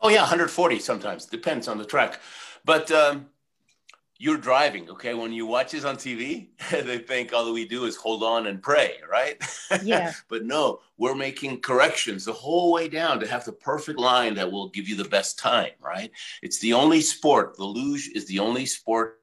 Oh 0.00 0.08
yeah, 0.08 0.22
140 0.22 0.80
sometimes 0.80 1.26
depends 1.26 1.68
on 1.68 1.78
the 1.78 1.84
track, 1.84 2.20
but. 2.64 2.90
Um 2.90 3.28
you're 4.18 4.36
driving, 4.36 4.90
okay? 4.90 5.14
When 5.14 5.32
you 5.32 5.46
watch 5.46 5.70
this 5.70 5.84
on 5.84 5.96
TV, 5.96 6.48
they 6.70 6.98
think 6.98 7.32
all 7.32 7.52
we 7.52 7.66
do 7.66 7.84
is 7.84 7.96
hold 7.96 8.22
on 8.22 8.48
and 8.48 8.60
pray, 8.60 8.96
right? 9.08 9.40
Yeah. 9.82 10.12
but 10.28 10.44
no, 10.44 10.80
we're 10.96 11.14
making 11.14 11.60
corrections 11.60 12.24
the 12.24 12.32
whole 12.32 12.72
way 12.72 12.88
down 12.88 13.20
to 13.20 13.28
have 13.28 13.44
the 13.44 13.52
perfect 13.52 13.98
line 13.98 14.34
that 14.34 14.50
will 14.50 14.68
give 14.70 14.88
you 14.88 14.96
the 14.96 15.08
best 15.08 15.38
time, 15.38 15.70
right? 15.80 16.10
It's 16.42 16.58
the 16.58 16.72
only 16.72 17.00
sport, 17.00 17.56
the 17.56 17.64
luge 17.64 18.10
is 18.14 18.26
the 18.26 18.40
only 18.40 18.66
sport 18.66 19.20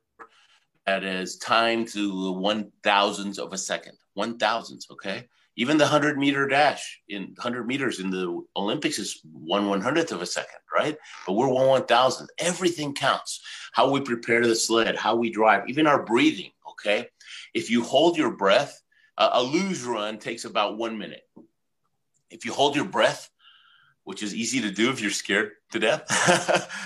that 0.86 1.04
is 1.04 1.38
timed 1.38 1.90
to 1.90 2.32
one 2.32 2.72
thousandths 2.84 3.40
of 3.40 3.52
a 3.52 3.58
second, 3.58 3.98
one 4.14 4.38
thousandths, 4.38 4.88
okay? 4.92 5.28
Even 5.58 5.78
the 5.78 5.86
100 5.86 6.18
meter 6.18 6.48
dash 6.48 7.00
in 7.08 7.34
100 7.36 7.66
meters 7.66 8.00
in 8.00 8.10
the 8.10 8.44
Olympics 8.58 9.00
is 9.00 9.22
one 9.24 9.68
one 9.68 9.82
hundredth 9.82 10.12
of 10.12 10.22
a 10.22 10.26
second, 10.26 10.60
right? 10.74 10.98
But 11.26 11.34
we're 11.34 11.48
one 11.48 11.68
one 11.68 11.86
thousandth. 11.86 12.30
Everything 12.38 12.94
counts. 12.94 13.42
How 13.72 13.90
we 13.90 14.02
prepare 14.02 14.46
the 14.46 14.56
sled, 14.56 14.96
how 14.96 15.16
we 15.16 15.30
drive, 15.30 15.70
even 15.70 15.88
our 15.88 16.04
breathing, 16.04 16.52
okay? 16.72 17.08
If 17.54 17.70
you 17.70 17.84
hold 17.84 18.18
your 18.18 18.32
breath, 18.32 18.82
uh, 19.18 19.30
a 19.34 19.44
luge 19.44 19.84
run 19.84 20.20
takes 20.20 20.46
about 20.46 20.78
one 20.78 20.98
minute. 20.98 21.24
If 22.30 22.46
you 22.46 22.54
hold 22.54 22.76
your 22.76 22.86
breath, 22.86 23.30
which 24.06 24.24
is 24.24 24.34
easy 24.34 24.62
to 24.62 24.72
do 24.72 24.90
if 24.90 25.02
you're 25.02 25.12
scared 25.12 25.52
to 25.72 25.80
death, 25.80 26.06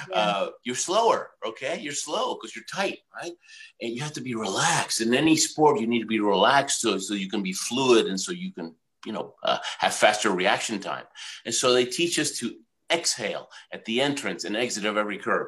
yeah. 0.09 0.17
uh, 0.17 0.49
you're 0.63 0.75
slower, 0.75 1.31
okay? 1.45 1.79
You're 1.79 1.93
slow 1.93 2.35
because 2.35 2.55
you're 2.55 2.65
tight, 2.65 2.99
right? 3.15 3.33
And 3.81 3.93
you 3.93 4.01
have 4.01 4.13
to 4.13 4.21
be 4.21 4.35
relaxed. 4.35 5.01
In 5.01 5.13
any 5.13 5.35
sport, 5.35 5.79
you 5.79 5.87
need 5.87 5.99
to 5.99 6.07
be 6.07 6.21
relaxed 6.21 6.81
so, 6.81 6.97
so 6.97 7.13
you 7.13 7.29
can 7.29 7.43
be 7.43 7.53
fluid 7.53 8.07
and 8.07 8.19
so 8.19 8.31
you 8.31 8.51
can, 8.53 8.73
you 9.05 9.11
know, 9.11 9.35
uh, 9.43 9.59
have 9.79 9.93
faster 9.93 10.31
reaction 10.31 10.79
time. 10.79 11.05
And 11.45 11.53
so 11.53 11.73
they 11.73 11.85
teach 11.85 12.17
us 12.17 12.31
to 12.39 12.55
exhale 12.91 13.49
at 13.71 13.85
the 13.85 14.01
entrance 14.01 14.45
and 14.45 14.55
exit 14.55 14.85
of 14.85 14.97
every 14.97 15.17
curve. 15.17 15.47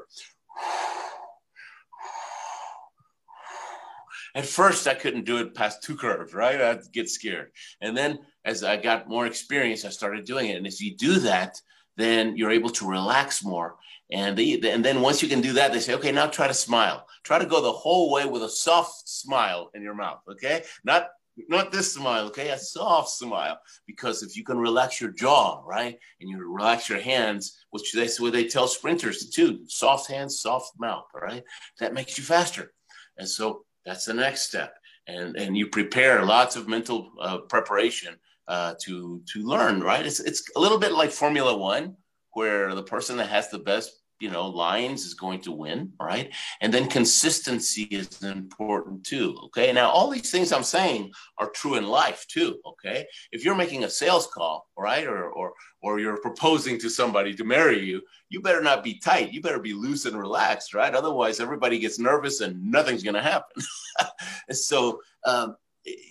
At 4.36 4.46
first, 4.46 4.88
I 4.88 4.94
couldn't 4.94 5.26
do 5.26 5.38
it 5.38 5.56
past 5.56 5.84
two 5.84 5.96
curves, 5.96 6.34
right? 6.34 6.62
I'd 6.62 6.92
get 6.92 7.10
scared. 7.10 7.52
And 7.82 7.96
then 7.96 8.20
as 8.46 8.64
I 8.64 8.78
got 8.78 9.10
more 9.10 9.26
experience, 9.26 9.86
I 9.86 9.90
started 9.90 10.26
doing 10.26 10.50
it. 10.50 10.58
And 10.58 10.68
as 10.68 10.80
you 10.80 10.96
do 10.96 11.20
that, 11.20 11.60
then 11.98 12.38
you're 12.38 12.52
able 12.52 12.70
to 12.72 12.88
relax 12.88 13.44
more. 13.44 13.76
And 14.12 14.38
they, 14.38 14.60
and 14.60 14.84
then 14.84 15.02
once 15.02 15.22
you 15.22 15.30
can 15.30 15.42
do 15.42 15.54
that, 15.54 15.72
they 15.72 15.80
say, 15.80 15.94
okay, 15.96 16.12
now 16.12 16.28
try 16.28 16.48
to 16.48 16.54
smile. 16.54 17.08
Try 17.24 17.40
to 17.40 17.46
go 17.46 17.62
the 17.62 17.72
whole 17.72 18.12
way 18.12 18.26
with 18.26 18.44
a 18.44 18.50
soft 18.50 19.08
smile 19.08 19.72
in 19.74 19.82
your 19.82 19.94
mouth. 19.94 20.20
Okay, 20.30 20.64
not 20.84 21.10
not 21.48 21.72
this 21.72 21.94
smile. 21.94 22.26
Okay, 22.26 22.50
a 22.50 22.58
soft 22.58 23.10
smile. 23.10 23.58
Because 23.88 24.22
if 24.22 24.36
you 24.36 24.44
can 24.44 24.58
relax 24.58 25.00
your 25.00 25.12
jaw, 25.12 25.62
right, 25.66 25.98
and 26.20 26.30
you 26.30 26.38
relax 26.46 26.90
your 26.90 27.00
hands, 27.00 27.64
which 27.70 27.94
that's 27.94 28.20
what 28.20 28.34
they 28.34 28.48
tell 28.48 28.68
sprinters 28.68 29.30
too, 29.30 29.62
soft 29.68 30.10
hands, 30.10 30.42
soft 30.42 30.74
mouth. 30.78 31.06
All 31.16 31.22
right, 31.22 31.44
that 31.80 31.94
makes 31.94 32.18
you 32.18 32.24
faster. 32.24 32.74
And 33.18 33.30
so 33.30 33.64
that's 33.86 34.06
the 34.06 34.14
next 34.14 34.42
step. 34.42 34.76
And 35.08 35.36
and 35.36 35.58
you 35.58 35.68
prepare 35.68 36.24
lots 36.24 36.56
of 36.56 36.68
mental 36.68 37.12
uh, 37.20 37.40
preparation 37.40 38.16
uh, 38.48 38.76
to 38.84 39.22
to 39.34 39.44
learn. 39.44 39.82
Right? 39.82 40.06
It's 40.06 40.20
it's 40.20 40.44
a 40.56 40.60
little 40.60 40.78
bit 40.78 40.92
like 40.92 41.12
Formula 41.12 41.56
One, 41.58 41.98
where 42.34 42.76
the 42.76 42.84
person 42.84 43.18
that 43.18 43.30
has 43.30 43.50
the 43.50 43.60
best 43.60 44.01
you 44.22 44.30
know 44.30 44.48
lines 44.48 45.06
is 45.06 45.14
going 45.14 45.42
to 45.42 45.52
win 45.52 45.92
right? 46.00 46.32
And 46.62 46.74
then 46.74 46.88
consistency 46.88 47.84
is 47.84 48.22
important 48.24 49.04
too 49.04 49.38
okay? 49.46 49.72
Now 49.72 49.90
all 49.90 50.10
these 50.10 50.32
things 50.32 50.52
i'm 50.52 50.64
saying 50.64 51.12
are 51.38 51.50
true 51.50 51.76
in 51.76 51.88
life 51.88 52.26
too 52.28 52.60
okay? 52.66 53.06
If 53.32 53.44
you're 53.44 53.56
making 53.56 53.84
a 53.84 53.90
sales 53.90 54.28
call 54.28 54.68
right 54.78 55.08
or 55.08 55.30
or 55.30 55.54
or 55.82 56.00
you're 56.00 56.22
proposing 56.22 56.80
to 56.80 56.90
somebody 56.90 57.34
to 57.36 57.44
marry 57.44 57.84
you 57.84 58.02
you 58.30 58.42
better 58.42 58.62
not 58.62 58.82
be 58.82 58.98
tight. 58.98 59.34
You 59.34 59.42
better 59.42 59.60
be 59.60 59.74
loose 59.74 60.06
and 60.06 60.18
relaxed 60.18 60.74
right? 60.74 60.96
Otherwise 60.96 61.40
everybody 61.40 61.80
gets 61.80 62.00
nervous 62.00 62.42
and 62.42 62.72
nothing's 62.72 63.04
to 63.16 63.22
happen. 63.22 63.64
So 64.52 65.02
um, 65.26 65.56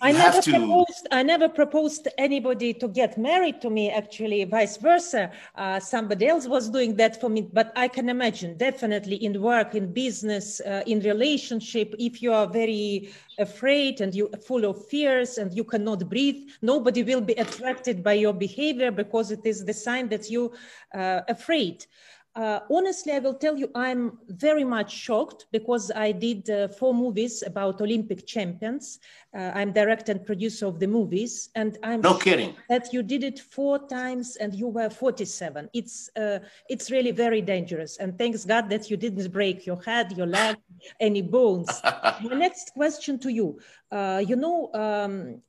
I 0.01 0.11
never 0.11 0.41
to... 0.41 0.51
proposed. 0.51 1.07
I 1.11 1.23
never 1.23 1.47
proposed 1.47 2.07
anybody 2.17 2.73
to 2.73 2.87
get 2.87 3.17
married 3.17 3.61
to 3.61 3.69
me. 3.69 3.89
Actually, 3.89 4.43
vice 4.43 4.77
versa. 4.77 5.31
Uh, 5.55 5.79
somebody 5.79 6.27
else 6.27 6.47
was 6.47 6.69
doing 6.69 6.95
that 6.97 7.21
for 7.21 7.29
me. 7.29 7.41
But 7.41 7.71
I 7.75 7.87
can 7.87 8.09
imagine, 8.09 8.57
definitely 8.57 9.15
in 9.23 9.41
work, 9.41 9.73
in 9.75 9.93
business, 9.93 10.59
uh, 10.61 10.83
in 10.87 10.99
relationship, 10.99 11.95
if 11.99 12.21
you 12.21 12.33
are 12.33 12.47
very 12.47 13.13
afraid 13.39 14.01
and 14.01 14.13
you 14.13 14.29
full 14.45 14.65
of 14.65 14.85
fears 14.87 15.37
and 15.37 15.53
you 15.53 15.63
cannot 15.63 16.09
breathe, 16.09 16.49
nobody 16.61 17.03
will 17.03 17.21
be 17.21 17.33
attracted 17.33 18.03
by 18.03 18.13
your 18.13 18.33
behavior 18.33 18.91
because 18.91 19.31
it 19.31 19.45
is 19.45 19.63
the 19.63 19.73
sign 19.73 20.09
that 20.09 20.29
you 20.29 20.51
uh, 20.93 21.21
afraid. 21.29 21.85
Uh, 22.33 22.61
honestly, 22.71 23.11
I 23.11 23.19
will 23.19 23.33
tell 23.33 23.57
you, 23.57 23.69
I'm 23.75 24.17
very 24.27 24.63
much 24.63 24.93
shocked 24.93 25.47
because 25.51 25.91
I 25.91 26.13
did 26.13 26.49
uh, 26.49 26.69
four 26.69 26.93
movies 26.93 27.43
about 27.45 27.81
Olympic 27.81 28.25
champions. 28.25 28.99
Uh, 29.35 29.51
I'm 29.53 29.73
director 29.73 30.13
and 30.13 30.25
producer 30.25 30.65
of 30.65 30.79
the 30.79 30.87
movies, 30.87 31.49
and 31.55 31.77
I'm 31.83 31.99
no 31.99 32.17
kidding 32.17 32.55
that 32.69 32.93
you 32.93 33.03
did 33.03 33.25
it 33.25 33.39
four 33.39 33.85
times 33.87 34.37
and 34.37 34.55
you 34.55 34.67
were 34.67 34.89
47. 34.89 35.69
It's 35.73 36.09
uh, 36.15 36.39
it's 36.69 36.89
really 36.89 37.11
very 37.11 37.41
dangerous. 37.41 37.97
And 37.97 38.17
thanks 38.17 38.45
God 38.45 38.69
that 38.69 38.89
you 38.89 38.95
didn't 38.95 39.29
break 39.33 39.65
your 39.65 39.81
head, 39.81 40.13
your 40.17 40.27
leg, 40.27 40.55
any 41.01 41.21
bones. 41.21 41.81
My 41.83 42.35
next 42.35 42.71
question 42.73 43.19
to 43.19 43.29
you, 43.31 43.59
uh, 43.91 44.23
you 44.25 44.37
know. 44.37 44.71
Um, 44.73 45.41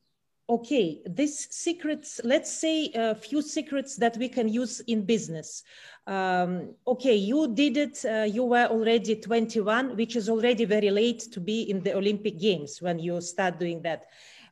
okay, 0.49 1.01
these 1.07 1.49
secrets, 1.51 2.21
let's 2.25 2.53
say 2.53 2.91
a 2.95 3.15
few 3.15 3.41
secrets 3.41 3.97
that 3.97 4.17
we 4.17 4.29
can 4.29 4.49
use 4.49 4.81
in 4.81 5.05
business 5.05 5.63
um, 6.07 6.75
okay, 6.87 7.15
you 7.15 7.55
did 7.55 7.77
it, 7.77 8.05
uh, 8.05 8.25
you 8.25 8.45
were 8.45 8.67
already 8.67 9.17
21, 9.17 9.97
which 9.97 10.17
is 10.17 10.29
already 10.29 10.65
very 10.65 10.91
late 10.91 11.21
to 11.33 11.41
be 11.41 11.63
in 11.71 11.83
the 11.83 11.95
Olympic 11.95 12.39
Games 12.39 12.83
when 12.83 12.99
you 12.99 13.21
start 13.21 13.59
doing 13.59 13.83
that. 13.83 14.07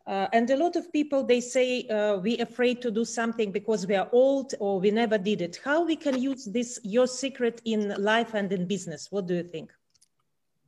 Uh, 0.07 0.27
and 0.33 0.49
a 0.51 0.57
lot 0.57 0.77
of 0.77 0.93
people, 0.93 1.25
they 1.25 1.41
say, 1.41 1.87
uh, 1.89 2.17
we 2.17 2.39
afraid 2.39 2.81
to 2.83 2.91
do 2.91 3.05
something 3.05 3.53
because 3.53 3.87
we 3.87 3.95
are 3.95 4.09
old 4.13 4.55
or 4.59 4.81
we 4.81 4.91
never 4.91 5.19
did 5.19 5.41
it. 5.41 5.61
How 5.65 5.85
we 5.85 5.97
can 5.97 6.21
use 6.21 6.45
this, 6.47 6.81
your 6.83 7.07
secret 7.07 7.61
in 7.65 7.95
life 8.03 8.35
and 8.35 8.53
in 8.53 8.67
business? 8.67 9.09
What 9.11 9.27
do 9.27 9.35
you 9.35 9.45
think? 9.45 9.73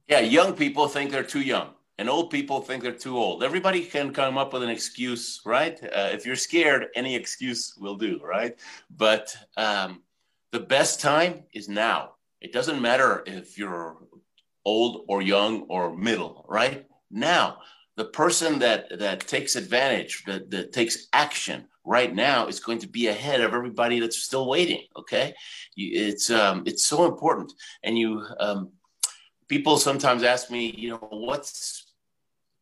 Yeah, 0.09 0.21
young 0.21 0.53
people 0.53 0.89
think 0.89 1.11
they're 1.11 1.23
too 1.23 1.41
young 1.41 1.71
and 1.99 2.09
old 2.09 2.31
people 2.31 2.61
think 2.61 2.83
they're 2.83 2.93
too 2.93 3.17
old. 3.17 3.45
Everybody 3.45 3.85
can 3.85 4.13
come 4.13 4.37
up 4.37 4.53
with 4.53 4.63
an 4.63 4.71
excuse, 4.71 5.41
right? 5.45 5.79
Uh, 5.83 6.11
if 6.13 6.27
you're 6.27 6.37
scared, 6.37 6.89
any 6.97 7.15
excuse 7.15 7.75
will 7.79 7.97
do, 7.97 8.21
right? 8.25 8.59
But 8.91 9.35
um, 9.57 10.03
the 10.53 10.61
best 10.61 11.01
time 11.01 11.45
is 11.53 11.69
now. 11.69 12.13
It 12.41 12.53
doesn't 12.53 12.83
matter 12.83 13.23
if 13.27 13.59
you're 13.59 13.97
old 14.65 15.05
or 15.09 15.23
young 15.23 15.63
or 15.63 15.97
middle, 15.97 16.45
right? 16.49 16.87
Now, 17.11 17.59
the 17.97 18.05
person 18.05 18.59
that 18.61 18.99
that 18.99 19.21
takes 19.21 19.57
advantage, 19.57 20.25
that, 20.27 20.51
that 20.51 20.73
takes 20.73 21.09
action 21.13 21.69
right 21.85 22.15
now 22.15 22.47
is 22.47 22.61
going 22.61 22.79
to 22.79 22.87
be 22.89 23.09
ahead 23.09 23.41
of 23.41 23.55
everybody 23.55 24.01
that's 24.01 24.19
still 24.19 24.49
waiting. 24.49 24.83
Okay, 24.97 25.35
it's 25.77 26.31
um, 26.31 26.63
it's 26.67 26.85
so 26.85 27.05
important. 27.05 27.53
And 27.83 27.99
you, 27.99 28.25
um, 28.39 28.71
people 29.49 29.77
sometimes 29.77 30.23
ask 30.23 30.51
me, 30.51 30.75
you 30.77 30.91
know, 30.91 31.09
what's 31.11 31.92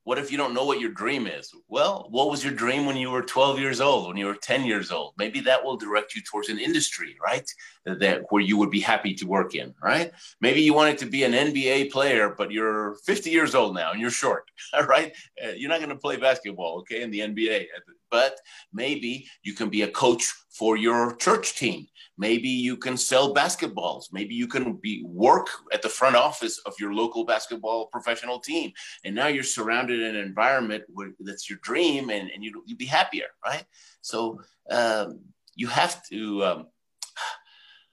what 0.04 0.18
if 0.18 0.30
you 0.32 0.38
don't 0.38 0.54
know 0.54 0.64
what 0.64 0.80
your 0.80 0.90
dream 0.90 1.26
is? 1.26 1.54
Well, 1.68 2.06
what 2.10 2.30
was 2.30 2.42
your 2.42 2.54
dream 2.54 2.86
when 2.86 2.96
you 2.96 3.10
were 3.10 3.22
12 3.22 3.58
years 3.58 3.80
old, 3.80 4.08
when 4.08 4.16
you 4.16 4.26
were 4.26 4.34
10 4.34 4.64
years 4.64 4.90
old? 4.90 5.14
Maybe 5.18 5.40
that 5.40 5.62
will 5.62 5.76
direct 5.76 6.14
you 6.14 6.22
towards 6.22 6.48
an 6.48 6.58
industry, 6.58 7.16
right? 7.22 7.48
That 7.84 8.24
where 8.30 8.42
you 8.42 8.56
would 8.56 8.70
be 8.70 8.80
happy 8.80 9.14
to 9.14 9.26
work 9.26 9.54
in, 9.54 9.74
right? 9.82 10.12
Maybe 10.40 10.62
you 10.62 10.74
wanted 10.74 10.98
to 10.98 11.06
be 11.06 11.24
an 11.24 11.32
NBA 11.32 11.90
player, 11.90 12.34
but 12.36 12.50
you're 12.50 12.96
50 13.04 13.30
years 13.30 13.54
old 13.54 13.74
now 13.74 13.92
and 13.92 14.01
you're 14.01 14.11
short, 14.11 14.51
right? 14.88 15.12
Uh, 15.42 15.51
you're 15.51 15.70
not 15.70 15.80
going 15.80 15.90
to 15.90 15.96
play 15.96 16.16
basketball, 16.16 16.78
okay, 16.78 17.03
in 17.03 17.11
the 17.11 17.20
NBA. 17.20 17.66
But 18.11 18.38
maybe 18.72 19.26
you 19.42 19.54
can 19.54 19.68
be 19.68 19.82
a 19.82 19.90
coach 19.90 20.32
for 20.50 20.76
your 20.76 21.16
church 21.16 21.56
team. 21.56 21.86
Maybe 22.18 22.48
you 22.48 22.76
can 22.76 22.98
sell 22.98 23.34
basketballs. 23.34 24.12
Maybe 24.12 24.34
you 24.34 24.46
can 24.46 24.74
be 24.74 25.02
work 25.06 25.48
at 25.72 25.80
the 25.80 25.88
front 25.88 26.16
office 26.16 26.58
of 26.66 26.74
your 26.78 26.92
local 26.92 27.24
basketball 27.24 27.86
professional 27.86 28.40
team. 28.40 28.72
And 29.04 29.14
now 29.14 29.28
you're 29.28 29.42
surrounded 29.42 30.00
in 30.00 30.16
an 30.16 30.26
environment 30.26 30.84
where 30.88 31.12
that's 31.20 31.48
your 31.48 31.58
dream 31.62 32.11
and, 32.11 32.30
and 32.30 32.44
you, 32.44 32.62
you'd 32.66 32.76
be 32.76 32.84
happier, 32.84 33.28
right? 33.42 33.64
So 34.02 34.42
um, 34.70 35.20
you 35.54 35.68
have 35.68 36.06
to, 36.08 36.44
um, 36.44 36.66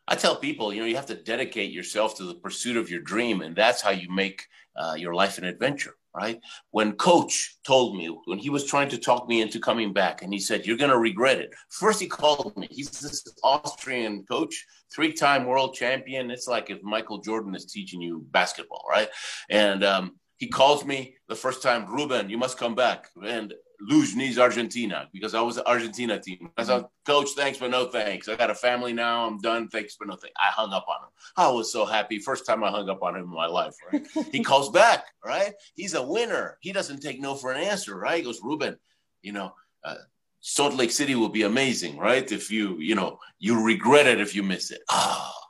I 0.09 0.15
tell 0.15 0.35
people, 0.35 0.73
you 0.73 0.81
know, 0.81 0.87
you 0.87 0.95
have 0.97 1.05
to 1.05 1.15
dedicate 1.15 1.71
yourself 1.71 2.17
to 2.17 2.23
the 2.23 2.35
pursuit 2.35 2.75
of 2.75 2.89
your 2.89 3.01
dream. 3.01 3.41
And 3.41 3.55
that's 3.55 3.81
how 3.81 3.91
you 3.91 4.09
make 4.09 4.45
uh, 4.75 4.95
your 4.97 5.13
life 5.13 5.37
an 5.37 5.43
adventure 5.43 5.95
right? 6.15 6.39
When 6.71 6.93
coach 6.93 7.57
told 7.65 7.97
me, 7.97 8.15
when 8.25 8.39
he 8.39 8.49
was 8.49 8.65
trying 8.65 8.89
to 8.89 8.97
talk 8.97 9.27
me 9.27 9.41
into 9.41 9.59
coming 9.59 9.93
back, 9.93 10.21
and 10.21 10.33
he 10.33 10.39
said, 10.39 10.65
You're 10.65 10.77
going 10.77 10.91
to 10.91 10.97
regret 10.97 11.39
it. 11.39 11.53
First, 11.69 11.99
he 11.99 12.07
called 12.07 12.55
me. 12.57 12.67
He's 12.69 12.89
this 12.89 13.23
Austrian 13.43 14.23
coach, 14.25 14.65
three 14.93 15.13
time 15.13 15.45
world 15.45 15.75
champion. 15.75 16.31
It's 16.31 16.47
like 16.47 16.69
if 16.69 16.81
Michael 16.83 17.19
Jordan 17.19 17.55
is 17.55 17.65
teaching 17.65 18.01
you 18.01 18.25
basketball, 18.31 18.83
right? 18.89 19.09
And 19.49 19.83
um, 19.83 20.15
he 20.37 20.47
calls 20.47 20.85
me 20.85 21.15
the 21.27 21.35
first 21.35 21.61
time, 21.61 21.91
Ruben, 21.91 22.29
you 22.29 22.37
must 22.37 22.57
come 22.57 22.75
back. 22.75 23.09
And 23.23 23.53
Needs 23.79 24.39
Argentina 24.39 25.07
because 25.13 25.33
I 25.35 25.41
was 25.41 25.55
the 25.55 25.67
Argentina 25.67 26.19
team. 26.19 26.49
I 26.57 26.63
said, 26.63 26.85
Coach, 27.05 27.29
thanks, 27.35 27.59
but 27.59 27.69
no 27.69 27.85
thanks. 27.85 28.27
I 28.27 28.35
got 28.35 28.49
a 28.49 28.55
family 28.55 28.91
now. 28.91 29.27
I'm 29.27 29.39
done. 29.39 29.67
Thanks, 29.67 29.95
but 29.97 30.07
no 30.07 30.15
thanks. 30.15 30.35
I 30.37 30.51
hung 30.51 30.73
up 30.73 30.85
on 30.89 31.03
him. 31.03 31.09
I 31.35 31.49
was 31.51 31.71
so 31.71 31.85
happy. 31.85 32.19
First 32.19 32.45
time 32.45 32.63
I 32.63 32.71
hung 32.71 32.89
up 32.89 33.03
on 33.03 33.15
him 33.15 33.23
in 33.23 33.29
my 33.29 33.45
life, 33.45 33.75
right? 33.91 34.05
he 34.31 34.43
calls 34.43 34.69
back, 34.69 35.05
right? 35.23 35.53
He's 35.75 35.93
a 35.93 36.03
winner. 36.03 36.57
He 36.61 36.73
doesn't 36.73 37.01
take 37.01 37.21
no 37.21 37.35
for 37.35 37.51
an 37.51 37.61
answer, 37.61 37.97
right? 37.97 38.17
He 38.17 38.23
goes, 38.23 38.41
Ruben, 38.43 38.77
you 39.21 39.33
know, 39.33 39.53
uh, 39.83 39.95
Salt 40.39 40.73
Lake 40.73 40.91
City 40.91 41.15
will 41.15 41.29
be 41.29 41.43
amazing, 41.43 41.97
right? 41.97 42.31
If 42.31 42.49
you, 42.49 42.77
you 42.79 42.95
know, 42.95 43.19
you 43.39 43.63
regret 43.63 44.07
it 44.07 44.19
if 44.19 44.35
you 44.35 44.43
miss 44.43 44.71
it. 44.71 44.81
Ah, 44.89 45.33
oh, 45.33 45.43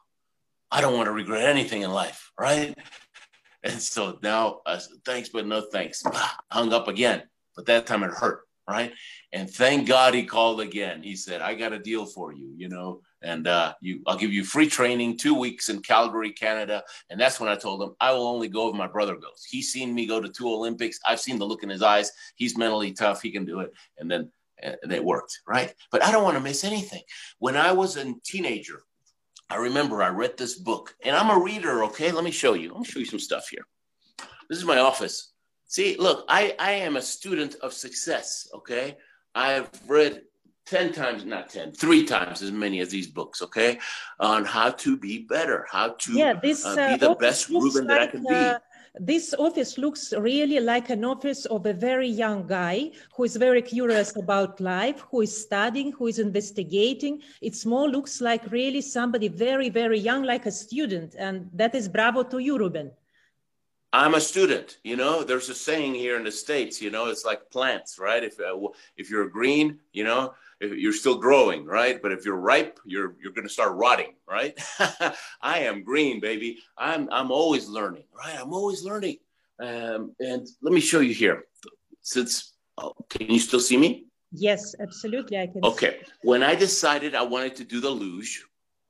I 0.72 0.82
don't 0.82 0.96
want 0.96 1.08
to 1.08 1.12
regret 1.14 1.46
anything 1.46 1.84
in 1.84 1.92
life, 1.92 2.32
right? 2.38 2.78
And 3.64 3.82
so 3.82 4.18
now, 4.22 4.62
uh, 4.66 4.80
thanks, 5.06 5.30
but 5.30 5.48
no 5.48 5.62
thanks. 5.72 6.04
hung 6.52 6.74
up 6.74 6.88
again 6.88 7.24
but 7.58 7.66
that 7.66 7.86
time 7.86 8.04
it 8.04 8.12
hurt, 8.12 8.44
right? 8.70 8.94
And 9.34 9.50
thank 9.50 9.88
God 9.88 10.14
he 10.14 10.24
called 10.24 10.62
again. 10.62 11.04
He 11.04 11.18
said, 11.18 11.42
"I 11.42 11.56
got 11.56 11.74
a 11.74 11.80
deal 11.80 12.06
for 12.06 12.32
you, 12.32 12.54
you 12.56 12.70
know, 12.70 13.02
and 13.22 13.48
uh, 13.48 13.74
you, 13.82 14.02
I'll 14.08 14.18
give 14.18 14.32
you 14.32 14.46
free 14.46 14.70
training, 14.70 15.18
two 15.18 15.34
weeks 15.34 15.68
in 15.68 15.82
Calgary, 15.82 16.32
Canada." 16.32 16.84
And 17.10 17.20
that's 17.20 17.40
when 17.42 17.50
I 17.50 17.58
told 17.58 17.84
him, 17.84 17.96
"I 18.00 18.14
will 18.14 18.28
only 18.28 18.48
go 18.48 18.70
if 18.70 18.76
my 18.76 18.88
brother 18.88 19.16
goes. 19.16 19.44
He's 19.50 19.74
seen 19.74 19.94
me 19.94 20.06
go 20.06 20.22
to 20.22 20.30
two 20.30 20.48
Olympics. 20.48 21.00
I've 21.06 21.20
seen 21.20 21.38
the 21.38 21.46
look 21.46 21.64
in 21.64 21.70
his 21.70 21.82
eyes. 21.82 22.12
He's 22.36 22.58
mentally 22.58 22.94
tough. 22.94 23.22
He 23.22 23.32
can 23.32 23.44
do 23.44 23.60
it." 23.60 23.74
And 23.98 24.10
then 24.10 24.32
and 24.60 24.92
it 24.92 25.04
worked, 25.04 25.42
right? 25.48 25.74
But 25.92 26.04
I 26.04 26.12
don't 26.12 26.24
want 26.24 26.38
to 26.38 26.44
miss 26.44 26.64
anything. 26.64 27.04
When 27.40 27.56
I 27.56 27.72
was 27.72 27.98
a 27.98 28.14
teenager, 28.24 28.82
I 29.50 29.58
remember 29.58 30.02
I 30.02 30.10
read 30.10 30.38
this 30.38 30.56
book, 30.56 30.96
and 31.04 31.16
I'm 31.16 31.30
a 31.30 31.44
reader. 31.44 31.84
Okay, 31.86 32.12
let 32.12 32.24
me 32.24 32.32
show 32.32 32.54
you. 32.54 32.72
Let 32.72 32.80
me 32.80 32.86
show 32.86 33.00
you 33.00 33.06
some 33.06 33.20
stuff 33.20 33.48
here. 33.50 33.66
This 34.50 34.58
is 34.60 34.66
my 34.66 34.80
office. 34.80 35.34
See, 35.68 35.98
look, 35.98 36.26
I, 36.30 36.56
I 36.60 36.72
am 36.72 36.96
a 36.96 37.02
student 37.02 37.56
of 37.56 37.74
success, 37.74 38.50
okay? 38.54 38.98
I've 39.36 39.70
read 39.88 40.22
10 40.66 40.94
times, 40.94 41.26
not 41.26 41.50
10, 41.50 41.74
three 41.74 42.06
times 42.06 42.42
as 42.42 42.52
many 42.52 42.80
as 42.80 42.90
these 42.90 43.08
books, 43.08 43.42
okay? 43.42 43.80
On 44.20 44.46
how 44.46 44.72
to 44.72 44.98
be 44.98 45.20
better, 45.20 45.66
how 45.70 45.90
to 45.90 46.14
yeah, 46.14 46.34
this, 46.34 46.66
uh, 46.66 46.76
be 46.76 46.98
the 46.98 47.16
best 47.16 47.50
Ruben 47.50 47.86
like, 47.86 47.88
that 47.88 48.02
I 48.02 48.08
can 48.08 48.24
be. 48.24 48.34
Uh, 48.34 48.60
this 49.00 49.34
office 49.38 49.78
looks 49.78 50.14
really 50.18 50.60
like 50.60 50.90
an 50.90 51.06
office 51.06 51.46
of 51.46 51.66
a 51.66 51.74
very 51.74 52.08
young 52.08 52.48
guy 52.48 52.92
who 53.16 53.26
is 53.26 53.36
very 53.36 53.62
curious 53.62 54.16
about 54.16 54.60
life, 54.60 55.04
who 55.12 55.22
is 55.22 55.44
studying, 55.46 55.92
who 55.92 56.08
is 56.08 56.18
investigating. 56.18 57.22
It 57.42 57.64
more 57.66 57.88
looks 57.88 58.22
like 58.22 58.50
really 58.52 58.82
somebody 58.82 59.28
very, 59.28 59.70
very 59.70 60.00
young, 60.00 60.24
like 60.24 60.46
a 60.46 60.52
student. 60.52 61.16
And 61.18 61.50
that 61.54 61.76
is 61.76 61.88
bravo 61.88 62.24
to 62.24 62.40
you, 62.40 62.58
Ruben. 62.58 62.92
I'm 63.94 64.16
a 64.16 64.22
student. 64.22 64.78
You 64.84 64.96
know, 64.96 65.24
there's 65.24 65.50
a 65.50 65.56
saying 65.56 65.96
here 65.96 66.18
in 66.18 66.24
the 66.24 66.32
states. 66.32 66.82
You 66.82 66.92
know, 66.92 67.08
it's 67.08 67.26
like 67.26 67.50
plants, 67.50 67.98
right? 68.00 68.24
If 68.24 68.40
uh, 68.40 68.56
if 68.98 69.10
you're 69.10 69.30
green, 69.30 69.80
you 69.94 70.04
know, 70.04 70.34
you're 70.60 70.94
still 70.94 71.18
growing, 71.18 71.66
right? 71.66 72.02
But 72.02 72.12
if 72.12 72.26
you're 72.26 72.36
ripe, 72.36 72.80
you're 72.86 73.16
you're 73.22 73.32
going 73.32 73.48
to 73.48 73.54
start 73.54 73.76
rotting, 73.76 74.16
right? 74.28 74.58
I 75.42 75.60
am 75.60 75.84
green, 75.84 76.20
baby. 76.20 76.60
I'm 76.78 77.08
I'm 77.12 77.32
always 77.32 77.68
learning, 77.68 78.04
right? 78.16 78.36
I'm 78.40 78.54
always 78.54 78.84
learning. 78.84 79.18
Um, 79.60 80.16
and 80.20 80.48
let 80.62 80.74
me 80.74 80.82
show 80.82 81.00
you 81.00 81.14
here. 81.14 81.46
Since 82.02 82.54
oh, 82.78 82.94
can 83.10 83.30
you 83.30 83.40
still 83.40 83.60
see 83.60 83.78
me? 83.78 84.06
Yes, 84.32 84.76
absolutely. 84.80 85.38
I 85.38 85.48
can. 85.48 85.64
Okay. 85.64 86.00
See. 86.00 86.12
When 86.24 86.44
I 86.44 86.56
decided 86.56 87.16
I 87.16 87.24
wanted 87.24 87.56
to 87.58 87.64
do 87.64 87.80
the 87.80 87.90
luge, 87.90 88.46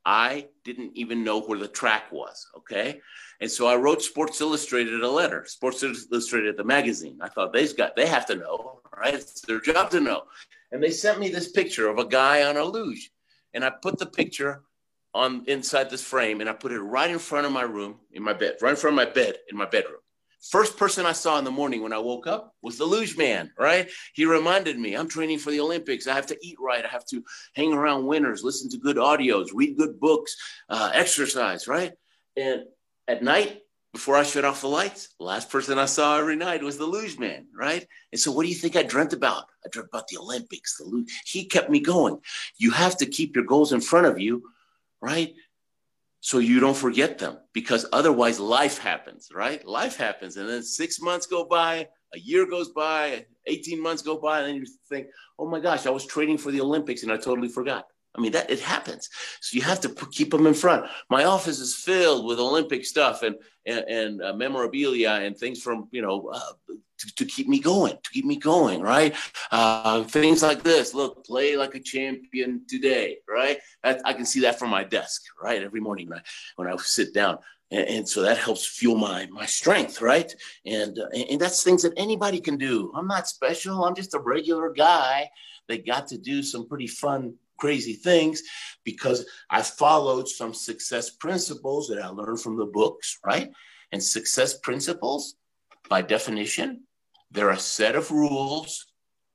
I 0.10 0.48
didn't 0.64 0.96
even 0.96 1.26
know 1.26 1.42
where 1.42 1.60
the 1.60 1.68
track 1.68 2.14
was. 2.14 2.48
Okay. 2.56 3.02
And 3.42 3.52
so 3.52 3.68
I 3.68 3.76
wrote 3.76 4.02
Sports 4.02 4.40
Illustrated 4.40 5.04
a 5.04 5.10
letter, 5.10 5.44
Sports 5.46 5.84
Illustrated, 5.84 6.56
the 6.56 6.64
magazine. 6.64 7.20
I 7.22 7.28
thought 7.28 7.52
they've 7.52 7.76
got, 7.76 7.98
they 7.98 8.08
have 8.08 8.26
to 8.28 8.36
know, 8.36 8.80
right? 8.98 9.14
It's 9.14 9.42
their 9.42 9.60
job 9.60 9.90
to 9.92 10.00
know. 10.00 10.24
And 10.72 10.82
they 10.82 10.92
sent 10.92 11.20
me 11.20 11.28
this 11.28 11.52
picture 11.52 11.90
of 11.90 12.00
a 12.00 12.06
guy 12.06 12.44
on 12.44 12.56
a 12.56 12.64
luge. 12.64 13.12
And 13.54 13.66
I 13.66 13.70
put 13.70 14.00
the 14.00 14.06
picture 14.06 14.62
on 15.14 15.44
inside 15.48 15.90
this 15.90 16.04
frame 16.04 16.40
and 16.40 16.50
I 16.50 16.54
put 16.54 16.72
it 16.72 16.80
right 16.80 17.10
in 17.10 17.20
front 17.20 17.46
of 17.46 17.52
my 17.52 17.64
room, 17.64 17.96
in 18.14 18.24
my 18.24 18.34
bed, 18.34 18.56
right 18.62 18.72
in 18.72 18.76
front 18.78 18.98
of 18.98 19.06
my 19.06 19.12
bed, 19.14 19.36
in 19.52 19.58
my 19.58 19.66
bedroom. 19.66 20.00
First 20.42 20.78
person 20.78 21.06
I 21.06 21.12
saw 21.14 21.38
in 21.40 21.44
the 21.44 21.52
morning 21.52 21.82
when 21.82 21.94
I 21.94 21.98
woke 21.98 22.28
up 22.28 22.54
was 22.62 22.78
the 22.78 22.86
luge 22.86 23.18
man, 23.18 23.52
right? 23.58 23.90
He 24.14 24.26
reminded 24.26 24.78
me, 24.78 24.94
I'm 24.96 25.08
training 25.08 25.40
for 25.40 25.52
the 25.52 25.60
Olympics. 25.60 26.08
I 26.08 26.14
have 26.14 26.28
to 26.28 26.38
eat 26.42 26.58
right. 26.60 26.86
I 26.86 26.88
have 26.88 27.06
to 27.08 27.24
hang 27.56 27.74
around 27.74 28.06
winners, 28.06 28.44
listen 28.44 28.70
to 28.70 28.78
good 28.78 28.98
audios, 28.98 29.48
read 29.54 29.78
good 29.78 30.00
books, 30.00 30.36
uh, 30.70 30.92
exercise, 30.94 31.68
right? 31.68 31.94
And 32.36 32.64
at 33.08 33.24
night, 33.24 33.62
before 33.94 34.16
I 34.16 34.24
shut 34.24 34.46
off 34.46 34.62
the 34.62 34.68
lights, 34.68 35.10
last 35.20 35.50
person 35.50 35.80
I 35.80 35.86
saw 35.86 36.20
every 36.20 36.36
night 36.36 36.62
was 36.62 36.78
the 36.78 36.86
luge 36.86 37.18
man, 37.18 37.48
right? 37.58 37.88
And 38.12 38.22
so, 38.22 38.32
what 38.32 38.44
do 38.44 38.50
you 38.50 38.56
think 38.56 38.76
I 38.76 38.84
dreamt 38.84 39.14
about? 39.14 39.46
I 39.66 39.70
dreamt 39.72 39.90
about 39.92 40.08
the 40.08 40.18
Olympics, 40.18 40.78
the 40.78 40.84
luge. 40.84 41.10
He 41.26 41.46
kept 41.46 41.70
me 41.70 41.80
going. 41.80 42.20
You 42.58 42.72
have 42.72 42.98
to 42.98 43.06
keep 43.08 43.36
your 43.36 43.46
goals 43.46 43.74
in 43.74 43.82
front 43.82 44.06
of 44.06 44.20
you, 44.20 44.44
right? 45.02 45.34
So 46.20 46.40
you 46.40 46.60
don't 46.60 46.76
forget 46.76 47.20
them 47.20 47.38
because 47.54 47.86
otherwise 47.94 48.40
life 48.40 48.78
happens, 48.78 49.30
right? 49.34 49.66
Life 49.66 49.98
happens. 49.98 50.38
And 50.38 50.50
then 50.50 50.64
six 50.64 51.00
months 51.00 51.28
go 51.28 51.46
by, 51.46 51.88
a 52.14 52.20
year 52.20 52.46
goes 52.46 52.70
by, 52.70 53.26
18 53.46 53.82
months 53.82 54.02
go 54.02 54.18
by, 54.18 54.40
and 54.40 54.48
then 54.48 54.56
you 54.56 54.66
think, 54.90 55.08
oh 55.38 55.48
my 55.48 55.60
gosh, 55.60 55.86
I 55.86 55.90
was 55.90 56.06
training 56.06 56.38
for 56.38 56.52
the 56.52 56.62
Olympics 56.62 57.04
and 57.04 57.12
I 57.12 57.18
totally 57.18 57.50
forgot. 57.50 57.86
I 58.18 58.22
mean, 58.22 58.32
that 58.32 58.50
it 58.50 58.60
happens. 58.60 59.10
So 59.42 59.56
you 59.56 59.62
have 59.62 59.80
to 59.82 59.90
keep 60.12 60.32
them 60.32 60.48
in 60.48 60.54
front. 60.54 60.88
My 61.10 61.26
office 61.26 61.60
is 61.60 61.76
filled 61.76 62.26
with 62.26 62.40
Olympic 62.40 62.86
stuff 62.86 63.24
and 63.24 63.36
and, 63.66 63.80
and 63.80 64.22
uh, 64.24 64.34
memorabilia 64.34 65.12
and 65.12 65.38
things 65.38 65.62
from 65.62 65.88
you 65.92 66.02
know 66.02 66.32
uh, 66.34 66.74
to, 67.00 67.16
to, 67.16 67.26
keep 67.26 67.48
me 67.48 67.60
going, 67.60 67.94
to 68.02 68.10
keep 68.12 68.26
me 68.26 68.38
going, 68.38 68.82
right? 68.82 69.16
Uh, 69.52 70.04
things 70.04 70.42
like 70.42 70.64
this. 70.64 70.96
Look, 70.96 71.26
play 71.26 71.56
like 71.56 71.76
a 71.76 71.80
champion 71.80 72.64
today, 72.68 73.18
right? 73.30 73.60
I, 73.84 74.00
I 74.04 74.14
can 74.14 74.26
see 74.26 74.40
that 74.42 74.58
from 74.58 74.72
my 74.72 74.84
desk, 74.84 75.22
right? 75.42 75.62
Every 75.62 75.80
morning 75.80 76.10
when 76.10 76.20
I, 76.20 76.22
when 76.56 76.68
I 76.68 76.76
sit 76.78 77.14
down. 77.14 77.38
And, 77.70 77.88
and 77.88 78.10
so 78.10 78.22
that 78.22 78.38
helps 78.38 78.66
fuel 78.66 78.96
my 78.96 79.28
my 79.28 79.46
strength, 79.46 80.02
right? 80.02 80.34
And, 80.66 80.98
uh, 80.98 81.08
and 81.10 81.40
that's 81.40 81.62
things 81.62 81.84
that 81.84 81.94
anybody 81.98 82.40
can 82.40 82.58
do. 82.58 82.92
I'm 82.96 83.08
not 83.08 83.28
special. 83.28 83.84
I'm 83.84 83.96
just 83.96 84.16
a 84.16 84.20
regular 84.20 84.72
guy 84.72 85.30
that 85.68 85.86
got 85.86 86.08
to 86.08 86.18
do 86.18 86.42
some 86.42 86.68
pretty 86.68 86.88
fun 86.88 87.36
crazy 87.58 87.94
things 87.94 88.42
because 88.84 89.26
I 89.50 89.62
followed 89.62 90.28
some 90.28 90.54
success 90.54 91.10
principles 91.10 91.88
that 91.88 92.02
I 92.02 92.08
learned 92.08 92.42
from 92.42 92.58
the 92.58 92.66
books, 92.66 93.20
right? 93.26 93.50
And 93.92 94.04
success 94.04 94.58
principles, 94.60 95.36
by 95.90 96.02
definition, 96.02 96.84
they're 97.32 97.50
a 97.50 97.60
set 97.60 97.96
of 97.96 98.12
rules 98.12 98.86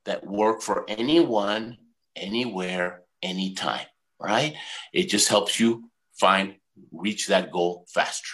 that 0.04 0.26
work 0.26 0.62
for 0.62 0.84
anyone, 0.88 1.78
anywhere, 2.16 3.02
anytime, 3.22 3.86
right? 4.20 4.54
It 4.92 5.08
just 5.08 5.28
helps 5.28 5.60
you 5.60 5.90
find, 6.18 6.56
reach 6.90 7.28
that 7.28 7.52
goal 7.52 7.86
faster. 7.92 8.32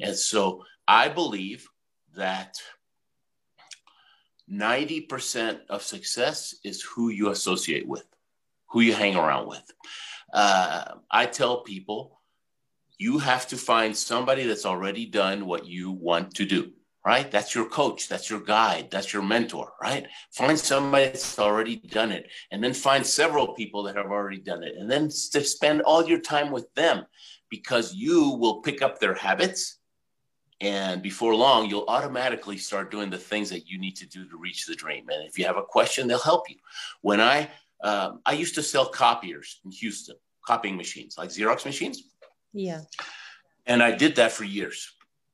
And 0.00 0.16
so 0.16 0.62
I 0.86 1.08
believe 1.08 1.66
that 2.16 2.56
90% 4.50 5.60
of 5.68 5.82
success 5.82 6.54
is 6.64 6.82
who 6.82 7.08
you 7.10 7.30
associate 7.30 7.86
with 7.86 8.04
who 8.76 8.82
you 8.82 8.92
hang 8.92 9.16
around 9.16 9.48
with. 9.48 9.72
Uh, 10.34 10.96
I 11.10 11.24
tell 11.24 11.62
people 11.62 12.20
you 12.98 13.18
have 13.18 13.48
to 13.48 13.56
find 13.56 13.96
somebody 13.96 14.44
that's 14.44 14.66
already 14.66 15.06
done 15.06 15.46
what 15.46 15.66
you 15.66 15.92
want 15.92 16.34
to 16.34 16.44
do, 16.44 16.72
right? 17.02 17.30
That's 17.30 17.54
your 17.54 17.70
coach, 17.70 18.06
that's 18.06 18.28
your 18.28 18.40
guide, 18.40 18.90
that's 18.90 19.14
your 19.14 19.22
mentor, 19.22 19.72
right? 19.80 20.06
Find 20.30 20.58
somebody 20.58 21.06
that's 21.06 21.38
already 21.38 21.76
done 21.76 22.12
it, 22.12 22.30
and 22.50 22.62
then 22.62 22.74
find 22.74 23.06
several 23.06 23.54
people 23.54 23.82
that 23.84 23.96
have 23.96 24.10
already 24.10 24.40
done 24.40 24.62
it, 24.62 24.74
and 24.76 24.90
then 24.90 25.10
spend 25.10 25.80
all 25.80 26.06
your 26.06 26.20
time 26.20 26.50
with 26.50 26.70
them 26.74 27.06
because 27.48 27.94
you 27.94 28.32
will 28.32 28.60
pick 28.60 28.82
up 28.82 28.98
their 28.98 29.14
habits. 29.14 29.78
And 30.60 31.00
before 31.00 31.34
long, 31.34 31.70
you'll 31.70 31.88
automatically 31.88 32.58
start 32.58 32.90
doing 32.90 33.08
the 33.08 33.16
things 33.16 33.48
that 33.48 33.68
you 33.70 33.78
need 33.78 33.96
to 33.96 34.06
do 34.06 34.28
to 34.28 34.36
reach 34.36 34.66
the 34.66 34.74
dream. 34.74 35.08
And 35.08 35.26
if 35.26 35.38
you 35.38 35.46
have 35.46 35.56
a 35.56 35.62
question, 35.62 36.08
they'll 36.08 36.18
help 36.18 36.50
you. 36.50 36.56
When 37.00 37.22
I 37.22 37.48
um, 37.82 38.20
I 38.24 38.32
used 38.32 38.54
to 38.56 38.62
sell 38.62 38.86
copiers 38.86 39.60
in 39.64 39.70
Houston, 39.70 40.16
copying 40.44 40.76
machines, 40.76 41.16
like 41.18 41.30
Xerox 41.30 41.64
machines. 41.64 42.02
Yeah. 42.52 42.82
And 43.66 43.82
I 43.82 43.92
did 43.92 44.16
that 44.16 44.32
for 44.32 44.44
years. 44.44 44.92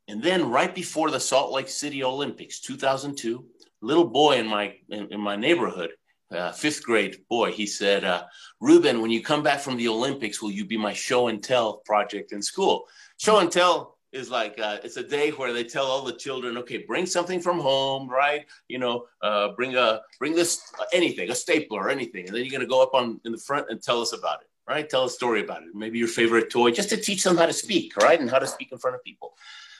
And 0.08 0.22
then 0.22 0.50
right 0.50 0.74
before 0.74 1.10
the 1.10 1.20
Salt 1.20 1.52
Lake 1.52 1.68
City 1.68 2.02
Olympics, 2.02 2.60
2002, 2.60 3.44
little 3.80 4.04
boy 4.04 4.36
in 4.38 4.46
my 4.46 4.74
in, 4.88 5.08
in 5.12 5.20
my 5.20 5.36
neighborhood, 5.36 5.90
uh, 6.32 6.50
fifth 6.52 6.82
grade 6.82 7.18
boy, 7.28 7.52
he 7.52 7.66
said, 7.66 8.04
uh, 8.04 8.24
"Ruben, 8.60 9.00
when 9.00 9.10
you 9.10 9.22
come 9.22 9.42
back 9.42 9.60
from 9.60 9.76
the 9.76 9.88
Olympics, 9.88 10.42
will 10.42 10.50
you 10.50 10.64
be 10.64 10.76
my 10.76 10.92
show 10.92 11.28
and 11.28 11.42
tell 11.42 11.78
project 11.84 12.32
in 12.32 12.42
school?" 12.42 12.86
Show 13.18 13.38
and 13.38 13.50
tell 13.50 13.91
is 14.12 14.30
like 14.30 14.58
uh, 14.58 14.78
it's 14.84 14.96
a 14.96 15.02
day 15.02 15.30
where 15.30 15.52
they 15.52 15.64
tell 15.64 15.86
all 15.86 16.02
the 16.02 16.12
children, 16.12 16.58
okay, 16.58 16.78
bring 16.78 17.06
something 17.06 17.40
from 17.40 17.58
home, 17.58 18.08
right? 18.08 18.46
You 18.68 18.78
know, 18.78 19.06
uh, 19.22 19.48
bring 19.56 19.76
a 19.76 20.02
bring 20.18 20.34
this 20.34 20.62
anything, 20.92 21.30
a 21.30 21.34
stapler 21.34 21.80
or 21.82 21.90
anything, 21.90 22.26
and 22.26 22.36
then 22.36 22.44
you're 22.44 22.52
gonna 22.52 22.66
go 22.66 22.82
up 22.82 22.94
on 22.94 23.20
in 23.24 23.32
the 23.32 23.38
front 23.38 23.66
and 23.70 23.82
tell 23.82 24.00
us 24.00 24.12
about 24.12 24.42
it, 24.42 24.48
right? 24.68 24.88
Tell 24.88 25.04
a 25.04 25.10
story 25.10 25.42
about 25.42 25.62
it, 25.62 25.74
maybe 25.74 25.98
your 25.98 26.08
favorite 26.08 26.50
toy, 26.50 26.70
just 26.70 26.90
to 26.90 26.96
teach 26.96 27.24
them 27.24 27.36
how 27.36 27.46
to 27.46 27.52
speak, 27.52 27.96
right, 27.96 28.20
and 28.20 28.30
how 28.30 28.38
to 28.38 28.46
speak 28.46 28.72
in 28.72 28.78
front 28.78 28.96
of 28.96 29.02
people. 29.02 29.34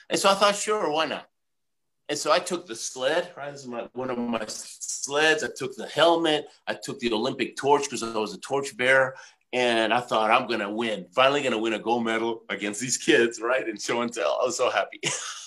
And 0.09 0.19
so 0.19 0.29
I 0.29 0.33
thought, 0.33 0.55
sure, 0.55 0.89
why 0.89 1.05
not? 1.05 1.29
And 2.09 2.17
so 2.17 2.31
I 2.31 2.39
took 2.39 2.67
the 2.67 2.75
sled, 2.75 3.31
right? 3.37 3.51
This 3.51 3.61
is 3.61 3.67
my, 3.67 3.87
one 3.93 4.09
of 4.09 4.17
my 4.17 4.43
sleds. 4.47 5.43
I 5.43 5.47
took 5.55 5.75
the 5.75 5.87
helmet. 5.87 6.47
I 6.67 6.73
took 6.73 6.99
the 6.99 7.13
Olympic 7.13 7.55
torch 7.55 7.83
because 7.83 8.03
I 8.03 8.17
was 8.17 8.33
a 8.33 8.39
torch 8.39 8.75
bearer. 8.75 9.15
And 9.53 9.93
I 9.93 9.99
thought 9.99 10.31
I'm 10.31 10.47
gonna 10.47 10.71
win. 10.71 11.05
Finally, 11.13 11.43
gonna 11.43 11.59
win 11.59 11.73
a 11.73 11.79
gold 11.79 12.03
medal 12.03 12.43
against 12.49 12.81
these 12.81 12.97
kids, 12.97 13.39
right? 13.39 13.67
And 13.67 13.79
show 13.79 14.01
and 14.01 14.11
tell. 14.11 14.39
I 14.41 14.45
was 14.45 14.57
so 14.57 14.71
happy. 14.71 14.99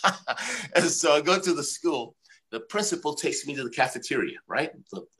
and 0.77 0.85
so 0.85 1.13
I 1.13 1.21
go 1.21 1.41
to 1.41 1.53
the 1.53 1.63
school. 1.65 2.15
The 2.53 2.61
principal 2.61 3.15
takes 3.15 3.45
me 3.45 3.57
to 3.57 3.65
the 3.65 3.71
cafeteria, 3.71 4.39
right? 4.47 4.71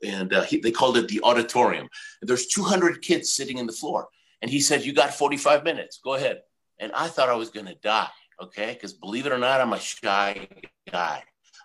And 0.01 0.33
uh, 0.33 0.43
he, 0.43 0.61
they 0.61 0.71
called 0.71 0.95
it 0.95 1.09
the 1.09 1.19
auditorium. 1.23 1.89
There's 2.21 2.47
200 2.47 3.01
kids 3.01 3.33
sitting 3.33 3.57
in 3.57 3.67
the 3.67 3.73
floor. 3.73 4.07
And 4.41 4.49
he 4.49 4.61
said, 4.61 4.85
"You 4.85 4.93
got 4.93 5.13
45 5.13 5.65
minutes. 5.65 5.99
Go 6.01 6.13
ahead." 6.13 6.41
And 6.79 6.93
I 6.93 7.09
thought 7.09 7.27
I 7.29 7.35
was 7.35 7.49
gonna 7.49 7.75
die. 7.75 8.09
Okay, 8.41 8.73
because 8.73 8.93
believe 8.93 9.25
it 9.25 9.33
or 9.33 9.37
not, 9.37 9.59
I'm 9.59 9.73
a 9.73 9.79
shy 9.79 10.47
guy. 10.89 11.23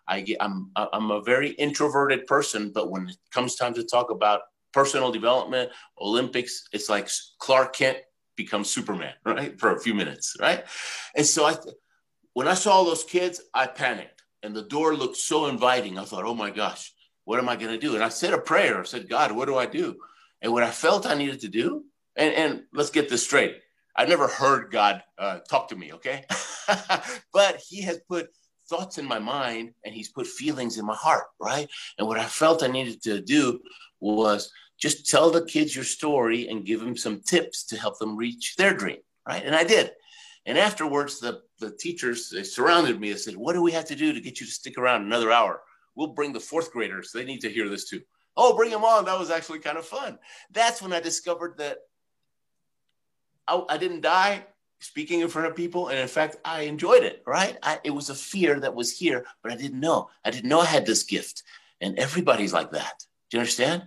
I 0.09 0.23
get, 0.23 0.39
I'm 0.41 0.73
I'm 0.75 1.13
a 1.13 1.23
very 1.23 1.51
introverted 1.51 2.27
person, 2.27 2.73
but 2.75 2.91
when 2.91 3.09
it 3.09 3.17
comes 3.31 3.55
time 3.55 3.75
to 3.75 3.85
talk 3.85 4.11
about 4.11 4.41
personal 4.73 5.13
development, 5.13 5.71
Olympics, 6.01 6.69
it's 6.73 6.89
like 6.89 7.09
Clark 7.39 7.75
Kent 7.75 7.99
becomes 8.37 8.71
Superman, 8.71 9.15
right? 9.25 9.59
For 9.59 9.75
a 9.75 9.81
few 9.81 9.95
minutes, 9.95 10.37
right? 10.41 10.65
And 11.17 11.27
so 11.27 11.45
I, 11.45 11.57
when 12.35 12.49
I 12.49 12.55
saw 12.55 12.83
those 12.83 13.05
kids, 13.05 13.41
I 13.55 13.67
panicked, 13.67 14.23
and 14.43 14.55
the 14.55 14.63
door 14.63 14.95
looked 14.95 15.17
so 15.17 15.47
inviting. 15.47 15.99
I 15.99 16.05
thought, 16.05 16.25
oh 16.25 16.35
my 16.35 16.51
gosh, 16.51 16.93
what 17.25 17.39
am 17.39 17.49
I 17.49 17.57
going 17.57 17.73
to 17.73 17.79
do? 17.79 17.95
And 17.95 18.03
I 18.03 18.09
said 18.09 18.35
a 18.35 18.39
prayer. 18.39 18.81
I 18.81 18.85
said, 18.85 19.09
God, 19.09 19.33
what 19.33 19.47
do 19.47 19.57
I 19.57 19.67
do? 19.67 19.97
And 20.41 20.53
what 20.53 20.63
I 20.63 20.71
felt 20.71 21.07
I 21.07 21.15
needed 21.15 21.41
to 21.41 21.49
do, 21.49 21.85
and, 22.17 22.35
and 22.35 22.63
let's 22.73 22.91
get 22.91 23.09
this 23.09 23.25
straight. 23.25 23.57
I 23.97 24.07
never 24.07 24.27
heard 24.27 24.73
God 24.73 25.03
uh, 25.19 25.41
talk 25.49 25.69
to 25.69 25.77
me, 25.77 25.93
okay? 25.93 26.25
but 27.33 27.61
He 27.69 27.83
has 27.83 28.01
put 28.09 28.29
thoughts 28.69 28.99
in 28.99 29.07
my 29.07 29.19
mind 29.19 29.73
and 29.85 29.95
He's 29.95 30.09
put 30.09 30.27
feelings 30.27 30.79
in 30.79 30.87
my 30.87 30.95
heart, 30.95 31.25
right? 31.41 31.69
And 31.99 32.09
what 32.09 32.19
I 32.19 32.25
felt 32.25 32.63
I 32.63 32.69
needed 32.69 33.03
to 33.03 33.21
do 33.21 33.61
was 34.01 34.51
just 34.83 35.09
tell 35.09 35.31
the 35.31 35.47
kids 35.47 35.77
your 35.77 35.85
story 35.85 36.49
and 36.49 36.67
give 36.67 36.81
them 36.81 36.97
some 36.97 37.21
tips 37.21 37.63
to 37.63 37.77
help 37.77 38.01
them 38.01 38.17
reach 38.17 38.57
their 38.57 38.75
dream, 38.75 38.99
right? 39.29 39.45
And 39.45 39.55
I 39.55 39.63
did. 39.63 39.93
And 40.45 40.59
afterwards, 40.59 41.21
the, 41.21 41.43
the 41.61 41.71
teachers 41.71 42.31
they 42.31 42.43
surrounded 42.43 43.01
me 43.01 43.13
and 43.13 43.21
said, 43.21 43.37
What 43.37 43.53
do 43.53 43.63
we 43.63 43.71
have 43.71 43.85
to 43.87 43.95
do 43.95 44.13
to 44.13 44.21
get 44.21 44.41
you 44.41 44.47
to 44.47 44.53
stick 44.53 44.77
around 44.77 45.03
another 45.03 45.31
hour? 45.31 45.63
We'll 45.95 46.09
bring 46.09 46.33
the 46.33 46.41
fourth 46.41 46.73
graders. 46.73 47.13
They 47.13 47.25
need 47.25 47.43
to 47.43 47.49
hear 47.49 47.69
this 47.69 47.89
too. 47.89 48.01
Oh, 48.37 48.57
bring 48.57 48.73
them 48.73 48.83
on. 48.83 49.05
That 49.05 49.21
was 49.21 49.31
actually 49.31 49.61
kind 49.61 49.79
of 49.79 49.87
fun. 49.87 50.19
That's 50.51 50.83
when 50.83 50.93
I 50.93 50.99
discovered 50.99 51.59
that 51.59 51.79
I, 53.47 53.63
I 53.69 53.77
didn't 53.77 54.01
die 54.01 54.45
speaking 54.81 55.21
in 55.21 55.29
front 55.29 55.47
of 55.47 55.55
people. 55.55 55.89
And 55.89 55.99
in 56.01 56.09
fact, 56.09 56.39
I 56.45 56.63
enjoyed 56.63 57.05
it, 57.05 57.23
right? 57.25 57.57
I, 57.63 57.79
it 57.85 57.91
was 57.91 58.11
a 58.11 58.17
fear 58.17 58.59
that 58.59 58.75
was 58.75 58.91
here, 58.91 59.27
but 59.45 59.53
I 59.53 59.55
didn't 59.55 59.79
know. 59.79 60.11
I 60.25 60.33
didn't 60.33 60.49
know 60.49 60.59
I 60.59 60.65
had 60.65 60.87
this 60.87 61.05
gift. 61.05 61.45
And 61.81 61.97
everybody's 62.01 62.53
like 62.53 62.73
that. 62.73 63.05
Do 63.31 63.37
you 63.37 63.41
understand? 63.41 63.85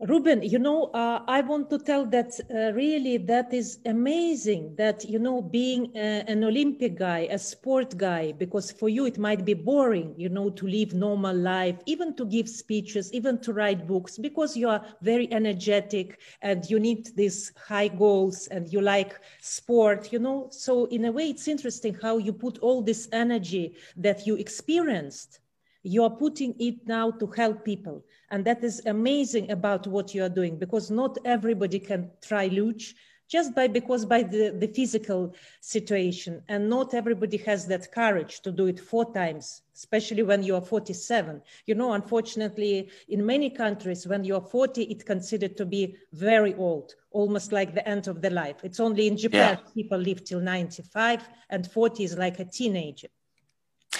Ruben, 0.00 0.42
you 0.42 0.58
know, 0.58 0.86
uh, 0.86 1.22
I 1.28 1.40
want 1.42 1.70
to 1.70 1.78
tell 1.78 2.04
that 2.06 2.40
uh, 2.50 2.72
really 2.72 3.16
that 3.16 3.54
is 3.54 3.78
amazing 3.86 4.74
that, 4.74 5.04
you 5.08 5.20
know, 5.20 5.40
being 5.40 5.92
uh, 5.94 6.24
an 6.26 6.42
Olympic 6.42 6.98
guy, 6.98 7.28
a 7.30 7.38
sport 7.38 7.96
guy, 7.96 8.32
because 8.32 8.72
for 8.72 8.88
you 8.88 9.06
it 9.06 9.18
might 9.18 9.44
be 9.44 9.54
boring, 9.54 10.12
you 10.18 10.28
know, 10.28 10.50
to 10.50 10.66
live 10.66 10.94
normal 10.94 11.36
life, 11.36 11.76
even 11.86 12.12
to 12.16 12.26
give 12.26 12.48
speeches, 12.48 13.12
even 13.12 13.38
to 13.38 13.52
write 13.52 13.86
books, 13.86 14.18
because 14.18 14.56
you 14.56 14.68
are 14.68 14.84
very 15.00 15.32
energetic 15.32 16.18
and 16.42 16.68
you 16.68 16.80
need 16.80 17.10
these 17.14 17.52
high 17.56 17.88
goals 17.88 18.48
and 18.48 18.72
you 18.72 18.80
like 18.80 19.20
sport, 19.40 20.12
you 20.12 20.18
know. 20.18 20.48
So 20.50 20.86
in 20.86 21.04
a 21.04 21.12
way, 21.12 21.30
it's 21.30 21.46
interesting 21.46 21.94
how 21.94 22.18
you 22.18 22.32
put 22.32 22.58
all 22.58 22.82
this 22.82 23.08
energy 23.12 23.76
that 23.96 24.26
you 24.26 24.34
experienced 24.34 25.38
you 25.84 26.02
are 26.02 26.10
putting 26.10 26.56
it 26.58 26.86
now 26.86 27.10
to 27.10 27.26
help 27.26 27.64
people. 27.64 28.02
And 28.30 28.44
that 28.46 28.64
is 28.64 28.84
amazing 28.86 29.50
about 29.50 29.86
what 29.86 30.14
you 30.14 30.24
are 30.24 30.30
doing 30.30 30.58
because 30.58 30.90
not 30.90 31.18
everybody 31.24 31.78
can 31.78 32.10
try 32.22 32.46
luge 32.46 32.94
just 33.28 33.54
by 33.54 33.68
because 33.68 34.04
by 34.04 34.22
the, 34.22 34.56
the 34.58 34.66
physical 34.66 35.34
situation. 35.60 36.42
And 36.48 36.68
not 36.68 36.94
everybody 36.94 37.36
has 37.38 37.66
that 37.66 37.92
courage 37.92 38.40
to 38.40 38.50
do 38.50 38.66
it 38.66 38.80
four 38.80 39.12
times 39.12 39.62
especially 39.74 40.22
when 40.22 40.40
you 40.42 40.54
are 40.54 40.60
47 40.60 41.42
you 41.66 41.74
know 41.74 41.94
unfortunately 41.94 42.88
in 43.08 43.26
many 43.26 43.50
countries 43.50 44.06
when 44.06 44.22
you 44.22 44.36
are 44.36 44.40
40 44.40 44.84
it's 44.84 45.02
considered 45.02 45.56
to 45.56 45.66
be 45.66 45.96
very 46.12 46.54
old 46.54 46.94
almost 47.10 47.50
like 47.50 47.74
the 47.74 47.86
end 47.88 48.06
of 48.06 48.22
the 48.22 48.30
life. 48.30 48.56
It's 48.62 48.78
only 48.78 49.08
in 49.08 49.16
japan 49.16 49.58
yeah. 49.60 49.72
people 49.74 49.98
live 49.98 50.24
till 50.24 50.40
95 50.40 51.28
and 51.50 51.66
40 51.66 52.04
is 52.04 52.16
like 52.16 52.38
a 52.38 52.44
teenager 52.44 53.08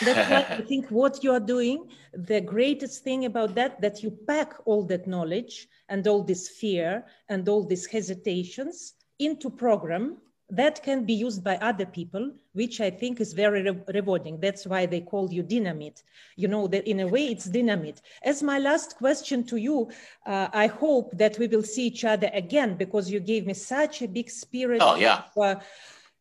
that's 0.02 0.30
why 0.30 0.56
I 0.56 0.60
think 0.68 0.90
what 0.90 1.22
you 1.22 1.32
are 1.32 1.40
doing, 1.40 1.88
the 2.12 2.40
greatest 2.40 3.04
thing 3.04 3.24
about 3.24 3.54
that, 3.54 3.80
that 3.80 4.02
you 4.02 4.10
pack 4.26 4.54
all 4.64 4.82
that 4.84 5.06
knowledge 5.06 5.68
and 5.88 6.06
all 6.06 6.22
this 6.22 6.48
fear 6.48 7.04
and 7.28 7.48
all 7.48 7.64
these 7.64 7.86
hesitations 7.86 8.94
into 9.18 9.50
program 9.50 10.16
that 10.50 10.82
can 10.82 11.04
be 11.04 11.14
used 11.14 11.42
by 11.42 11.56
other 11.56 11.86
people, 11.86 12.30
which 12.52 12.80
I 12.80 12.90
think 12.90 13.20
is 13.20 13.32
very 13.32 13.62
re 13.62 13.76
rewarding. 13.94 14.38
That's 14.40 14.66
why 14.66 14.86
they 14.86 15.00
call 15.00 15.32
you 15.32 15.42
dynamite. 15.42 16.02
You 16.36 16.48
know 16.48 16.66
that 16.68 16.86
in 16.86 17.00
a 17.00 17.06
way 17.06 17.28
it's 17.28 17.46
dynamite. 17.46 18.02
As 18.22 18.42
my 18.42 18.58
last 18.58 18.96
question 18.96 19.44
to 19.44 19.56
you, 19.56 19.90
uh, 20.26 20.48
I 20.52 20.66
hope 20.66 21.16
that 21.16 21.38
we 21.38 21.46
will 21.46 21.62
see 21.62 21.86
each 21.86 22.04
other 22.04 22.30
again 22.34 22.76
because 22.76 23.10
you 23.10 23.20
gave 23.20 23.46
me 23.46 23.54
such 23.54 24.02
a 24.02 24.08
big 24.08 24.30
spirit. 24.30 24.82
Oh 24.82 24.96
yeah. 24.96 25.22
Of, 25.34 25.42
uh, 25.42 25.60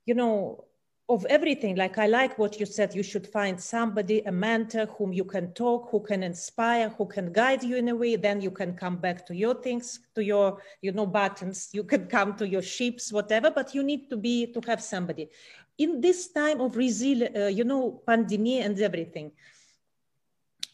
you 0.06 0.16
know, 0.16 0.66
of 1.10 1.26
everything. 1.26 1.76
Like 1.76 1.98
I 1.98 2.08
like 2.08 2.40
what 2.40 2.60
you 2.60 2.66
said, 2.66 2.96
you 2.96 3.04
should 3.04 3.28
find 3.28 3.60
somebody, 3.60 4.22
a 4.22 4.32
mentor 4.32 4.86
whom 4.86 5.12
you 5.12 5.26
can 5.26 5.52
talk, 5.54 5.90
who 5.92 6.00
can 6.00 6.24
inspire, 6.24 6.90
who 6.90 7.06
can 7.06 7.34
guide 7.34 7.64
you 7.64 7.76
in 7.76 7.90
a 7.90 7.96
way. 7.96 8.16
Then 8.16 8.42
you 8.42 8.52
can 8.52 8.74
come 8.74 8.98
back 8.98 9.26
to 9.28 9.36
your 9.36 9.56
things, 9.56 10.00
to 10.16 10.24
your, 10.24 10.62
you 10.82 10.94
know, 10.94 11.06
buttons. 11.06 11.70
You 11.74 11.84
can 11.84 12.08
come 12.16 12.36
to 12.36 12.48
your 12.48 12.62
ships, 12.62 13.12
whatever, 13.12 13.52
but 13.52 13.76
you 13.76 13.84
need 13.84 14.10
to 14.10 14.18
be, 14.18 14.48
to 14.54 14.62
have 14.66 14.82
somebody. 14.82 15.30
In 15.78 16.00
this 16.00 16.32
time 16.32 16.62
of 16.62 16.78
resilience, 16.78 17.36
uh, 17.36 17.48
you 17.48 17.64
know, 17.64 18.02
pandemic 18.06 18.64
and 18.64 18.80
everything, 18.80 19.32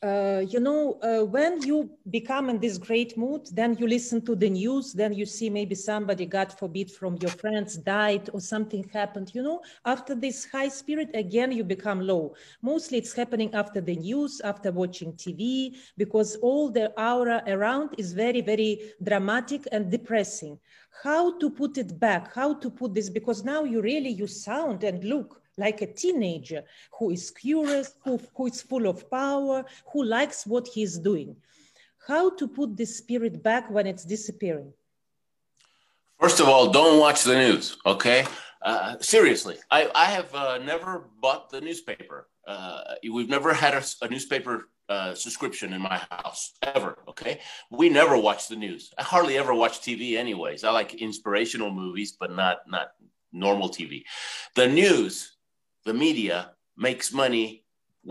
uh, 0.02 0.42
you 0.48 0.60
know, 0.62 0.98
uh, 1.02 1.26
when 1.26 1.62
you 1.62 1.90
become 2.10 2.50
in 2.50 2.60
this 2.60 2.78
great 2.78 3.18
mood, 3.18 3.48
then 3.52 3.76
you 3.78 3.86
listen 3.86 4.22
to 4.26 4.34
the 4.36 4.50
news, 4.50 4.94
then 4.94 5.14
you 5.14 5.26
see 5.26 5.50
maybe 5.50 5.76
somebody, 5.76 6.26
God 6.26 6.54
forbid, 6.54 6.90
from 6.90 7.18
your 7.18 7.32
friends 7.32 7.76
died 7.76 8.30
or 8.32 8.40
something 8.40 8.88
happened. 8.94 9.32
You 9.34 9.44
know, 9.44 9.62
after 9.84 10.16
this 10.16 10.46
high 10.46 10.70
spirit, 10.70 11.10
again, 11.14 11.52
you 11.52 11.66
become 11.66 12.00
low. 12.00 12.34
Mostly 12.62 12.98
it's 12.98 13.14
happening 13.14 13.54
after 13.54 13.82
the 13.82 13.96
news, 13.96 14.40
after 14.42 14.72
watching 14.72 15.14
TV, 15.14 15.76
because 15.98 16.38
all 16.38 16.70
the 16.70 16.92
aura 17.00 17.44
around 17.48 17.96
is 17.98 18.14
very, 18.14 18.40
very 18.40 18.94
dramatic 19.04 19.68
and 19.74 19.92
depressing. 19.92 20.58
How 21.04 21.38
to 21.40 21.50
put 21.50 21.78
it 21.78 22.00
back? 22.00 22.34
How 22.34 22.54
to 22.54 22.70
put 22.70 22.94
this? 22.94 23.10
Because 23.10 23.44
now 23.44 23.64
you 23.66 23.82
really, 23.82 24.10
you 24.10 24.28
sound 24.28 24.84
and 24.86 25.04
look 25.04 25.42
like 25.60 25.82
a 25.82 25.94
teenager 25.94 26.64
who 26.98 27.12
is 27.12 27.30
curious, 27.30 27.94
who, 28.04 28.20
who 28.36 28.48
is 28.48 28.62
full 28.62 28.88
of 28.88 29.10
power, 29.12 29.66
who 29.92 30.04
likes 30.04 30.48
what 30.48 30.68
he's 30.68 30.98
doing. 30.98 31.36
How 32.08 32.32
to 32.32 32.48
put 32.48 32.76
this 32.76 32.98
spirit 32.98 33.44
back 33.44 33.70
when 33.70 33.86
it's 33.86 34.06
disappearing? 34.06 34.74
First 36.20 36.40
of 36.40 36.50
all, 36.50 36.72
don't 36.72 37.00
watch 37.00 37.24
the 37.24 37.36
news, 37.36 37.78
okay? 37.86 38.26
Uh, 38.62 38.96
seriously, 39.00 39.58
I, 39.72 39.90
I 39.96 40.06
have 40.06 40.34
uh, 40.36 40.58
never 40.58 41.10
bought 41.22 41.50
the 41.50 41.62
newspaper. 41.62 42.28
Uh, 42.46 42.96
we've 43.14 43.30
never 43.30 43.54
had 43.54 43.74
a, 43.74 43.84
a 44.02 44.10
newspaper 44.10 44.70
uh, 44.90 45.14
subscription 45.14 45.72
in 45.72 45.82
my 45.82 46.02
house 46.10 46.54
ever. 46.64 46.98
Okay, 47.08 47.40
we 47.70 47.90
never 47.90 48.18
watch 48.18 48.48
the 48.48 48.56
news. 48.56 48.92
I 48.98 49.04
hardly 49.04 49.38
ever 49.38 49.54
watch 49.54 49.82
TV, 49.82 50.18
anyways. 50.18 50.64
I 50.64 50.72
like 50.72 50.96
inspirational 50.96 51.72
movies, 51.72 52.18
but 52.20 52.32
not 52.32 52.58
not 52.68 52.90
normal 53.32 53.70
TV. 53.70 54.04
The 54.56 54.68
news 54.68 55.38
the 55.90 55.94
media 56.08 56.38
makes 56.88 57.08
money 57.24 57.48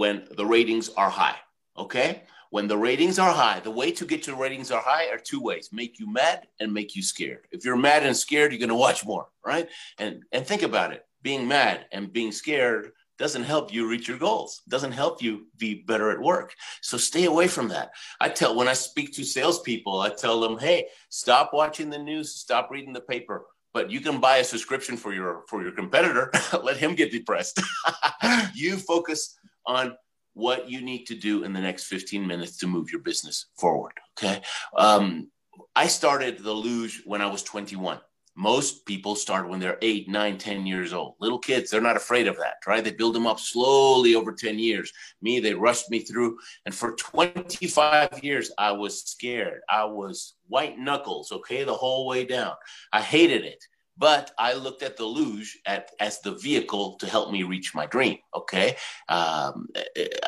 when 0.00 0.16
the 0.38 0.46
ratings 0.56 0.86
are 1.02 1.12
high. 1.22 1.38
Okay. 1.84 2.10
when 2.50 2.66
the 2.66 2.76
ratings 2.76 3.18
are 3.18 3.32
high, 3.32 3.60
the 3.60 3.70
way 3.70 3.92
to 3.92 4.04
get 4.06 4.22
to 4.24 4.34
ratings 4.34 4.70
are 4.70 4.82
high 4.82 5.06
are 5.12 5.18
two 5.18 5.40
ways: 5.40 5.68
make 5.72 5.98
you 5.98 6.10
mad 6.10 6.46
and 6.60 6.72
make 6.72 6.96
you 6.96 7.02
scared. 7.02 7.46
If 7.50 7.64
you're 7.64 7.76
mad 7.76 8.04
and 8.06 8.16
scared, 8.16 8.52
you're 8.52 8.58
going 8.58 8.68
to 8.70 8.74
watch 8.74 9.04
more, 9.04 9.26
right? 9.44 9.68
And 9.98 10.22
and 10.32 10.46
think 10.46 10.62
about 10.62 10.92
it: 10.92 11.02
being 11.22 11.46
mad 11.46 11.86
and 11.92 12.12
being 12.12 12.32
scared 12.32 12.92
doesn't 13.18 13.42
help 13.44 13.72
you 13.74 13.88
reach 13.88 14.06
your 14.08 14.18
goals. 14.18 14.62
Doesn't 14.68 14.92
help 14.92 15.20
you 15.20 15.32
be 15.56 15.82
better 15.90 16.10
at 16.10 16.20
work. 16.20 16.54
So 16.82 16.96
stay 16.96 17.24
away 17.24 17.48
from 17.48 17.68
that. 17.68 17.90
I 18.20 18.28
tell 18.28 18.54
when 18.56 18.68
I 18.68 18.74
speak 18.74 19.12
to 19.14 19.24
salespeople, 19.24 20.00
I 20.00 20.10
tell 20.10 20.40
them, 20.40 20.58
"Hey, 20.58 20.78
stop 21.10 21.50
watching 21.52 21.90
the 21.90 21.98
news. 22.10 22.34
Stop 22.34 22.70
reading 22.70 22.94
the 22.94 23.00
paper." 23.14 23.38
But 23.74 23.90
you 23.90 24.00
can 24.00 24.20
buy 24.20 24.38
a 24.38 24.44
subscription 24.44 24.96
for 24.96 25.12
your 25.12 25.42
for 25.48 25.62
your 25.62 25.72
competitor. 25.72 26.32
Let 26.62 26.76
him 26.78 26.94
get 26.94 27.12
depressed. 27.12 27.60
you 28.54 28.76
focus 28.76 29.38
on 29.66 29.96
what 30.34 30.70
you 30.70 30.80
need 30.80 31.04
to 31.04 31.14
do 31.14 31.44
in 31.44 31.52
the 31.52 31.60
next 31.60 31.84
15 31.84 32.26
minutes 32.26 32.56
to 32.58 32.66
move 32.66 32.90
your 32.90 33.00
business 33.00 33.46
forward. 33.58 33.92
Okay. 34.18 34.40
Um, 34.76 35.30
I 35.74 35.88
started 35.88 36.38
the 36.38 36.52
luge 36.52 37.02
when 37.04 37.20
I 37.20 37.26
was 37.26 37.42
21. 37.42 38.00
Most 38.38 38.86
people 38.86 39.16
start 39.16 39.48
when 39.48 39.58
they're 39.58 39.78
eight, 39.82 40.08
nine, 40.08 40.38
10 40.38 40.64
years 40.64 40.92
old. 40.92 41.16
Little 41.18 41.40
kids, 41.40 41.70
they're 41.70 41.80
not 41.80 41.96
afraid 41.96 42.28
of 42.28 42.36
that, 42.36 42.58
right? 42.68 42.84
They 42.84 42.92
build 42.92 43.16
them 43.16 43.26
up 43.26 43.40
slowly 43.40 44.14
over 44.14 44.32
10 44.32 44.60
years. 44.60 44.92
Me, 45.20 45.40
they 45.40 45.54
rushed 45.54 45.90
me 45.90 45.98
through. 45.98 46.38
And 46.64 46.72
for 46.72 46.94
25 46.94 48.22
years, 48.22 48.52
I 48.56 48.70
was 48.70 49.02
scared. 49.02 49.62
I 49.68 49.86
was 49.86 50.34
white 50.46 50.78
knuckles, 50.78 51.32
okay, 51.32 51.64
the 51.64 51.74
whole 51.74 52.06
way 52.06 52.24
down. 52.24 52.54
I 52.92 53.00
hated 53.02 53.44
it 53.44 53.64
but 54.00 54.30
I 54.38 54.52
looked 54.52 54.84
at 54.84 54.96
the 54.96 55.04
luge 55.04 55.58
at, 55.66 55.90
as 55.98 56.20
the 56.20 56.36
vehicle 56.36 56.98
to 56.98 57.06
help 57.08 57.32
me 57.32 57.42
reach 57.42 57.74
my 57.74 57.84
dream. 57.84 58.18
Okay. 58.32 58.76
Um, 59.08 59.66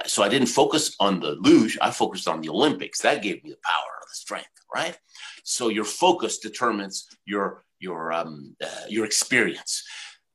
so 0.07 0.25
I 0.25 0.29
didn't 0.29 0.49
focus 0.49 0.97
on 0.99 1.21
the 1.21 1.37
luge, 1.39 1.79
I 1.81 1.93
focused 1.93 2.27
on 2.27 2.41
the 2.41 2.49
Olympics. 2.49 3.01
That 3.03 3.23
gave 3.23 3.45
me 3.45 3.51
the 3.51 3.59
power 3.63 4.01
the 4.11 4.17
strength, 4.17 4.51
right? 4.75 4.99
So 5.45 5.69
your 5.69 5.85
focus 5.85 6.39
determines 6.39 7.07
your, 7.25 7.65
your, 7.81 8.13
um, 8.13 8.55
uh, 8.63 8.85
your 8.89 9.05
experience. 9.05 9.83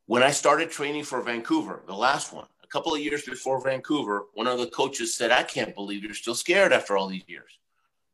When 0.08 0.22
I 0.22 0.32
started 0.32 0.70
training 0.70 1.04
for 1.04 1.22
Vancouver, 1.22 1.84
the 1.88 1.94
last 1.94 2.34
one, 2.34 2.48
a 2.64 2.68
couple 2.68 2.94
of 2.94 3.00
years 3.00 3.24
before 3.24 3.62
Vancouver, 3.62 4.26
one 4.34 4.48
of 4.48 4.60
the 4.60 4.68
coaches 4.68 5.16
said, 5.16 5.32
I 5.32 5.44
can't 5.44 5.74
believe 5.74 6.04
you're 6.04 6.14
still 6.14 6.36
scared 6.36 6.74
after 6.74 6.98
all 6.98 7.08
these 7.08 7.24
years. 7.28 7.60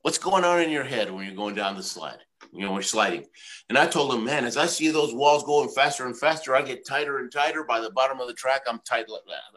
What's 0.01 0.17
going 0.17 0.43
on 0.43 0.61
in 0.61 0.69
your 0.69 0.83
head 0.83 1.11
when 1.11 1.25
you're 1.25 1.35
going 1.35 1.55
down 1.55 1.75
the 1.75 1.83
slide? 1.83 2.19
You 2.51 2.65
know, 2.65 2.73
we're 2.73 2.81
sliding. 2.81 3.25
And 3.69 3.77
I 3.77 3.87
told 3.87 4.13
him, 4.13 4.23
man, 4.23 4.45
as 4.45 4.57
I 4.57 4.65
see 4.65 4.89
those 4.89 5.13
walls 5.13 5.43
going 5.43 5.69
faster 5.69 6.05
and 6.05 6.17
faster, 6.17 6.55
I 6.55 6.61
get 6.61 6.85
tighter 6.85 7.19
and 7.19 7.31
tighter. 7.31 7.63
By 7.63 7.79
the 7.79 7.91
bottom 7.91 8.19
of 8.19 8.27
the 8.27 8.33
track, 8.33 8.61
I'm 8.67 8.79
tight. 8.85 9.05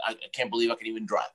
I 0.06 0.14
can't 0.32 0.50
believe 0.50 0.70
I 0.70 0.76
can 0.76 0.86
even 0.86 1.06
drive. 1.06 1.30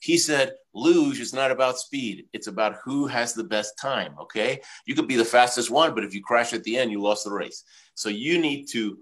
He 0.00 0.18
said, 0.18 0.54
luge 0.74 1.20
is 1.20 1.32
not 1.32 1.50
about 1.50 1.78
speed. 1.78 2.26
It's 2.32 2.46
about 2.46 2.78
who 2.84 3.06
has 3.06 3.34
the 3.34 3.44
best 3.44 3.78
time. 3.78 4.14
Okay. 4.20 4.60
You 4.86 4.94
could 4.94 5.08
be 5.08 5.16
the 5.16 5.24
fastest 5.24 5.70
one, 5.70 5.94
but 5.94 6.04
if 6.04 6.14
you 6.14 6.22
crash 6.22 6.52
at 6.52 6.64
the 6.64 6.76
end, 6.76 6.90
you 6.90 7.00
lost 7.00 7.24
the 7.24 7.32
race. 7.32 7.64
So 7.94 8.08
you 8.08 8.38
need 8.38 8.66
to 8.70 8.98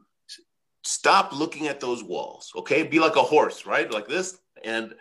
stop 0.85 1.33
looking 1.33 1.69
at 1.69 1.81
those 1.81 2.03
walls. 2.03 2.53
Okay. 2.57 2.83
Be 2.83 3.01
like 3.01 3.17
a 3.17 3.23
horse, 3.23 3.67
right? 3.67 3.91
Like 3.91 4.09
this. 4.09 4.39
And 4.65 4.95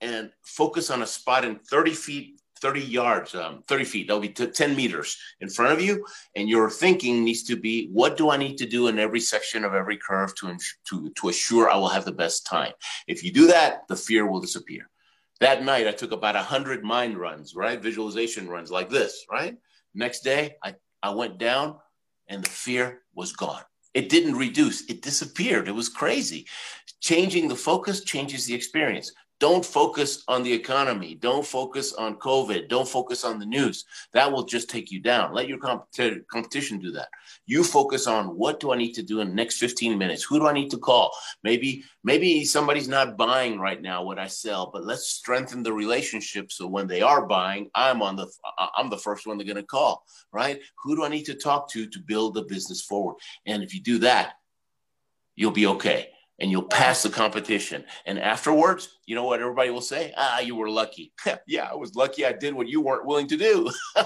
and 0.00 0.30
focus 0.42 0.90
on 0.90 1.02
a 1.02 1.06
spot 1.06 1.44
in 1.44 1.56
30 1.56 1.92
feet 1.92 2.40
30 2.64 2.80
yards, 2.80 3.34
um, 3.34 3.62
30 3.68 3.84
feet, 3.84 4.08
that'll 4.08 4.22
be 4.22 4.30
t- 4.30 4.46
10 4.46 4.74
meters 4.74 5.18
in 5.42 5.50
front 5.50 5.74
of 5.74 5.82
you. 5.82 6.02
And 6.34 6.48
your 6.48 6.70
thinking 6.70 7.22
needs 7.22 7.42
to 7.42 7.56
be, 7.56 7.90
what 7.92 8.16
do 8.16 8.30
I 8.30 8.38
need 8.38 8.56
to 8.56 8.66
do 8.66 8.88
in 8.88 8.98
every 8.98 9.20
section 9.20 9.64
of 9.64 9.74
every 9.74 9.98
curve 9.98 10.34
to, 10.36 10.56
to, 10.88 11.10
to 11.10 11.28
assure 11.28 11.68
I 11.68 11.76
will 11.76 11.90
have 11.90 12.06
the 12.06 12.12
best 12.12 12.46
time? 12.46 12.72
If 13.06 13.22
you 13.22 13.32
do 13.32 13.48
that, 13.48 13.86
the 13.88 13.96
fear 13.96 14.26
will 14.26 14.40
disappear. 14.40 14.88
That 15.40 15.62
night, 15.62 15.86
I 15.86 15.92
took 15.92 16.12
about 16.12 16.36
100 16.36 16.82
mind 16.82 17.18
runs, 17.18 17.54
right? 17.54 17.82
Visualization 17.82 18.48
runs 18.48 18.70
like 18.70 18.88
this, 18.88 19.26
right? 19.30 19.58
Next 19.94 20.20
day, 20.20 20.56
I, 20.64 20.76
I 21.02 21.10
went 21.10 21.36
down 21.36 21.76
and 22.28 22.42
the 22.42 22.48
fear 22.48 23.02
was 23.14 23.34
gone. 23.34 23.60
It 23.92 24.08
didn't 24.08 24.36
reduce, 24.36 24.88
it 24.88 25.02
disappeared. 25.02 25.68
It 25.68 25.74
was 25.74 25.90
crazy. 25.90 26.46
Changing 27.00 27.46
the 27.46 27.56
focus 27.56 28.04
changes 28.04 28.46
the 28.46 28.54
experience. 28.54 29.12
Don't 29.44 29.62
focus 29.62 30.24
on 30.26 30.42
the 30.42 30.50
economy. 30.50 31.16
Don't 31.16 31.46
focus 31.46 31.92
on 31.92 32.16
COVID. 32.16 32.66
Don't 32.70 32.88
focus 32.88 33.24
on 33.24 33.38
the 33.38 33.44
news. 33.44 33.84
That 34.14 34.32
will 34.32 34.44
just 34.44 34.70
take 34.70 34.90
you 34.90 35.00
down. 35.00 35.34
Let 35.34 35.48
your 35.48 35.58
compet- 35.58 36.26
competition 36.28 36.78
do 36.78 36.90
that. 36.92 37.08
You 37.44 37.62
focus 37.62 38.06
on 38.06 38.38
what 38.38 38.58
do 38.58 38.72
I 38.72 38.78
need 38.78 38.94
to 38.94 39.02
do 39.02 39.20
in 39.20 39.28
the 39.28 39.34
next 39.34 39.58
15 39.58 39.98
minutes? 39.98 40.22
Who 40.22 40.38
do 40.38 40.46
I 40.46 40.54
need 40.54 40.70
to 40.70 40.78
call? 40.78 41.14
Maybe 41.42 41.84
maybe 42.02 42.46
somebody's 42.46 42.88
not 42.88 43.18
buying 43.18 43.58
right 43.58 43.82
now 43.82 44.02
what 44.02 44.18
I 44.18 44.28
sell, 44.28 44.70
but 44.72 44.86
let's 44.86 45.08
strengthen 45.08 45.62
the 45.62 45.74
relationship 45.74 46.50
so 46.50 46.66
when 46.66 46.86
they 46.86 47.02
are 47.02 47.26
buying, 47.26 47.68
I'm 47.74 48.00
on 48.00 48.16
the 48.16 48.28
I'm 48.78 48.88
the 48.88 48.96
first 48.96 49.26
one 49.26 49.36
they're 49.36 49.46
going 49.46 49.56
to 49.56 49.62
call, 49.62 50.06
right? 50.32 50.58
Who 50.82 50.96
do 50.96 51.04
I 51.04 51.10
need 51.10 51.26
to 51.26 51.34
talk 51.34 51.70
to 51.72 51.86
to 51.86 51.98
build 51.98 52.32
the 52.32 52.44
business 52.44 52.80
forward? 52.80 53.16
And 53.44 53.62
if 53.62 53.74
you 53.74 53.82
do 53.82 53.98
that, 53.98 54.36
you'll 55.36 55.50
be 55.50 55.66
okay 55.66 56.13
and 56.40 56.50
you'll 56.50 56.62
pass 56.62 57.02
the 57.02 57.10
competition. 57.10 57.84
And 58.06 58.18
afterwards, 58.18 58.98
you 59.06 59.14
know 59.14 59.24
what 59.24 59.40
everybody 59.40 59.70
will 59.70 59.80
say? 59.80 60.12
Ah, 60.16 60.40
you 60.40 60.56
were 60.56 60.68
lucky. 60.68 61.12
yeah, 61.46 61.68
I 61.70 61.74
was 61.74 61.94
lucky 61.94 62.26
I 62.26 62.32
did 62.32 62.54
what 62.54 62.68
you 62.68 62.80
weren't 62.80 63.06
willing 63.06 63.28
to 63.28 63.36
do. 63.36 63.70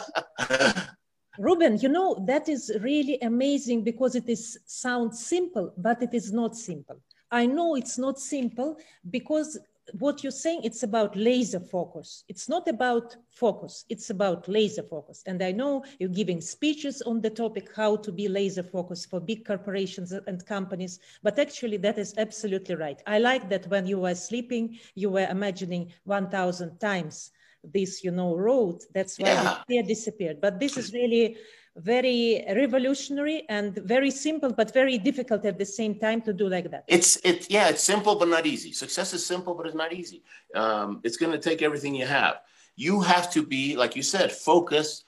Ruben, 1.39 1.79
you 1.79 1.89
know, 1.89 2.25
that 2.27 2.49
is 2.49 2.73
really 2.81 3.19
amazing 3.23 3.85
because 3.85 4.17
it 4.17 4.29
is 4.29 4.59
sounds 4.67 5.25
simple, 5.25 5.73
but 5.77 6.03
it 6.03 6.13
is 6.13 6.33
not 6.33 6.57
simple. 6.57 7.01
I 7.31 7.47
know 7.47 7.77
it's 7.77 7.97
not 7.99 8.19
simple 8.19 8.77
because 9.09 9.59
what 9.99 10.23
you're 10.23 10.31
saying 10.31 10.61
it's 10.65 10.83
about 10.83 11.17
laser 11.17 11.61
focus. 11.61 12.25
It's 12.29 12.49
not 12.49 12.69
about 12.69 13.17
focus. 13.31 13.85
It's 13.89 14.11
about 14.11 14.49
laser 14.49 14.83
focus. 14.83 15.23
And 15.27 15.43
i 15.43 15.53
know 15.53 15.85
you're 15.99 16.09
giving 16.09 16.41
speeches 16.41 17.03
on 17.03 17.21
the 17.21 17.31
topic 17.31 17.71
how 17.75 17.97
to 17.97 18.13
be 18.13 18.29
laser 18.29 18.63
focused 18.63 19.11
for 19.11 19.21
big 19.21 19.45
corporations 19.45 20.13
and 20.13 20.45
companies 20.47 21.01
but 21.23 21.39
actually 21.39 21.77
that 21.79 21.99
is 21.99 22.15
absolutely 22.19 22.75
right. 22.75 23.03
I 23.07 23.19
like 23.19 23.49
that 23.51 23.67
when 23.69 23.87
you 23.87 23.99
were 23.99 24.15
sleeping 24.15 24.79
you 24.95 25.11
were 25.11 25.27
imagining 25.31 25.93
1000 26.05 26.79
times 26.79 27.31
this 27.65 28.05
you 28.05 28.11
know 28.11 28.37
road. 28.37 28.83
That's 28.95 29.19
why 29.19 29.63
yeah. 29.69 29.83
disappeared. 29.83 30.41
But 30.41 30.61
this 30.61 30.77
is 30.77 30.93
really 30.93 31.37
very 31.79 32.45
revolutionary 32.55 33.45
and 33.49 33.75
very 33.75 34.11
simple 34.11 34.53
but 34.53 34.73
very 34.75 34.99
difficult 34.99 35.45
at 35.45 35.59
the 35.59 35.65
same 35.65 35.99
time 35.99 36.21
to 36.23 36.33
do 36.33 36.49
like 36.49 36.71
that. 36.71 36.85
It's 36.89 37.17
it 37.25 37.51
yeah 37.51 37.69
it's 37.69 37.83
simple 37.83 38.17
but 38.17 38.29
not 38.29 38.47
easy. 38.47 38.73
Success 38.73 39.15
is 39.15 39.25
simple 39.25 39.55
but 39.55 39.67
it's 39.67 39.77
not 39.77 39.93
easy. 39.93 40.23
Um, 40.55 41.01
it's 41.05 41.17
going 41.17 41.33
to 41.33 41.39
take 41.39 41.63
everything 41.63 41.95
you 41.95 42.07
have. 42.07 42.41
You 42.77 43.01
have 43.01 43.31
to 43.33 43.43
be 43.43 43.77
like 43.77 43.97
you 43.97 44.03
said 44.03 44.33
focus 44.33 45.05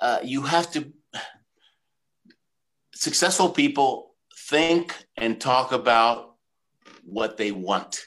uh, 0.00 0.18
you 0.22 0.42
have 0.42 0.70
to 0.72 0.92
successful 2.94 3.50
people 3.50 4.14
think 4.48 4.94
and 5.16 5.40
talk 5.40 5.72
about 5.72 6.34
what 7.04 7.36
they 7.36 7.52
want. 7.52 8.04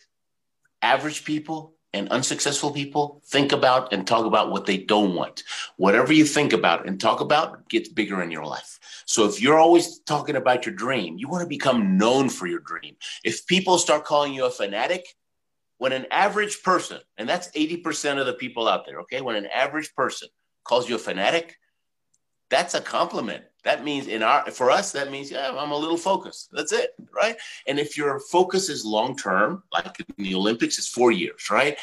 Average 0.81 1.23
people 1.23 1.75
and 1.93 2.07
unsuccessful 2.09 2.71
people 2.71 3.21
think 3.25 3.51
about 3.51 3.91
and 3.91 4.07
talk 4.07 4.25
about 4.25 4.51
what 4.51 4.65
they 4.65 4.77
don't 4.77 5.13
want. 5.15 5.43
Whatever 5.77 6.13
you 6.13 6.25
think 6.25 6.53
about 6.53 6.87
and 6.87 6.99
talk 6.99 7.19
about 7.19 7.67
gets 7.69 7.89
bigger 7.89 8.21
in 8.21 8.31
your 8.31 8.45
life. 8.45 8.79
So 9.05 9.25
if 9.25 9.41
you're 9.41 9.59
always 9.59 9.99
talking 9.99 10.35
about 10.35 10.65
your 10.65 10.75
dream, 10.75 11.17
you 11.17 11.27
want 11.27 11.43
to 11.43 11.47
become 11.47 11.97
known 11.97 12.29
for 12.29 12.47
your 12.47 12.59
dream. 12.59 12.95
If 13.23 13.45
people 13.45 13.77
start 13.77 14.05
calling 14.05 14.33
you 14.33 14.45
a 14.45 14.51
fanatic, 14.51 15.05
when 15.79 15.91
an 15.91 16.05
average 16.11 16.63
person, 16.63 16.99
and 17.17 17.27
that's 17.27 17.49
80% 17.49 18.19
of 18.19 18.25
the 18.25 18.33
people 18.33 18.67
out 18.67 18.85
there, 18.85 18.99
okay, 19.01 19.21
when 19.21 19.35
an 19.35 19.47
average 19.47 19.93
person 19.95 20.29
calls 20.63 20.87
you 20.87 20.95
a 20.95 20.99
fanatic, 20.99 21.57
that's 22.49 22.73
a 22.73 22.81
compliment. 22.81 23.43
That 23.63 23.83
means 23.83 24.07
in 24.07 24.23
our 24.23 24.49
for 24.49 24.71
us, 24.71 24.91
that 24.93 25.11
means 25.11 25.29
yeah, 25.29 25.51
I'm 25.55 25.71
a 25.71 25.77
little 25.77 25.97
focused. 25.97 26.49
That's 26.51 26.71
it, 26.71 26.91
right? 27.13 27.37
And 27.67 27.79
if 27.79 27.95
your 27.95 28.19
focus 28.19 28.69
is 28.69 28.83
long 28.83 29.15
term, 29.15 29.63
like 29.71 29.99
in 29.99 30.23
the 30.23 30.35
Olympics, 30.35 30.77
it's 30.79 30.87
four 30.87 31.11
years, 31.11 31.49
right? 31.51 31.77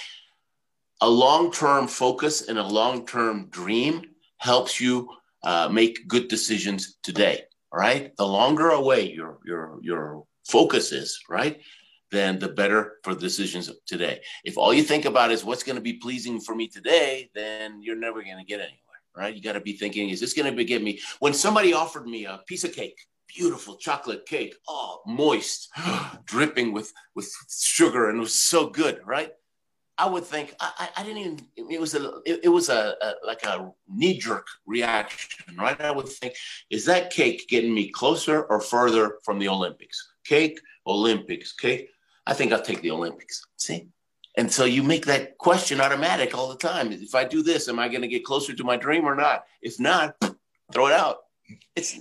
A 1.01 1.09
long 1.09 1.53
term 1.53 1.87
focus 1.87 2.49
and 2.49 2.59
a 2.59 2.67
long 2.67 3.07
term 3.07 3.47
dream 3.51 4.03
helps 4.39 4.81
you 4.81 5.09
uh, 5.45 5.69
make 5.69 6.09
good 6.09 6.29
decisions 6.29 6.99
today. 7.03 7.45
Right? 7.73 8.17
The 8.17 8.27
longer 8.27 8.71
away 8.71 9.13
your 9.13 9.39
your 9.45 9.79
your 9.83 10.25
focus 10.49 10.91
is, 10.91 11.21
right? 11.29 11.61
Then 12.11 12.39
the 12.39 12.49
better 12.49 12.95
for 13.05 13.15
decisions 13.15 13.71
today. 13.87 14.21
If 14.43 14.57
all 14.57 14.73
you 14.73 14.83
think 14.83 15.05
about 15.05 15.31
is 15.31 15.45
what's 15.45 15.63
going 15.63 15.77
to 15.77 15.83
be 15.83 15.93
pleasing 15.93 16.41
for 16.41 16.55
me 16.55 16.67
today, 16.67 17.31
then 17.35 17.83
you're 17.83 17.95
never 17.95 18.23
going 18.23 18.39
to 18.39 18.45
get 18.45 18.61
anywhere 18.61 18.88
right? 19.17 19.35
You 19.35 19.43
got 19.43 19.53
to 19.53 19.61
be 19.61 19.75
thinking, 19.75 20.09
is 20.11 20.21
this 20.21 20.35
going 20.35 20.55
to 20.55 20.65
give 20.65 20.83
me? 20.83 21.01
When 21.21 21.35
somebody 21.35 21.73
offered 21.73 22.07
me 22.07 22.25
a 22.25 22.41
piece 22.47 22.65
of 22.65 22.73
cake, 22.73 22.99
beautiful 23.27 23.77
chocolate 23.77 24.27
cake, 24.27 24.55
oh, 24.69 25.01
moist, 25.07 25.69
dripping 26.25 26.73
with 26.73 26.93
with 27.15 27.33
sugar, 27.51 28.09
and 28.09 28.19
it 28.19 28.21
was 28.21 28.35
so 28.35 28.69
good, 28.69 29.01
right? 29.05 29.33
I 29.99 30.07
would 30.07 30.25
think 30.25 30.55
I, 30.61 30.89
I 30.97 31.03
didn't 31.03 31.19
even. 31.19 31.71
It 31.71 31.81
was 31.81 31.95
a 31.95 32.21
it, 32.25 32.41
it 32.45 32.49
was 32.49 32.69
a, 32.69 32.95
a, 33.03 33.15
like 33.27 33.45
a 33.45 33.73
knee 33.89 34.19
jerk 34.19 34.47
reaction, 34.65 35.57
right? 35.57 35.81
I 35.81 35.91
would 35.91 36.09
think, 36.09 36.35
is 36.71 36.85
that 36.85 37.11
cake 37.11 37.49
getting 37.49 37.75
me 37.75 37.91
closer 37.91 38.45
or 38.45 38.61
further 38.61 39.19
from 39.25 39.41
the 39.41 39.49
Olympics? 39.49 40.13
Cake, 40.25 40.61
Olympics, 40.87 41.53
cake. 41.53 41.89
I 42.27 42.35
think 42.35 42.53
I'll 42.53 42.63
take 42.63 42.81
the 42.83 42.93
Olympics. 42.93 43.43
See, 43.57 43.89
And 44.39 44.53
so 44.53 44.67
you 44.67 44.85
make 44.85 45.05
that 45.07 45.37
question 45.37 45.81
automatic 45.81 46.33
all 46.33 46.49
the 46.49 46.55
time. 46.55 46.93
If 46.93 47.17
I 47.17 47.25
do 47.25 47.43
this, 47.43 47.69
am 47.69 47.81
I 47.81 47.89
going 47.89 48.03
to 48.03 48.09
get 48.09 48.25
closer 48.25 48.55
to 48.55 48.63
my 48.63 48.77
dream 48.77 49.05
or 49.05 49.17
not? 49.17 49.47
If 49.63 49.81
not, 49.81 50.15
throw 50.73 50.87
it 50.87 50.93
out. 50.93 51.25
It's 51.75 51.99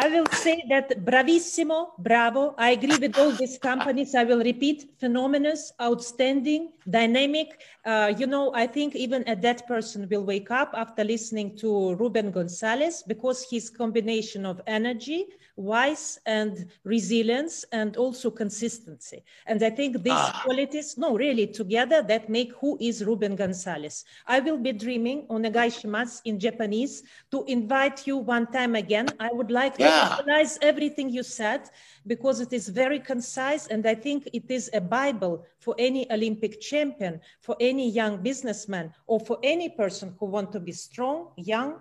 I 0.00 0.06
will 0.08 0.26
say 0.26 0.62
that 0.68 1.04
bravissimo, 1.04 1.88
bravo. 1.98 2.54
I 2.56 2.70
agree 2.70 2.98
with 2.98 3.18
all 3.18 3.32
these 3.32 3.58
companies. 3.58 4.14
I 4.14 4.22
will 4.22 4.38
repeat, 4.38 4.90
phenomenous, 5.00 5.72
outstanding, 5.82 6.70
dynamic. 6.88 7.60
Uh, 7.84 8.14
you 8.16 8.28
know, 8.28 8.52
I 8.54 8.68
think 8.68 8.94
even 8.94 9.24
a 9.26 9.34
dead 9.34 9.66
person 9.66 10.06
will 10.08 10.22
wake 10.22 10.52
up 10.52 10.70
after 10.74 11.02
listening 11.02 11.56
to 11.56 11.96
Ruben 11.96 12.30
Gonzalez 12.30 13.02
because 13.08 13.44
his 13.50 13.70
combination 13.70 14.46
of 14.46 14.60
energy, 14.68 15.26
wise 15.58 16.20
and 16.24 16.66
resilience 16.84 17.64
and 17.72 17.96
also 17.96 18.30
consistency. 18.30 19.24
And 19.46 19.60
I 19.64 19.70
think 19.70 20.04
these 20.04 20.12
ah. 20.14 20.42
qualities, 20.44 20.96
no, 20.96 21.16
really 21.16 21.48
together 21.48 22.02
that 22.02 22.28
make 22.28 22.52
who 22.60 22.78
is 22.80 23.04
Ruben 23.04 23.34
Gonzalez. 23.34 24.04
I 24.26 24.38
will 24.38 24.58
be 24.58 24.72
dreaming 24.72 25.26
onegai 25.26 25.74
shimasu 25.74 26.20
in 26.24 26.38
Japanese 26.38 27.02
to 27.32 27.44
invite 27.48 28.06
you 28.06 28.18
one 28.18 28.46
time 28.52 28.76
again. 28.76 29.08
I 29.18 29.30
would 29.32 29.50
like 29.50 29.76
yeah. 29.88 30.20
realize 30.20 30.58
everything 30.62 31.10
you 31.10 31.22
said 31.22 31.68
because 32.06 32.40
it 32.40 32.52
is 32.52 32.68
very 32.68 33.00
concise 33.00 33.66
and 33.66 33.86
I 33.86 33.94
think 33.94 34.28
it 34.32 34.50
is 34.50 34.70
a 34.72 34.80
Bible 34.80 35.44
for 35.58 35.74
any 35.78 36.10
Olympic 36.10 36.60
champion, 36.60 37.20
for 37.40 37.56
any 37.60 37.90
young 37.90 38.22
businessman 38.22 38.92
or 39.06 39.20
for 39.20 39.38
any 39.42 39.68
person 39.68 40.14
who 40.18 40.26
want 40.26 40.52
to 40.52 40.60
be 40.60 40.72
strong, 40.72 41.28
young 41.36 41.80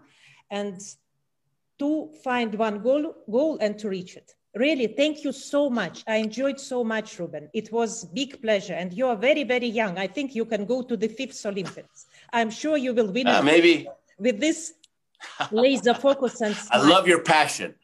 and 0.49 0.79
to 1.79 2.09
find 2.23 2.55
one 2.55 2.81
goal, 2.81 3.15
goal 3.29 3.57
and 3.61 3.77
to 3.79 3.89
reach 3.89 4.15
it. 4.15 4.33
Really, 4.55 4.87
thank 4.87 5.23
you 5.23 5.31
so 5.31 5.69
much. 5.69 6.03
I 6.07 6.15
enjoyed 6.15 6.59
so 6.59 6.83
much, 6.83 7.19
Ruben. 7.19 7.47
It 7.53 7.71
was 7.71 8.05
big 8.05 8.41
pleasure. 8.41 8.73
And 8.73 8.91
you 8.91 9.05
are 9.05 9.15
very, 9.15 9.43
very 9.43 9.67
young. 9.67 9.99
I 9.99 10.07
think 10.07 10.33
you 10.33 10.45
can 10.45 10.65
go 10.65 10.81
to 10.81 10.97
the 10.97 11.07
fifth 11.07 11.45
Olympics. 11.45 12.07
I'm 12.33 12.49
sure 12.49 12.75
you 12.75 12.93
will 12.93 13.11
win. 13.11 13.27
Uh, 13.27 13.43
maybe. 13.43 13.87
With 14.17 14.39
this 14.39 14.73
laser 15.51 15.93
focus 15.93 16.41
and 16.41 16.55
smile. 16.55 16.81
I 16.85 16.87
love 16.89 17.07
your 17.07 17.21
passion. 17.21 17.75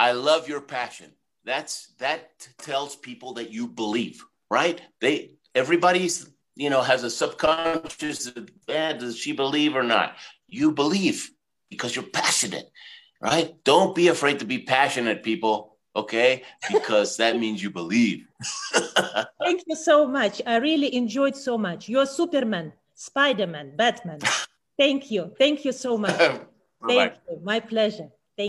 I 0.00 0.12
love 0.12 0.48
your 0.48 0.60
passion. 0.60 1.12
That's 1.44 1.88
that 1.98 2.30
tells 2.58 2.96
people 2.96 3.34
that 3.34 3.50
you 3.50 3.68
believe, 3.68 4.24
right? 4.50 4.80
They 5.00 5.36
everybody's 5.54 6.30
you 6.56 6.70
know 6.70 6.82
has 6.82 7.04
a 7.04 7.10
subconscious. 7.10 8.32
Eh, 8.68 8.92
does 8.94 9.16
she 9.16 9.32
believe 9.32 9.76
or 9.76 9.82
not? 9.82 10.16
You 10.48 10.72
believe 10.72 11.30
because 11.70 11.94
you're 11.94 12.12
passionate 12.22 12.70
right? 13.20 13.54
Don't 13.64 13.94
be 13.94 14.08
afraid 14.08 14.38
to 14.38 14.44
be 14.44 14.58
passionate, 14.58 15.22
people, 15.22 15.76
okay? 15.94 16.42
Because 16.70 17.16
that 17.18 17.38
means 17.38 17.62
you 17.62 17.70
believe. 17.70 18.26
Thank 18.72 19.62
you 19.66 19.76
so 19.76 20.06
much. 20.06 20.40
I 20.46 20.56
really 20.56 20.94
enjoyed 20.94 21.36
so 21.36 21.58
much. 21.58 21.88
You're 21.88 22.06
Superman, 22.06 22.72
Spider 22.94 23.46
Man, 23.46 23.76
Batman. 23.76 24.20
Thank 24.78 25.10
you. 25.10 25.32
Thank 25.38 25.64
you 25.64 25.72
so 25.72 25.98
much. 25.98 26.16
Thank 26.16 27.14
you. 27.28 27.40
My 27.42 27.60
pleasure. 27.60 28.08